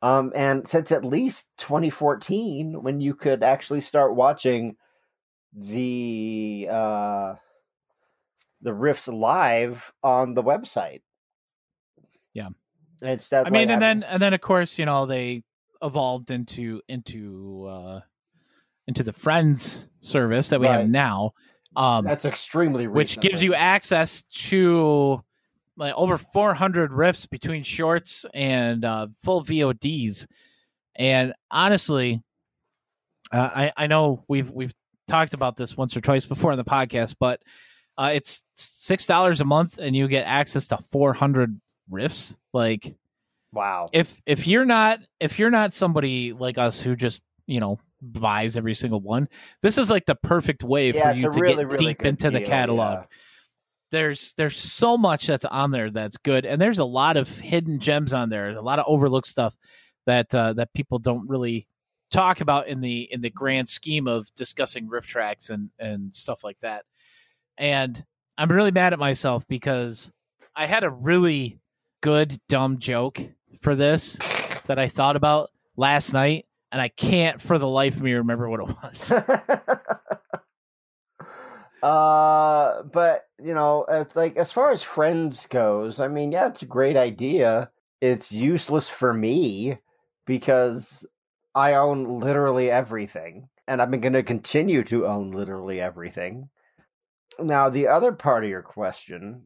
um, 0.01 0.31
and 0.35 0.67
since 0.67 0.91
at 0.91 1.05
least 1.05 1.49
2014 1.57 2.81
when 2.81 2.99
you 2.99 3.13
could 3.13 3.43
actually 3.43 3.81
start 3.81 4.15
watching 4.15 4.75
the 5.53 6.67
uh, 6.69 7.35
the 8.61 8.71
riffs 8.71 9.11
live 9.11 9.91
on 10.03 10.33
the 10.33 10.43
website 10.43 11.01
Yeah. 12.33 12.49
it's 13.01 13.29
that 13.29 13.47
I 13.47 13.49
mean, 13.49 13.69
and 13.69 13.81
then 13.81 14.03
and 14.03 14.21
then 14.21 14.33
of 14.33 14.41
course 14.41 14.77
you 14.79 14.85
know 14.85 15.05
they 15.05 15.43
evolved 15.81 16.29
into 16.31 16.81
into 16.87 17.65
uh 17.67 18.01
into 18.87 19.03
the 19.03 19.13
Friends 19.13 19.87
service 19.99 20.49
that 20.49 20.59
we 20.59 20.67
Right. 20.67 20.79
have 20.81 20.89
now. 20.89 21.31
Um, 21.75 22.03
that's 22.05 22.25
extremely 22.25 22.87
which 22.87 23.19
gives 23.19 23.41
you 23.41 23.53
access 23.53 24.23
to 24.49 25.23
like 25.77 25.93
over 25.95 26.17
400 26.17 26.91
riffs 26.91 27.29
between 27.29 27.63
shorts 27.63 28.25
and 28.33 28.83
uh, 28.83 29.07
full 29.23 29.41
VODs. 29.43 30.27
And 30.95 31.33
honestly, 31.49 32.21
uh, 33.31 33.49
I 33.55 33.71
I 33.77 33.87
know 33.87 34.25
we've 34.27 34.51
we've 34.51 34.73
talked 35.11 35.33
about 35.33 35.57
this 35.57 35.75
once 35.75 35.95
or 35.95 36.01
twice 36.01 36.25
before 36.25 36.51
in 36.51 36.57
the 36.57 36.63
podcast, 36.63 37.15
but 37.19 37.41
uh, 37.97 38.11
it's 38.13 38.43
six 38.55 39.05
dollars 39.05 39.41
a 39.41 39.45
month 39.45 39.77
and 39.77 39.95
you 39.95 40.07
get 40.07 40.23
access 40.23 40.67
to 40.67 40.77
400 40.91 41.59
riffs. 41.91 42.35
Like 42.53 42.95
wow 43.53 43.85
if 43.91 44.21
if 44.25 44.47
you're 44.47 44.65
not 44.65 44.99
if 45.19 45.37
you're 45.37 45.49
not 45.49 45.73
somebody 45.73 46.31
like 46.31 46.57
us 46.57 46.79
who 46.79 46.95
just 46.95 47.21
you 47.47 47.59
know 47.59 47.77
buys 48.01 48.55
every 48.55 48.73
single 48.73 49.01
one, 49.01 49.27
this 49.61 49.77
is 49.77 49.89
like 49.89 50.05
the 50.05 50.15
perfect 50.15 50.63
way 50.63 50.91
yeah 50.91 51.11
for 51.11 51.15
you 51.15 51.21
to 51.21 51.29
really 51.29 51.65
get 51.65 51.71
really 51.71 51.93
deep 51.93 52.05
into 52.05 52.31
the 52.31 52.41
catalog 52.41 52.99
yeah. 52.99 53.05
there's 53.91 54.33
there's 54.37 54.57
so 54.57 54.97
much 54.97 55.27
that's 55.27 55.45
on 55.45 55.71
there 55.71 55.91
that's 55.91 56.17
good 56.17 56.45
and 56.45 56.61
there's 56.61 56.79
a 56.79 56.85
lot 56.85 57.17
of 57.17 57.29
hidden 57.39 57.79
gems 57.79 58.13
on 58.13 58.29
there 58.29 58.49
a 58.49 58.61
lot 58.61 58.79
of 58.79 58.85
overlooked 58.87 59.27
stuff 59.27 59.55
that 60.05 60.33
uh, 60.33 60.53
that 60.53 60.73
people 60.73 60.97
don't 60.97 61.27
really 61.29 61.67
talk 62.11 62.41
about 62.41 62.67
in 62.67 62.81
the 62.81 63.07
in 63.11 63.21
the 63.21 63.29
grand 63.29 63.69
scheme 63.69 64.07
of 64.07 64.33
discussing 64.35 64.87
RiffTrax 64.87 65.49
and 65.49 65.69
and 65.79 66.13
stuff 66.13 66.43
like 66.43 66.59
that. 66.59 66.85
And 67.57 68.05
i'm 68.37 68.51
really 68.51 68.71
mad 68.71 68.93
at 68.93 68.99
myself 68.99 69.47
because 69.47 70.11
i 70.55 70.65
had 70.65 70.83
a 70.83 70.89
really 70.89 71.59
good 72.01 72.39
dumb 72.47 72.79
joke 72.79 73.21
for 73.61 73.75
this 73.75 74.17
that 74.65 74.79
i 74.79 74.87
thought 74.87 75.15
about 75.15 75.51
last 75.75 76.13
night 76.13 76.45
and 76.71 76.81
i 76.81 76.87
can't 76.87 77.41
for 77.41 77.57
the 77.59 77.67
life 77.67 77.95
of 77.97 78.01
me 78.03 78.13
remember 78.13 78.49
what 78.49 78.61
it 78.61 78.75
was. 78.83 79.13
Uh 81.83 82.83
but 82.83 83.25
you 83.43 83.55
know 83.55 83.85
it's 83.89 84.15
like 84.15 84.37
as 84.37 84.51
far 84.51 84.69
as 84.69 84.83
friends 84.83 85.47
goes 85.47 85.99
i 85.99 86.07
mean 86.07 86.31
yeah 86.31 86.47
it's 86.47 86.61
a 86.61 86.67
great 86.67 86.95
idea. 86.95 87.71
It's 88.01 88.31
useless 88.31 88.87
for 88.87 89.15
me 89.15 89.79
because 90.27 91.07
i 91.55 91.73
own 91.73 92.19
literally 92.19 92.69
everything 92.69 93.49
and 93.67 93.81
i'm 93.81 93.91
going 93.91 94.13
to 94.13 94.23
continue 94.23 94.83
to 94.83 95.05
own 95.07 95.31
literally 95.31 95.79
everything. 95.79 96.49
Now 97.39 97.69
the 97.69 97.87
other 97.87 98.11
part 98.11 98.43
of 98.43 98.49
your 98.49 98.61
question 98.61 99.43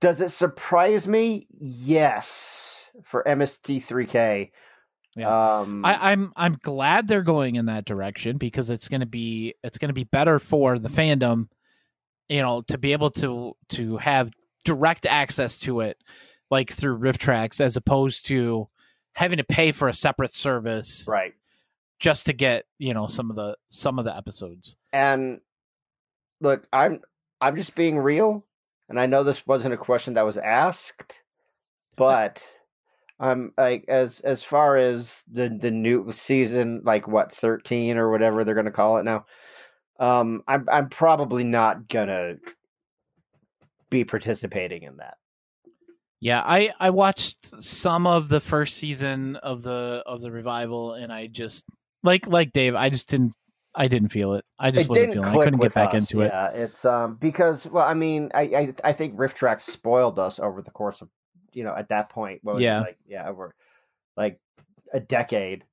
does 0.00 0.20
it 0.20 0.30
surprise 0.30 1.06
me? 1.06 1.46
Yes 1.50 2.90
for 3.04 3.22
mst3k 3.24 4.50
Yeah. 5.16 5.60
um 5.60 5.84
I, 5.84 6.12
I'm 6.12 6.32
I'm 6.36 6.56
glad 6.62 7.06
they're 7.06 7.22
going 7.22 7.56
in 7.56 7.66
that 7.66 7.84
direction 7.84 8.36
because 8.38 8.70
it's 8.70 8.88
gonna 8.88 9.06
be 9.06 9.54
it's 9.62 9.78
gonna 9.78 9.92
be 9.92 10.04
better 10.04 10.38
for 10.38 10.78
the 10.78 10.88
fandom, 10.88 11.48
you 12.28 12.40
know, 12.42 12.62
to 12.62 12.78
be 12.78 12.92
able 12.92 13.10
to 13.12 13.56
to 13.70 13.98
have 13.98 14.32
direct 14.64 15.06
access 15.06 15.58
to 15.60 15.80
it, 15.80 15.98
like 16.50 16.70
through 16.70 16.98
RiffTrax, 16.98 17.60
as 17.60 17.76
opposed 17.76 18.26
to 18.26 18.68
having 19.20 19.36
to 19.36 19.44
pay 19.44 19.70
for 19.70 19.86
a 19.86 19.94
separate 19.94 20.32
service 20.32 21.04
right 21.06 21.34
just 21.98 22.24
to 22.24 22.32
get 22.32 22.64
you 22.78 22.94
know 22.94 23.06
some 23.06 23.30
of 23.30 23.36
the 23.36 23.54
some 23.68 23.98
of 23.98 24.04
the 24.04 24.16
episodes. 24.16 24.76
And 24.92 25.40
look, 26.40 26.66
I'm 26.72 27.00
I'm 27.40 27.54
just 27.54 27.74
being 27.74 27.98
real, 27.98 28.46
and 28.88 28.98
I 28.98 29.06
know 29.06 29.22
this 29.22 29.46
wasn't 29.46 29.74
a 29.74 29.76
question 29.76 30.14
that 30.14 30.24
was 30.24 30.38
asked, 30.38 31.20
but 31.96 32.44
um 33.20 33.52
like 33.58 33.84
as 33.88 34.20
as 34.20 34.42
far 34.42 34.78
as 34.78 35.22
the 35.30 35.50
the 35.50 35.70
new 35.70 36.10
season, 36.12 36.80
like 36.84 37.06
what, 37.06 37.30
13 37.30 37.98
or 37.98 38.10
whatever 38.10 38.42
they're 38.42 38.54
gonna 38.54 38.70
call 38.70 38.96
it 38.96 39.04
now, 39.04 39.26
um 39.98 40.42
I'm 40.48 40.66
I'm 40.72 40.88
probably 40.88 41.44
not 41.44 41.88
gonna 41.88 42.36
be 43.90 44.04
participating 44.04 44.84
in 44.84 44.96
that. 44.96 45.18
Yeah, 46.20 46.40
I 46.44 46.72
I 46.78 46.90
watched 46.90 47.62
some 47.62 48.06
of 48.06 48.28
the 48.28 48.40
first 48.40 48.76
season 48.76 49.36
of 49.36 49.62
the 49.62 50.02
of 50.06 50.20
the 50.20 50.30
revival, 50.30 50.92
and 50.92 51.10
I 51.12 51.26
just 51.28 51.64
like 52.02 52.26
like 52.26 52.52
Dave, 52.52 52.74
I 52.74 52.90
just 52.90 53.08
didn't 53.08 53.32
I 53.74 53.88
didn't 53.88 54.08
feel 54.10 54.34
it. 54.34 54.44
I 54.58 54.70
just 54.70 54.86
it 54.86 54.88
wasn't 54.88 55.12
feeling. 55.14 55.28
it. 55.28 55.30
I 55.30 55.44
couldn't 55.44 55.60
get 55.60 55.74
back 55.74 55.94
us, 55.94 56.10
into 56.10 56.22
it. 56.22 56.26
Yeah, 56.26 56.50
it's 56.50 56.84
um 56.84 57.16
because 57.16 57.66
well, 57.68 57.86
I 57.86 57.94
mean, 57.94 58.30
I 58.34 58.42
I, 58.42 58.74
I 58.84 58.92
think 58.92 59.16
RiffTrax 59.16 59.62
spoiled 59.62 60.18
us 60.18 60.38
over 60.38 60.60
the 60.60 60.70
course 60.70 61.00
of 61.00 61.08
you 61.52 61.64
know 61.64 61.74
at 61.74 61.88
that 61.88 62.10
point. 62.10 62.40
What 62.42 62.56
was 62.56 62.62
it, 62.62 62.66
Yeah. 62.66 62.80
like 62.80 62.98
yeah, 63.06 63.28
over 63.28 63.54
like 64.16 64.38
a 64.92 65.00
decade. 65.00 65.64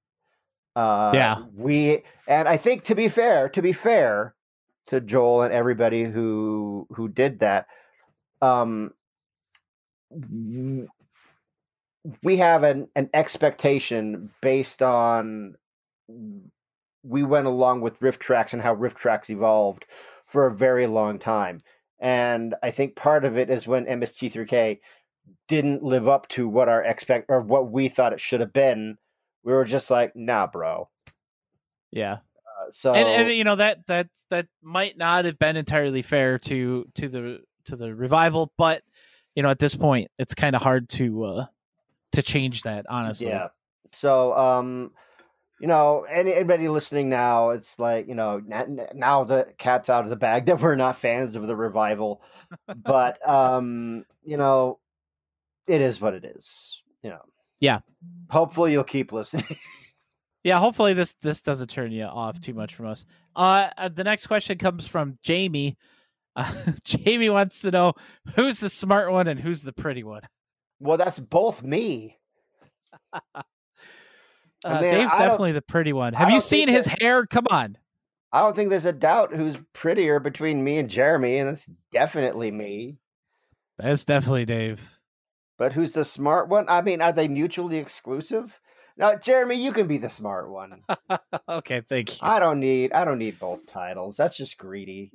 Uh, 0.75 1.11
Yeah. 1.13 1.43
we 1.55 2.03
and 2.27 2.47
I 2.47 2.55
think 2.55 2.83
to 2.85 2.95
be 2.95 3.09
fair, 3.09 3.49
to 3.49 3.61
be 3.61 3.73
fair 3.73 4.35
to 4.87 5.01
Joel 5.01 5.41
and 5.41 5.53
everybody 5.53 6.05
who 6.05 6.87
who 6.91 7.09
did 7.09 7.39
that, 7.39 7.67
um, 8.41 8.93
we 12.23 12.37
have 12.37 12.63
an 12.63 12.87
an 12.95 13.09
expectation 13.13 14.29
based 14.41 14.81
on 14.81 15.55
we 17.03 17.23
went 17.23 17.47
along 17.47 17.81
with 17.81 17.99
RiffTrax 17.99 18.53
and 18.53 18.61
how 18.61 18.75
RiffTrax 18.75 19.29
evolved 19.29 19.85
for 20.25 20.45
a 20.45 20.53
very 20.53 20.87
long 20.87 21.19
time. 21.19 21.59
and 21.99 22.55
I 22.61 22.71
think 22.71 22.95
part 22.95 23.25
of 23.25 23.37
it 23.37 23.49
is 23.49 23.67
when 23.67 23.85
MST3K 23.85 24.79
didn't 25.47 25.83
live 25.83 26.07
up 26.07 26.27
to 26.29 26.47
what 26.47 26.69
our 26.69 26.83
expect 26.83 27.25
or 27.29 27.41
what 27.41 27.71
we 27.71 27.87
thought 27.87 28.13
it 28.13 28.21
should 28.21 28.39
have 28.39 28.53
been. 28.53 28.97
We 29.43 29.53
were 29.53 29.65
just 29.65 29.89
like, 29.89 30.15
nah, 30.15 30.47
bro. 30.47 30.89
Yeah. 31.91 32.13
Uh, 32.13 32.71
so 32.71 32.93
and, 32.93 33.07
and 33.07 33.37
you 33.37 33.43
know 33.43 33.55
that 33.55 33.87
that 33.87 34.09
that 34.29 34.47
might 34.61 34.97
not 34.97 35.25
have 35.25 35.39
been 35.39 35.55
entirely 35.55 36.01
fair 36.01 36.37
to 36.39 36.85
to 36.95 37.07
the 37.07 37.39
to 37.65 37.75
the 37.75 37.93
revival, 37.93 38.51
but 38.57 38.83
you 39.37 39.43
know 39.43 39.49
at 39.49 39.59
this 39.59 39.75
point 39.75 40.09
it's 40.17 40.33
kind 40.33 40.55
of 40.55 40.63
hard 40.63 40.89
to 40.89 41.23
uh 41.23 41.45
to 42.11 42.23
change 42.23 42.63
that 42.63 42.85
honestly. 42.89 43.27
Yeah. 43.27 43.49
So 43.93 44.35
um 44.35 44.91
you 45.59 45.67
know, 45.67 46.05
any, 46.07 46.33
anybody 46.33 46.69
listening 46.69 47.09
now, 47.09 47.51
it's 47.51 47.79
like 47.79 48.07
you 48.07 48.15
know 48.15 48.41
now 48.93 49.23
the 49.23 49.47
cat's 49.57 49.89
out 49.89 50.03
of 50.03 50.09
the 50.09 50.15
bag 50.15 50.45
that 50.47 50.59
we're 50.59 50.75
not 50.75 50.97
fans 50.97 51.35
of 51.35 51.47
the 51.47 51.55
revival, 51.55 52.21
but 52.75 53.17
um, 53.29 54.05
you 54.23 54.37
know, 54.37 54.79
it 55.67 55.81
is 55.81 56.01
what 56.01 56.13
it 56.13 56.25
is. 56.25 56.81
You 57.03 57.11
know. 57.11 57.21
Yeah. 57.59 57.79
Hopefully, 58.29 58.71
you'll 58.71 58.83
keep 58.83 59.11
listening. 59.11 59.45
yeah. 60.43 60.59
Hopefully, 60.59 60.93
this 60.93 61.15
this 61.21 61.41
doesn't 61.41 61.69
turn 61.69 61.91
you 61.91 62.03
off 62.05 62.39
too 62.39 62.53
much 62.53 62.75
from 62.75 62.87
us. 62.87 63.05
Uh, 63.35 63.69
uh 63.77 63.89
the 63.89 64.03
next 64.03 64.27
question 64.27 64.57
comes 64.57 64.87
from 64.87 65.17
Jamie. 65.23 65.77
Uh, 66.37 66.53
Jamie 66.83 67.29
wants 67.29 67.59
to 67.61 67.71
know 67.71 67.93
who's 68.35 68.59
the 68.59 68.69
smart 68.69 69.11
one 69.11 69.27
and 69.27 69.39
who's 69.39 69.63
the 69.63 69.73
pretty 69.73 70.03
one. 70.03 70.21
Well, 70.79 70.97
that's 70.97 71.19
both 71.19 71.63
me. 71.63 72.19
Uh, 74.63 74.81
Dave's 74.81 75.11
definitely 75.11 75.51
the 75.51 75.61
pretty 75.61 75.93
one. 75.93 76.13
Have 76.13 76.31
you 76.31 76.41
seen 76.41 76.67
his 76.67 76.85
that, 76.85 76.99
hair? 76.99 77.27
Come 77.27 77.45
on. 77.51 77.77
I 78.33 78.41
don't 78.41 78.55
think 78.55 78.71
there's 78.71 78.85
a 78.85 78.91
doubt 78.91 79.33
who's 79.33 79.55
prettier 79.71 80.19
between 80.19 80.63
me 80.63 80.79
and 80.79 80.89
Jeremy, 80.89 81.37
and 81.37 81.51
it's 81.51 81.69
definitely 81.91 82.49
me. 82.49 82.97
That's 83.77 84.03
definitely 84.03 84.45
Dave. 84.45 84.97
But 85.59 85.73
who's 85.73 85.91
the 85.91 86.03
smart 86.03 86.49
one? 86.49 86.65
I 86.69 86.81
mean, 86.81 87.01
are 87.01 87.13
they 87.13 87.27
mutually 87.27 87.77
exclusive? 87.77 88.59
Now, 88.97 89.15
Jeremy, 89.15 89.55
you 89.55 89.71
can 89.71 89.87
be 89.87 89.99
the 89.99 90.09
smart 90.09 90.49
one. 90.49 90.81
okay, 91.49 91.81
thank 91.81 92.13
you. 92.13 92.27
I 92.27 92.39
don't 92.39 92.59
need 92.59 92.93
I 92.93 93.05
don't 93.05 93.19
need 93.19 93.39
both 93.39 93.67
titles. 93.67 94.17
That's 94.17 94.35
just 94.35 94.57
greedy. 94.57 95.11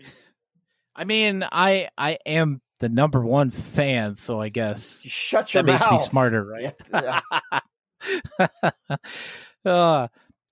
I 0.94 1.04
mean, 1.04 1.44
I 1.50 1.88
I 1.96 2.18
am 2.26 2.60
the 2.80 2.88
number 2.88 3.24
one 3.24 3.50
fan, 3.50 4.16
so 4.16 4.40
I 4.40 4.48
guess 4.48 5.00
shut 5.02 5.54
your 5.54 5.62
that 5.62 5.72
mouth. 5.72 5.90
makes 5.90 5.92
me 5.92 6.10
smarter, 6.10 6.44
right? 6.92 8.50
uh, 9.64 10.08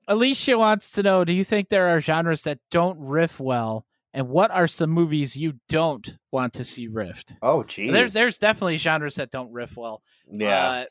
Alicia 0.08 0.58
wants 0.58 0.90
to 0.92 1.02
know: 1.02 1.24
Do 1.24 1.32
you 1.32 1.44
think 1.44 1.68
there 1.68 1.88
are 1.88 2.00
genres 2.00 2.42
that 2.42 2.58
don't 2.70 2.98
riff 2.98 3.38
well, 3.40 3.84
and 4.14 4.28
what 4.28 4.50
are 4.50 4.66
some 4.66 4.90
movies 4.90 5.36
you 5.36 5.54
don't 5.68 6.16
want 6.30 6.54
to 6.54 6.64
see 6.64 6.88
riffed? 6.88 7.36
Oh, 7.42 7.62
geez. 7.62 7.92
There's 7.92 8.12
there's 8.12 8.38
definitely 8.38 8.78
genres 8.78 9.16
that 9.16 9.30
don't 9.30 9.52
riff 9.52 9.76
well. 9.76 10.02
Yeah. 10.30 10.70
Uh, 10.70 10.84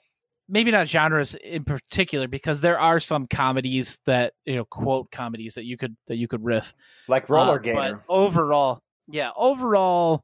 maybe 0.50 0.72
not 0.72 0.88
genres 0.88 1.36
in 1.36 1.64
particular 1.64 2.28
because 2.28 2.62
there 2.62 2.80
are 2.80 3.00
some 3.00 3.28
comedies 3.28 4.00
that 4.06 4.34
you 4.46 4.56
know 4.56 4.66
quote 4.66 5.12
comedies 5.12 5.54
that 5.54 5.64
you 5.64 5.78
could 5.78 5.96
that 6.08 6.18
you 6.18 6.28
could 6.28 6.44
riff 6.44 6.74
like 7.08 7.30
roller 7.30 7.56
uh, 7.56 7.58
gamer 7.60 8.04
overall 8.10 8.82
yeah 9.12 9.32
overall 9.36 10.24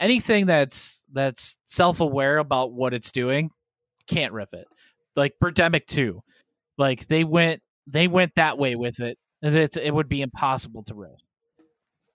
anything 0.00 0.46
that's 0.46 1.02
that's 1.12 1.56
self-aware 1.64 2.38
about 2.38 2.72
what 2.72 2.94
it's 2.94 3.10
doing 3.10 3.50
can't 4.06 4.32
riff 4.32 4.52
it 4.52 4.66
like 5.18 5.34
Birdemic 5.42 5.86
2. 5.86 6.22
Like 6.78 7.08
they 7.08 7.24
went 7.24 7.60
they 7.86 8.08
went 8.08 8.32
that 8.36 8.56
way 8.56 8.76
with 8.76 9.00
it. 9.00 9.18
And 9.42 9.54
it, 9.54 9.76
it 9.76 9.94
would 9.94 10.08
be 10.08 10.22
impossible 10.22 10.82
to 10.84 10.94
riff. 10.94 11.20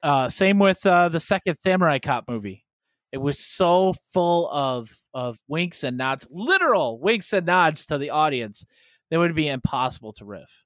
Uh, 0.01 0.29
same 0.29 0.59
with 0.59 0.85
uh, 0.85 1.07
the 1.07 1.21
second 1.21 1.57
Samurai 1.57 1.99
Cop 1.99 2.25
movie. 2.27 2.65
It 3.11 3.19
was 3.19 3.37
so 3.39 3.93
full 4.13 4.49
of 4.51 4.97
of 5.13 5.37
winks 5.47 5.83
and 5.83 5.97
nods, 5.97 6.27
literal 6.31 6.99
winks 6.99 7.31
and 7.31 7.45
nods 7.45 7.85
to 7.85 7.97
the 7.97 8.09
audience. 8.09 8.65
That 9.11 9.19
would 9.19 9.35
be 9.35 9.47
impossible 9.47 10.11
to 10.13 10.25
riff. 10.25 10.63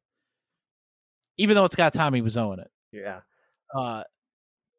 Even 1.37 1.55
though 1.55 1.65
it's 1.65 1.75
got 1.75 1.93
Tommy 1.93 2.21
Wiseau 2.21 2.53
in 2.53 2.61
it. 2.61 2.71
Yeah. 2.93 3.19
Uh, 3.75 4.03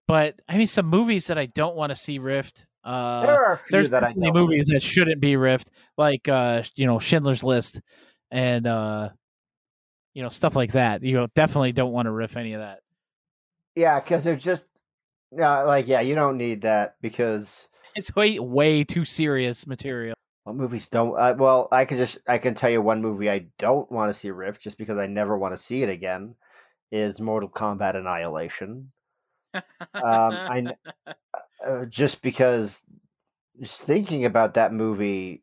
but 0.08 0.40
I 0.48 0.56
mean, 0.56 0.66
some 0.66 0.86
movies 0.86 1.26
that 1.26 1.38
I 1.38 1.46
don't 1.46 1.76
want 1.76 1.90
to 1.90 1.96
see 1.96 2.18
riffed. 2.18 2.64
Uh, 2.82 3.22
there 3.22 3.44
are 3.44 3.52
a 3.52 3.58
few 3.58 3.66
there's 3.70 3.90
that 3.90 4.02
I 4.02 4.14
know. 4.16 4.32
movies 4.32 4.68
that 4.72 4.82
shouldn't 4.82 5.20
be 5.20 5.34
riffed, 5.34 5.66
like 5.98 6.26
uh, 6.26 6.62
you 6.74 6.86
know 6.86 6.98
Schindler's 6.98 7.44
List, 7.44 7.80
and 8.30 8.66
uh, 8.66 9.10
you 10.14 10.22
know 10.22 10.30
stuff 10.30 10.56
like 10.56 10.72
that. 10.72 11.02
You 11.04 11.28
definitely 11.34 11.72
don't 11.72 11.92
want 11.92 12.06
to 12.06 12.10
riff 12.10 12.36
any 12.36 12.54
of 12.54 12.60
that. 12.60 12.80
Yeah, 13.76 14.00
because 14.00 14.24
they're 14.24 14.36
just 14.36 14.66
yeah, 15.30 15.62
like 15.62 15.86
yeah, 15.86 16.00
you 16.00 16.14
don't 16.14 16.38
need 16.38 16.62
that 16.62 16.96
because 17.02 17.68
it's 17.94 18.16
way 18.16 18.38
way 18.38 18.84
too 18.84 19.04
serious 19.04 19.66
material. 19.66 20.14
What 20.44 20.56
movies 20.56 20.88
don't? 20.88 21.14
Uh, 21.18 21.34
well, 21.36 21.68
I 21.70 21.84
can 21.84 21.98
just 21.98 22.16
I 22.26 22.38
can 22.38 22.54
tell 22.54 22.70
you 22.70 22.80
one 22.80 23.02
movie 23.02 23.28
I 23.28 23.48
don't 23.58 23.92
want 23.92 24.08
to 24.08 24.18
see 24.18 24.30
riff 24.30 24.58
just 24.58 24.78
because 24.78 24.96
I 24.96 25.06
never 25.06 25.36
want 25.36 25.52
to 25.52 25.62
see 25.62 25.82
it 25.82 25.90
again. 25.90 26.34
Is 26.90 27.20
Mortal 27.20 27.50
Kombat 27.50 27.94
Annihilation. 27.94 28.90
Um, 29.94 30.32
I 30.32 30.66
uh, 31.66 31.84
just 31.86 32.22
because 32.22 32.82
just 33.60 33.82
thinking 33.82 34.24
about 34.24 34.54
that 34.54 34.72
movie. 34.72 35.42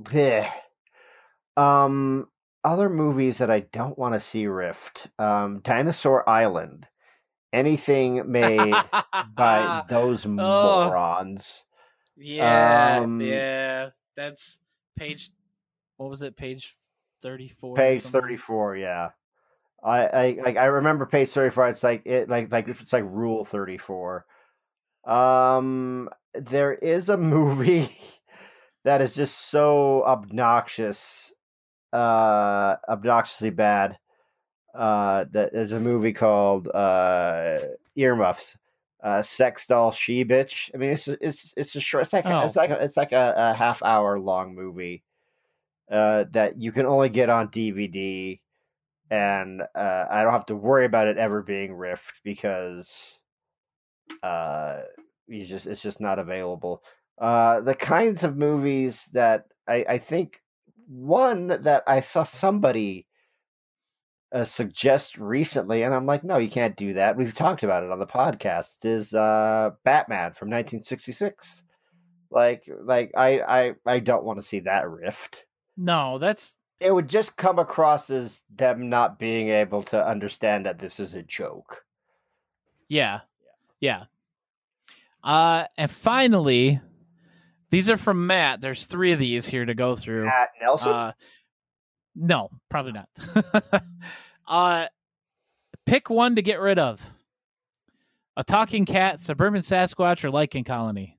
Bleh. 0.00 0.48
Um, 1.56 2.28
other 2.64 2.88
movies 2.88 3.38
that 3.38 3.50
I 3.50 3.60
don't 3.60 3.98
want 3.98 4.14
to 4.14 4.20
see 4.20 4.46
rift. 4.46 5.08
Um, 5.18 5.60
Dinosaur 5.60 6.28
Island. 6.28 6.88
Anything 7.52 8.30
made 8.30 8.74
by 9.34 9.84
those 9.88 10.26
oh. 10.26 10.28
morons. 10.28 11.64
Yeah, 12.16 13.00
um, 13.02 13.20
yeah. 13.20 13.90
That's 14.16 14.58
page. 14.96 15.30
What 15.96 16.10
was 16.10 16.22
it? 16.22 16.36
Page 16.36 16.74
thirty-four. 17.22 17.76
Page 17.76 18.02
thirty-four. 18.02 18.76
Yeah. 18.76 19.10
I, 19.86 20.06
I 20.06 20.38
like 20.44 20.56
I 20.56 20.64
remember 20.64 21.06
page 21.06 21.30
thirty 21.30 21.50
four. 21.50 21.68
It's 21.68 21.84
like 21.84 22.02
it 22.06 22.28
like 22.28 22.50
like 22.50 22.68
it's 22.68 22.92
like 22.92 23.04
rule 23.06 23.44
thirty 23.44 23.78
four. 23.78 24.26
Um, 25.04 26.10
there 26.34 26.74
is 26.74 27.08
a 27.08 27.16
movie 27.16 27.88
that 28.84 29.00
is 29.00 29.14
just 29.14 29.48
so 29.48 30.02
obnoxious, 30.04 31.32
uh, 31.92 32.76
obnoxiously 32.88 33.50
bad. 33.50 33.98
Uh, 34.74 35.24
that 35.30 35.52
there's 35.54 35.72
a 35.72 35.80
movie 35.80 36.12
called 36.12 36.68
uh, 36.74 37.56
Earmuffs, 37.94 38.58
uh, 39.02 39.22
Sex 39.22 39.68
Doll 39.68 39.92
She 39.92 40.24
Bitch. 40.24 40.68
I 40.74 40.78
mean, 40.78 40.90
it's 40.90 41.06
it's 41.06 41.54
it's 41.56 41.76
a 41.76 41.80
short. 41.80 42.02
It's 42.04 42.12
like 42.12 42.26
oh. 42.26 42.40
it's 42.40 42.56
like 42.56 42.70
a, 42.70 42.82
it's 42.82 42.96
like 42.96 43.12
a, 43.12 43.34
a 43.36 43.54
half 43.54 43.84
hour 43.84 44.18
long 44.18 44.56
movie. 44.56 45.04
Uh, 45.88 46.24
that 46.32 46.60
you 46.60 46.72
can 46.72 46.84
only 46.84 47.08
get 47.08 47.30
on 47.30 47.46
DVD, 47.46 48.40
and 49.10 49.62
uh, 49.74 50.04
I 50.10 50.22
don't 50.22 50.32
have 50.32 50.46
to 50.46 50.56
worry 50.56 50.84
about 50.84 51.06
it 51.06 51.18
ever 51.18 51.42
being 51.42 51.72
riffed 51.72 52.22
because 52.24 53.20
uh, 54.22 54.80
you 55.26 55.44
just 55.44 55.66
it's 55.66 55.82
just 55.82 56.00
not 56.00 56.18
available. 56.18 56.82
Uh, 57.18 57.60
the 57.60 57.74
kinds 57.74 58.24
of 58.24 58.36
movies 58.36 59.08
that 59.12 59.46
I, 59.66 59.84
I 59.88 59.98
think 59.98 60.40
one 60.88 61.48
that 61.48 61.82
I 61.86 62.00
saw 62.00 62.24
somebody 62.24 63.06
uh, 64.32 64.44
suggest 64.44 65.16
recently, 65.18 65.82
and 65.82 65.94
I'm 65.94 66.06
like, 66.06 66.24
no, 66.24 66.38
you 66.38 66.50
can't 66.50 66.76
do 66.76 66.94
that. 66.94 67.16
We've 67.16 67.34
talked 67.34 67.62
about 67.62 67.84
it 67.84 67.90
on 67.90 67.98
the 67.98 68.06
podcast. 68.06 68.84
Is 68.84 69.14
uh, 69.14 69.70
Batman 69.84 70.32
from 70.32 70.48
1966? 70.48 71.64
Like, 72.30 72.68
like 72.82 73.12
I, 73.16 73.40
I, 73.40 73.72
I 73.86 73.98
don't 74.00 74.24
want 74.24 74.38
to 74.38 74.46
see 74.46 74.60
that 74.60 74.88
rift. 74.88 75.46
No, 75.76 76.18
that's 76.18 76.56
it 76.80 76.92
would 76.92 77.08
just 77.08 77.36
come 77.36 77.58
across 77.58 78.10
as 78.10 78.42
them 78.54 78.88
not 78.88 79.18
being 79.18 79.48
able 79.48 79.82
to 79.84 80.06
understand 80.06 80.66
that 80.66 80.78
this 80.78 81.00
is 81.00 81.14
a 81.14 81.22
joke. 81.22 81.84
Yeah. 82.88 83.20
Yeah. 83.80 84.04
Uh, 85.24 85.64
and 85.76 85.90
finally, 85.90 86.80
these 87.70 87.90
are 87.90 87.96
from 87.96 88.26
Matt. 88.26 88.60
There's 88.60 88.86
three 88.86 89.12
of 89.12 89.18
these 89.18 89.46
here 89.46 89.64
to 89.64 89.74
go 89.74 89.96
through. 89.96 90.26
Matt 90.26 90.50
Nelson? 90.60 90.92
Uh, 90.92 91.12
no, 92.14 92.50
probably 92.68 92.92
not. 92.92 93.08
uh, 94.48 94.86
pick 95.84 96.08
one 96.08 96.36
to 96.36 96.42
get 96.42 96.60
rid 96.60 96.78
of. 96.78 97.10
A 98.36 98.44
talking 98.44 98.84
cat, 98.84 99.20
suburban 99.20 99.62
Sasquatch, 99.62 100.22
or 100.22 100.30
Lycan 100.30 100.64
colony. 100.64 101.18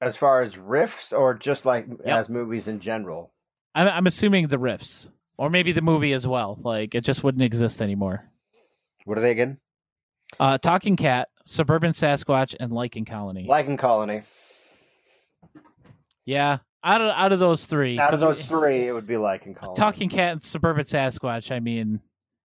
As 0.00 0.16
far 0.16 0.42
as 0.42 0.56
riffs, 0.56 1.16
or 1.16 1.34
just 1.34 1.64
like 1.64 1.86
yep. 1.88 2.24
as 2.24 2.28
movies 2.28 2.68
in 2.68 2.80
general. 2.80 3.33
I'm, 3.74 3.88
I'm 3.88 4.06
assuming 4.06 4.48
the 4.48 4.58
riffs, 4.58 5.08
or 5.36 5.50
maybe 5.50 5.72
the 5.72 5.82
movie 5.82 6.12
as 6.12 6.26
well. 6.26 6.58
Like 6.62 6.94
it 6.94 7.02
just 7.02 7.24
wouldn't 7.24 7.42
exist 7.42 7.82
anymore. 7.82 8.30
What 9.04 9.18
are 9.18 9.20
they 9.20 9.32
again? 9.32 9.58
Uh, 10.40 10.58
Talking 10.58 10.96
Cat, 10.96 11.28
Suburban 11.44 11.92
Sasquatch, 11.92 12.54
and 12.58 12.72
Lycan 12.72 13.06
Colony. 13.06 13.46
Lycan 13.48 13.78
Colony. 13.78 14.22
Yeah, 16.24 16.58
out 16.82 17.00
of 17.00 17.08
out 17.08 17.32
of 17.32 17.38
those 17.38 17.66
three, 17.66 17.98
out 17.98 18.14
of 18.14 18.20
those 18.20 18.38
we, 18.38 18.42
three, 18.44 18.88
it 18.88 18.92
would 18.92 19.06
be 19.06 19.14
Lycan 19.14 19.54
Colony. 19.56 19.76
Talking 19.76 20.08
Cat 20.08 20.32
and 20.32 20.42
Suburban 20.42 20.84
Sasquatch. 20.84 21.50
I 21.50 21.60
mean, 21.60 22.00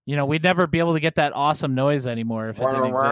you 0.05 0.15
know, 0.15 0.25
we'd 0.25 0.43
never 0.43 0.67
be 0.67 0.80
able 0.80 0.93
to 0.93 0.99
get 0.99 1.15
that 1.15 1.34
awesome 1.34 1.75
noise 1.75 2.07
anymore 2.07 2.49
if 2.49 2.59
it 2.59 2.65
didn't 2.65 2.88
exist. 2.88 3.05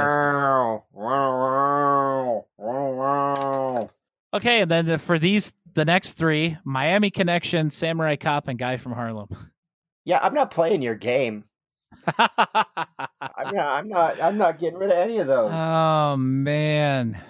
Okay, 4.33 4.61
and 4.61 4.69
then 4.69 4.97
for 4.97 5.17
these, 5.17 5.53
the 5.77 5.85
next 5.85 6.13
three: 6.13 6.57
Miami 6.65 7.09
Connection, 7.11 7.69
Samurai 7.69 8.17
Cop, 8.17 8.47
and 8.49 8.59
Guy 8.59 8.75
from 8.75 8.93
Harlem. 8.93 9.29
Yeah, 10.03 10.19
I'm 10.21 10.33
not 10.33 10.51
playing 10.51 10.81
your 10.81 10.95
game. 10.95 11.45
I'm 12.17 13.55
not. 13.55 13.55
I'm 13.55 13.87
not. 13.87 14.21
I'm 14.21 14.37
not 14.37 14.59
getting 14.59 14.79
rid 14.79 14.91
of 14.91 14.97
any 14.97 15.19
of 15.19 15.27
those. 15.27 15.51
Oh 15.53 16.17
man. 16.17 17.21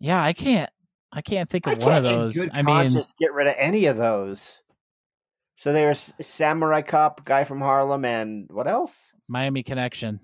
Yeah, 0.00 0.22
I 0.22 0.32
can't. 0.32 0.70
I 1.12 1.22
can't 1.22 1.48
think 1.48 1.66
of 1.66 1.80
I 1.80 1.84
one 1.86 1.96
of 1.96 2.02
those. 2.02 2.48
I 2.52 2.62
mean, 2.62 2.90
just 2.90 3.16
get 3.16 3.32
rid 3.32 3.46
of 3.46 3.54
any 3.56 3.86
of 3.86 3.96
those. 3.96 4.58
So 5.56 5.72
there's 5.72 6.12
Samurai 6.20 6.82
Cop, 6.82 7.24
guy 7.24 7.44
from 7.44 7.60
Harlem, 7.60 8.04
and 8.04 8.48
what 8.50 8.66
else? 8.66 9.12
Miami 9.28 9.62
Connection. 9.62 10.18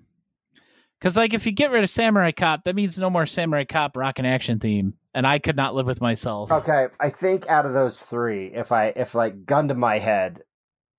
Because 0.99 1.15
like, 1.15 1.33
if 1.33 1.45
you 1.45 1.53
get 1.53 1.71
rid 1.71 1.83
of 1.83 1.89
Samurai 1.89 2.31
Cop, 2.31 2.65
that 2.65 2.75
means 2.75 2.99
no 2.99 3.09
more 3.09 3.25
Samurai 3.25 3.63
Cop 3.63 3.95
rock 3.95 4.19
and 4.19 4.27
action 4.27 4.59
theme, 4.59 4.95
and 5.13 5.27
I 5.27 5.39
could 5.39 5.55
not 5.55 5.75
live 5.75 5.85
with 5.85 6.01
myself. 6.01 6.51
Okay, 6.51 6.87
I 6.99 7.09
think 7.09 7.47
out 7.47 7.65
of 7.65 7.73
those 7.73 8.01
three, 8.01 8.47
if 8.53 8.71
I 8.71 8.87
if 8.95 9.15
like 9.15 9.45
gun 9.45 9.67
to 9.67 9.75
my 9.75 9.99
head, 9.99 10.43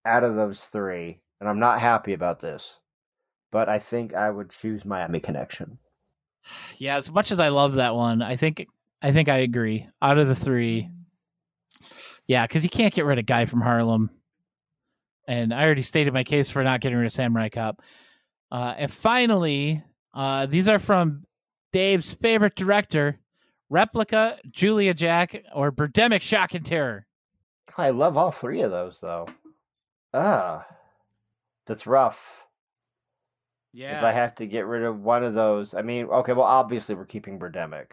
out 0.05 0.25
of 0.25 0.35
those 0.35 0.65
three, 0.65 1.21
and 1.41 1.49
I'm 1.49 1.59
not 1.59 1.81
happy 1.81 2.13
about 2.13 2.41
this, 2.41 2.81
but 3.51 3.69
I 3.69 3.79
think 3.79 4.15
I 4.15 4.31
would 4.31 4.51
choose 4.51 4.85
Miami 4.85 5.21
Connection. 5.21 5.79
Yeah, 6.79 6.97
as 6.97 7.11
much 7.11 7.31
as 7.31 7.39
I 7.39 7.49
love 7.49 7.75
that 7.75 7.95
one, 7.95 8.23
I 8.23 8.37
think 8.37 8.67
I 9.01 9.13
think 9.13 9.29
I 9.29 9.39
agree. 9.39 9.89
Out 10.01 10.19
of 10.19 10.29
the 10.29 10.35
three, 10.35 10.91
yeah, 12.27 12.47
because 12.47 12.65
you 12.65 12.71
can't 12.71 12.95
get 12.95 13.05
rid 13.05 13.19
of 13.19 13.27
Guy 13.27 13.47
from 13.47 13.61
Harlem, 13.61 14.11
and 15.27 15.55
I 15.55 15.65
already 15.65 15.83
stated 15.83 16.13
my 16.13 16.25
case 16.25 16.51
for 16.51 16.63
not 16.63 16.81
getting 16.81 16.99
rid 16.99 17.07
of 17.07 17.13
Samurai 17.13 17.49
Cop. 17.49 17.81
Uh, 18.51 18.75
and 18.77 18.91
finally, 18.91 19.83
uh, 20.13 20.45
these 20.45 20.69
are 20.69 20.79
from 20.79 21.25
Dave's 21.73 22.13
favorite 22.13 22.55
director, 22.55 23.19
Replica, 23.73 24.37
Julian 24.51 24.95
Jack, 24.95 25.43
or 25.55 25.73
Birdemic 25.73 26.21
Shock 26.21 26.53
and 26.53 26.65
Terror. 26.65 27.07
I 27.79 27.89
love 27.89 28.19
all 28.19 28.31
three 28.31 28.61
of 28.61 28.71
those 28.71 29.01
though. 29.01 29.27
Ah, 30.13 30.67
that's 31.67 31.87
rough. 31.87 32.47
Yeah, 33.73 33.97
If 33.97 34.05
I 34.05 34.13
have 34.13 34.35
to 34.35 34.47
get 34.47 34.67
rid 34.67 34.83
of 34.83 35.01
one 35.01 35.25
of 35.25 35.33
those, 35.33 35.73
I 35.73 35.81
mean, 35.81 36.05
okay, 36.05 36.35
well, 36.35 36.45
obviously 36.45 36.95
we're 36.95 37.07
keeping 37.07 37.39
Birdemic. 37.39 37.93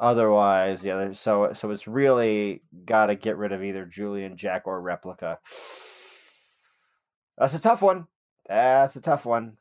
Otherwise, 0.00 0.82
yeah. 0.82 1.12
So, 1.12 1.52
so 1.52 1.70
it's 1.70 1.86
really 1.86 2.62
got 2.84 3.06
to 3.06 3.14
get 3.14 3.36
rid 3.36 3.52
of 3.52 3.62
either 3.62 3.86
Julian 3.86 4.36
Jack 4.36 4.62
or 4.66 4.82
Replica. 4.82 5.38
That's 7.38 7.54
a 7.54 7.60
tough 7.60 7.82
one. 7.82 8.08
That's 8.48 8.96
a 8.96 9.00
tough 9.00 9.24
one. 9.24 9.58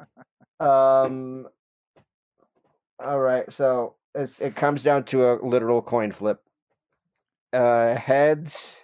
um. 0.60 1.46
All 3.00 3.20
right, 3.20 3.52
so 3.52 3.94
it's, 4.14 4.40
it 4.40 4.56
comes 4.56 4.82
down 4.82 5.04
to 5.04 5.26
a 5.26 5.32
literal 5.44 5.82
coin 5.82 6.12
flip. 6.12 6.40
Uh, 7.52 7.94
heads 7.94 8.82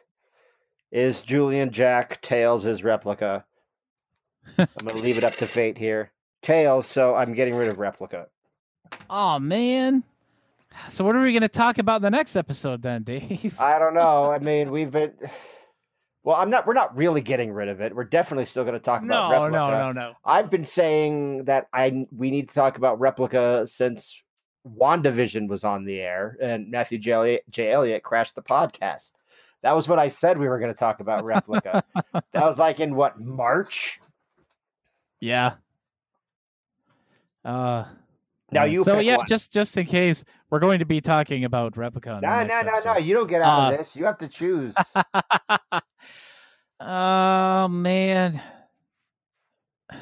is 0.91 1.23
Julian 1.23 1.71
Jack. 1.71 2.23
Tails 2.23 2.65
is 2.65 2.85
Replica. 2.85 3.45
I'm 4.59 4.69
gonna 4.87 5.01
leave 5.01 5.19
it 5.19 5.25
up 5.25 5.35
to 5.37 5.47
fate 5.47 5.79
here. 5.79 6.13
Tails, 6.43 6.87
so 6.87 7.15
I'm 7.15 7.35
getting 7.35 7.57
rid 7.57 7.69
of 7.69 7.79
replica. 7.79 8.29
Oh 9.09 9.39
man. 9.39 10.05
So 10.89 11.05
what 11.05 11.17
are 11.17 11.23
we 11.23 11.33
going 11.33 11.43
to 11.43 11.49
talk 11.49 11.79
about 11.79 11.97
in 11.97 12.03
the 12.03 12.11
next 12.11 12.37
episode 12.37 12.83
then, 12.83 13.05
Dave? 13.05 13.59
I 13.61 13.79
don't 13.79 13.95
know. 13.95 14.31
I 14.31 14.39
mean, 14.41 14.71
we've 14.71 14.91
been. 14.91 15.13
Well, 16.23 16.37
I'm 16.37 16.51
not. 16.51 16.67
We're 16.67 16.75
not 16.75 16.97
really 16.97 17.21
getting 17.21 17.53
rid 17.53 17.69
of 17.69 17.81
it. 17.81 17.95
We're 17.95 18.05
definitely 18.05 18.47
still 18.47 18.65
going 18.65 18.75
to 18.75 18.81
talk 18.81 19.03
about 19.03 19.31
no, 19.31 19.43
replica. 19.43 19.53
no, 19.53 19.71
no, 19.71 19.93
no. 19.93 20.13
I've 20.25 20.51
been 20.51 20.65
saying 20.65 21.45
that 21.45 21.69
I 21.73 22.07
we 22.15 22.31
need 22.31 22.49
to 22.49 22.55
talk 22.55 22.77
about 22.77 22.99
replica 22.99 23.67
since 23.67 24.23
WandaVision 24.67 25.49
was 25.49 25.65
on 25.65 25.85
the 25.85 26.01
air 26.01 26.37
and 26.41 26.71
Matthew 26.71 26.99
J. 26.99 27.13
Elliott, 27.13 27.45
J. 27.51 27.71
Elliott 27.73 28.03
crashed 28.03 28.35
the 28.35 28.43
podcast. 28.43 29.13
That 29.63 29.75
was 29.77 29.89
what 29.89 29.99
I 29.99 30.09
said 30.09 30.39
we 30.39 30.49
were 30.49 30.59
going 30.59 30.73
to 30.73 30.79
talk 30.79 31.01
about 31.01 31.25
replica. 31.25 31.83
that 32.13 32.25
was 32.35 32.59
like 32.59 32.81
in 32.81 32.95
what 32.95 33.19
March. 33.21 34.01
Yeah. 35.21 35.55
Uh 37.45 37.85
Now 38.53 38.65
you 38.65 38.85
So 38.85 38.99
yeah, 39.01 39.19
one. 39.19 39.27
just 39.27 39.53
just 39.53 39.77
in 39.77 39.87
case 39.87 40.25
we're 40.51 40.61
going 40.61 40.79
to 40.79 40.85
be 40.87 41.01
talking 41.01 41.45
about 41.45 41.77
replica. 41.77 42.21
No, 42.23 42.45
no, 42.45 42.61
no, 42.63 42.73
no. 42.85 42.97
You 42.99 43.15
don't 43.15 43.27
get 43.29 43.43
out 43.43 43.69
Uh, 43.69 43.73
of 43.73 43.79
this. 43.79 43.97
You 43.97 44.05
have 44.07 44.19
to 44.19 44.29
choose. 44.29 44.75
oh 46.81 47.69
man. 47.69 48.41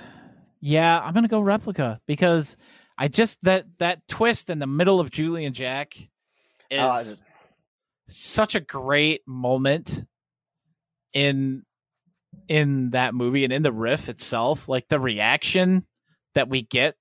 Yeah, 0.65 1.01
I'm 1.01 1.13
gonna 1.13 1.27
go 1.27 1.41
replica 1.41 2.01
because 2.07 2.57
I 3.03 3.09
just 3.09 3.43
that 3.43 3.65
that 3.79 4.07
twist 4.07 4.49
in 4.49 4.61
the 4.61 4.67
middle 4.69 5.01
of 5.01 5.11
Julian 5.11 5.53
Jack 5.53 5.97
is 6.71 6.81
Uh, 6.81 7.03
such 8.07 8.55
a 8.55 8.61
great 8.61 9.23
moment 9.27 10.05
in 11.13 11.65
in 12.47 12.91
that 12.91 13.13
movie 13.13 13.43
and 13.43 13.53
in 13.53 13.63
the 13.65 13.73
riff 13.73 14.09
itself. 14.09 14.69
Like 14.69 14.87
the 14.87 15.01
reaction 15.01 15.85
that 16.35 16.49
we 16.49 16.63
get 16.63 16.95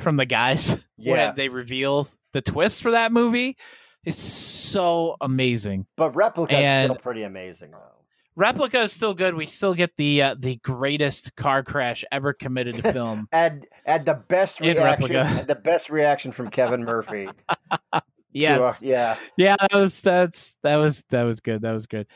from 0.00 0.16
the 0.16 0.26
guys 0.26 0.76
Yeah. 0.96 1.12
when 1.28 1.36
they 1.36 1.48
reveal 1.48 2.08
the 2.32 2.42
twist 2.42 2.82
for 2.82 2.90
that 2.90 3.12
movie 3.12 3.56
is 4.04 4.18
so 4.18 5.16
amazing. 5.20 5.86
But 5.96 6.16
replica 6.16 6.58
is 6.58 6.86
still 6.86 6.96
pretty 6.96 7.22
amazing, 7.22 7.70
though. 7.70 7.99
Replica 8.36 8.82
is 8.82 8.92
still 8.92 9.12
good. 9.14 9.34
We 9.34 9.46
still 9.46 9.74
get 9.74 9.96
the 9.96 10.22
uh, 10.22 10.34
the 10.38 10.56
greatest 10.56 11.34
car 11.36 11.62
crash 11.62 12.04
ever 12.12 12.32
committed 12.32 12.76
to 12.76 12.92
film. 12.92 13.28
And 13.32 13.66
and 13.84 14.04
the 14.04 14.14
best 14.14 14.60
In 14.60 14.76
reaction, 14.76 15.14
replica. 15.14 15.44
the 15.46 15.54
best 15.56 15.90
reaction 15.90 16.32
from 16.32 16.48
Kevin 16.50 16.84
Murphy. 16.84 17.28
to, 17.48 17.74
uh, 17.92 18.00
yes, 18.32 18.82
yeah. 18.82 19.16
yeah, 19.36 19.56
that 19.60 19.74
was 19.74 20.00
that's 20.00 20.56
that 20.62 20.76
was 20.76 21.02
that 21.10 21.24
was 21.24 21.40
good. 21.40 21.62
That 21.62 21.72
was 21.72 21.86
good. 21.86 22.06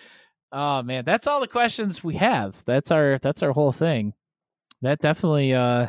Oh 0.52 0.82
man, 0.82 1.04
that's 1.04 1.26
all 1.26 1.40
the 1.40 1.48
questions 1.48 2.04
we 2.04 2.14
have. 2.14 2.62
That's 2.64 2.90
our 2.90 3.18
that's 3.20 3.42
our 3.42 3.52
whole 3.52 3.72
thing. 3.72 4.14
That 4.82 5.00
definitely 5.00 5.52
uh 5.52 5.88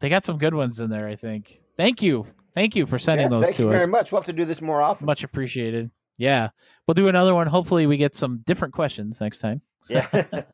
they 0.00 0.08
got 0.08 0.24
some 0.24 0.38
good 0.38 0.54
ones 0.54 0.80
in 0.80 0.88
there, 0.88 1.08
I 1.08 1.16
think. 1.16 1.60
Thank 1.76 2.00
you. 2.00 2.26
Thank 2.54 2.76
you 2.76 2.86
for 2.86 2.98
sending 2.98 3.24
Yes, 3.24 3.30
those 3.30 3.44
thank 3.44 3.58
you 3.58 3.64
to 3.66 3.70
us. 3.72 3.78
very 3.78 3.90
much. 3.90 4.12
We'll 4.12 4.20
have 4.20 4.26
to 4.26 4.32
do 4.32 4.44
this 4.44 4.60
more 4.60 4.82
often. 4.82 5.06
Much 5.06 5.24
appreciated. 5.24 5.90
Yeah. 6.22 6.50
We'll 6.86 6.94
do 6.94 7.08
another 7.08 7.34
one. 7.34 7.48
Hopefully 7.48 7.86
we 7.86 7.96
get 7.96 8.14
some 8.14 8.42
different 8.46 8.74
questions 8.74 9.20
next 9.20 9.40
time. 9.40 9.60
Yeah. 9.88 10.06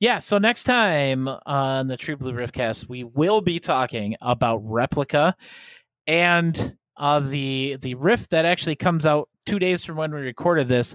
Yeah, 0.00 0.20
so 0.20 0.38
next 0.38 0.62
time 0.62 1.26
on 1.26 1.88
the 1.88 1.96
True 1.96 2.16
Blue 2.16 2.32
Riffcast, 2.32 2.88
we 2.88 3.02
will 3.02 3.40
be 3.40 3.58
talking 3.58 4.14
about 4.20 4.58
replica 4.58 5.34
and 6.06 6.76
uh, 6.96 7.18
the 7.18 7.78
the 7.80 7.96
riff 7.96 8.28
that 8.28 8.44
actually 8.44 8.76
comes 8.76 9.04
out 9.04 9.28
two 9.44 9.58
days 9.58 9.84
from 9.84 9.96
when 9.96 10.14
we 10.14 10.20
recorded 10.20 10.68
this, 10.68 10.94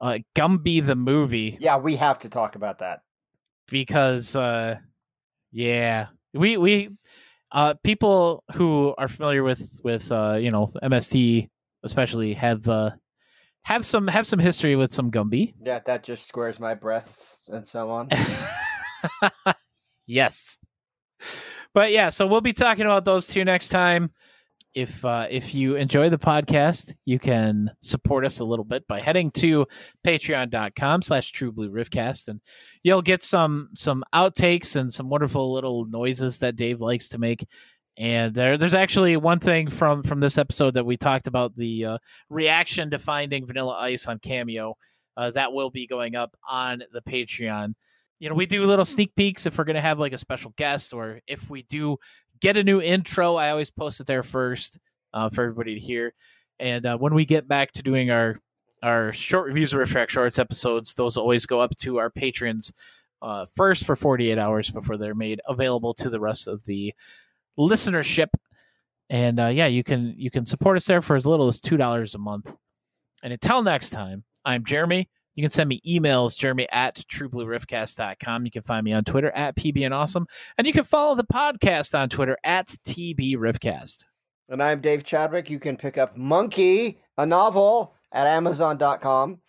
uh, 0.00 0.18
Gumby 0.34 0.84
the 0.84 0.96
movie, 0.96 1.56
yeah, 1.60 1.76
we 1.76 1.94
have 1.94 2.18
to 2.20 2.28
talk 2.28 2.56
about 2.56 2.80
that. 2.80 3.02
because 3.68 4.34
uh, 4.34 4.74
yeah, 5.52 6.08
we 6.34 6.56
we 6.56 6.90
uh, 7.52 7.74
people 7.84 8.42
who 8.54 8.92
are 8.98 9.06
familiar 9.06 9.44
with 9.44 9.80
with 9.84 10.10
uh, 10.10 10.34
you 10.34 10.50
know 10.50 10.72
MST 10.82 11.48
especially 11.84 12.34
have 12.34 12.68
uh, 12.68 12.90
have 13.64 13.86
some 13.86 14.08
have 14.08 14.26
some 14.26 14.38
history 14.38 14.76
with 14.76 14.92
some 14.92 15.10
Gumby. 15.10 15.54
Yeah, 15.62 15.80
that 15.86 16.02
just 16.02 16.26
squares 16.26 16.58
my 16.58 16.74
breasts 16.74 17.40
and 17.48 17.66
so 17.66 17.90
on. 17.90 18.08
yes. 20.06 20.58
But 21.74 21.92
yeah, 21.92 22.10
so 22.10 22.26
we'll 22.26 22.40
be 22.40 22.52
talking 22.52 22.84
about 22.84 23.04
those 23.04 23.26
two 23.26 23.44
next 23.44 23.68
time. 23.68 24.10
If 24.74 25.04
uh, 25.04 25.26
if 25.30 25.54
you 25.54 25.76
enjoy 25.76 26.08
the 26.08 26.18
podcast, 26.18 26.94
you 27.04 27.18
can 27.18 27.72
support 27.82 28.24
us 28.24 28.40
a 28.40 28.44
little 28.44 28.64
bit 28.64 28.88
by 28.88 29.00
heading 29.00 29.30
to 29.32 29.66
patreon.com 30.06 31.02
slash 31.02 31.30
true 31.30 31.52
blue 31.52 31.70
riffcast 31.70 32.28
and 32.28 32.40
you'll 32.82 33.02
get 33.02 33.22
some 33.22 33.68
some 33.74 34.02
outtakes 34.14 34.74
and 34.74 34.90
some 34.92 35.10
wonderful 35.10 35.52
little 35.52 35.84
noises 35.84 36.38
that 36.38 36.56
Dave 36.56 36.80
likes 36.80 37.08
to 37.08 37.18
make. 37.18 37.46
And 37.98 38.34
there, 38.34 38.56
there's 38.56 38.74
actually 38.74 39.16
one 39.16 39.38
thing 39.38 39.68
from 39.68 40.02
from 40.02 40.20
this 40.20 40.38
episode 40.38 40.74
that 40.74 40.86
we 40.86 40.96
talked 40.96 41.26
about 41.26 41.56
the 41.56 41.84
uh, 41.84 41.98
reaction 42.30 42.90
to 42.90 42.98
finding 42.98 43.46
Vanilla 43.46 43.74
Ice 43.74 44.06
on 44.06 44.18
Cameo. 44.18 44.76
Uh, 45.16 45.30
that 45.30 45.52
will 45.52 45.70
be 45.70 45.86
going 45.86 46.16
up 46.16 46.34
on 46.48 46.82
the 46.92 47.02
Patreon 47.02 47.74
you 48.22 48.28
know, 48.28 48.36
we 48.36 48.46
do 48.46 48.64
little 48.66 48.84
sneak 48.84 49.16
peeks 49.16 49.46
if 49.46 49.58
we're 49.58 49.64
going 49.64 49.74
to 49.74 49.82
have 49.82 49.98
like 49.98 50.12
a 50.12 50.18
special 50.18 50.54
guest 50.56 50.92
or 50.92 51.18
if 51.26 51.50
we 51.50 51.64
do 51.64 51.96
get 52.40 52.56
a 52.56 52.62
new 52.62 52.80
intro. 52.80 53.34
I 53.34 53.50
always 53.50 53.72
post 53.72 53.98
it 53.98 54.06
there 54.06 54.22
first 54.22 54.78
uh, 55.12 55.28
for 55.28 55.42
everybody 55.42 55.74
to 55.74 55.80
hear. 55.80 56.14
And 56.60 56.86
uh, 56.86 56.96
when 56.98 57.14
we 57.14 57.24
get 57.24 57.48
back 57.48 57.72
to 57.72 57.82
doing 57.82 58.12
our 58.12 58.38
our 58.80 59.12
short 59.12 59.46
reviews 59.48 59.72
of 59.72 59.80
RiffTrax 59.80 60.10
Shorts 60.10 60.38
episodes, 60.38 60.94
those 60.94 61.16
always 61.16 61.46
go 61.46 61.60
up 61.60 61.76
to 61.78 61.98
our 61.98 62.10
patrons 62.10 62.72
uh, 63.22 63.46
first 63.56 63.84
for 63.84 63.96
48 63.96 64.38
hours 64.38 64.70
before 64.70 64.96
they're 64.96 65.16
made 65.16 65.40
available 65.48 65.92
to 65.94 66.08
the 66.08 66.20
rest 66.20 66.46
of 66.46 66.64
the 66.64 66.94
listenership. 67.58 68.28
And 69.10 69.38
uh, 69.38 69.48
yeah, 69.48 69.66
you 69.66 69.84
can 69.84 70.14
you 70.16 70.30
can 70.30 70.46
support 70.46 70.76
us 70.76 70.86
there 70.86 71.02
for 71.02 71.16
as 71.16 71.26
little 71.26 71.48
as 71.48 71.60
two 71.60 71.76
dollars 71.76 72.14
a 72.14 72.18
month. 72.18 72.54
And 73.22 73.32
until 73.32 73.62
next 73.62 73.90
time, 73.90 74.24
I'm 74.44 74.64
Jeremy. 74.64 75.08
You 75.34 75.42
can 75.42 75.50
send 75.50 75.68
me 75.68 75.80
emails, 75.86 76.36
jeremy 76.36 76.68
at 76.70 76.96
trueblueriffcast.com. 77.10 78.44
You 78.44 78.50
can 78.50 78.62
find 78.62 78.84
me 78.84 78.92
on 78.92 79.04
Twitter 79.04 79.30
at 79.30 79.54
awesome 79.92 80.26
and 80.58 80.66
you 80.66 80.72
can 80.72 80.84
follow 80.84 81.14
the 81.14 81.24
podcast 81.24 81.98
on 81.98 82.08
Twitter 82.10 82.36
at 82.44 82.68
TBRiffcast. 82.86 84.04
And 84.50 84.62
I'm 84.62 84.82
Dave 84.82 85.04
Chadwick. 85.04 85.48
You 85.48 85.58
can 85.58 85.78
pick 85.78 85.96
up 85.96 86.16
Monkey, 86.16 87.00
a 87.16 87.24
novel, 87.24 87.94
at 88.12 88.26
Amazon.com. 88.26 89.40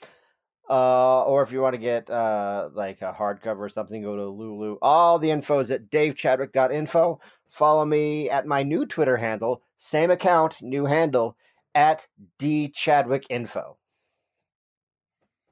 Uh, 0.69 1.23
or 1.23 1.43
if 1.43 1.51
you 1.51 1.59
want 1.59 1.73
to 1.73 1.79
get 1.79 2.09
uh, 2.09 2.69
like 2.73 3.01
a 3.01 3.11
hardcover 3.11 3.59
or 3.59 3.69
something, 3.69 4.01
go 4.01 4.15
to 4.15 4.25
Lulu. 4.25 4.77
All 4.81 5.19
the 5.19 5.29
info 5.29 5.59
is 5.59 5.71
at 5.71 5.89
davechadwick.info. 5.89 7.19
Follow 7.53 7.85
me 7.85 8.31
at 8.31 8.47
my 8.47 8.63
new 8.63 8.83
Twitter 8.83 9.15
handle, 9.15 9.61
same 9.77 10.09
account, 10.09 10.59
new 10.63 10.85
handle, 10.85 11.37
at 11.75 12.07
dchadwickinfo. 12.39 13.75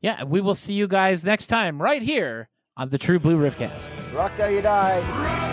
Yeah, 0.02 0.24
we 0.24 0.42
will 0.42 0.56
see 0.56 0.74
you 0.74 0.88
guys 0.88 1.24
next 1.24 1.46
time 1.46 1.80
right 1.80 2.02
here 2.02 2.50
on 2.76 2.90
the 2.90 2.98
True 2.98 3.20
Blue 3.20 3.38
Riffcast. 3.38 4.16
Rock 4.16 4.32
till 4.36 4.50
you 4.50 4.64
die. 4.64 5.51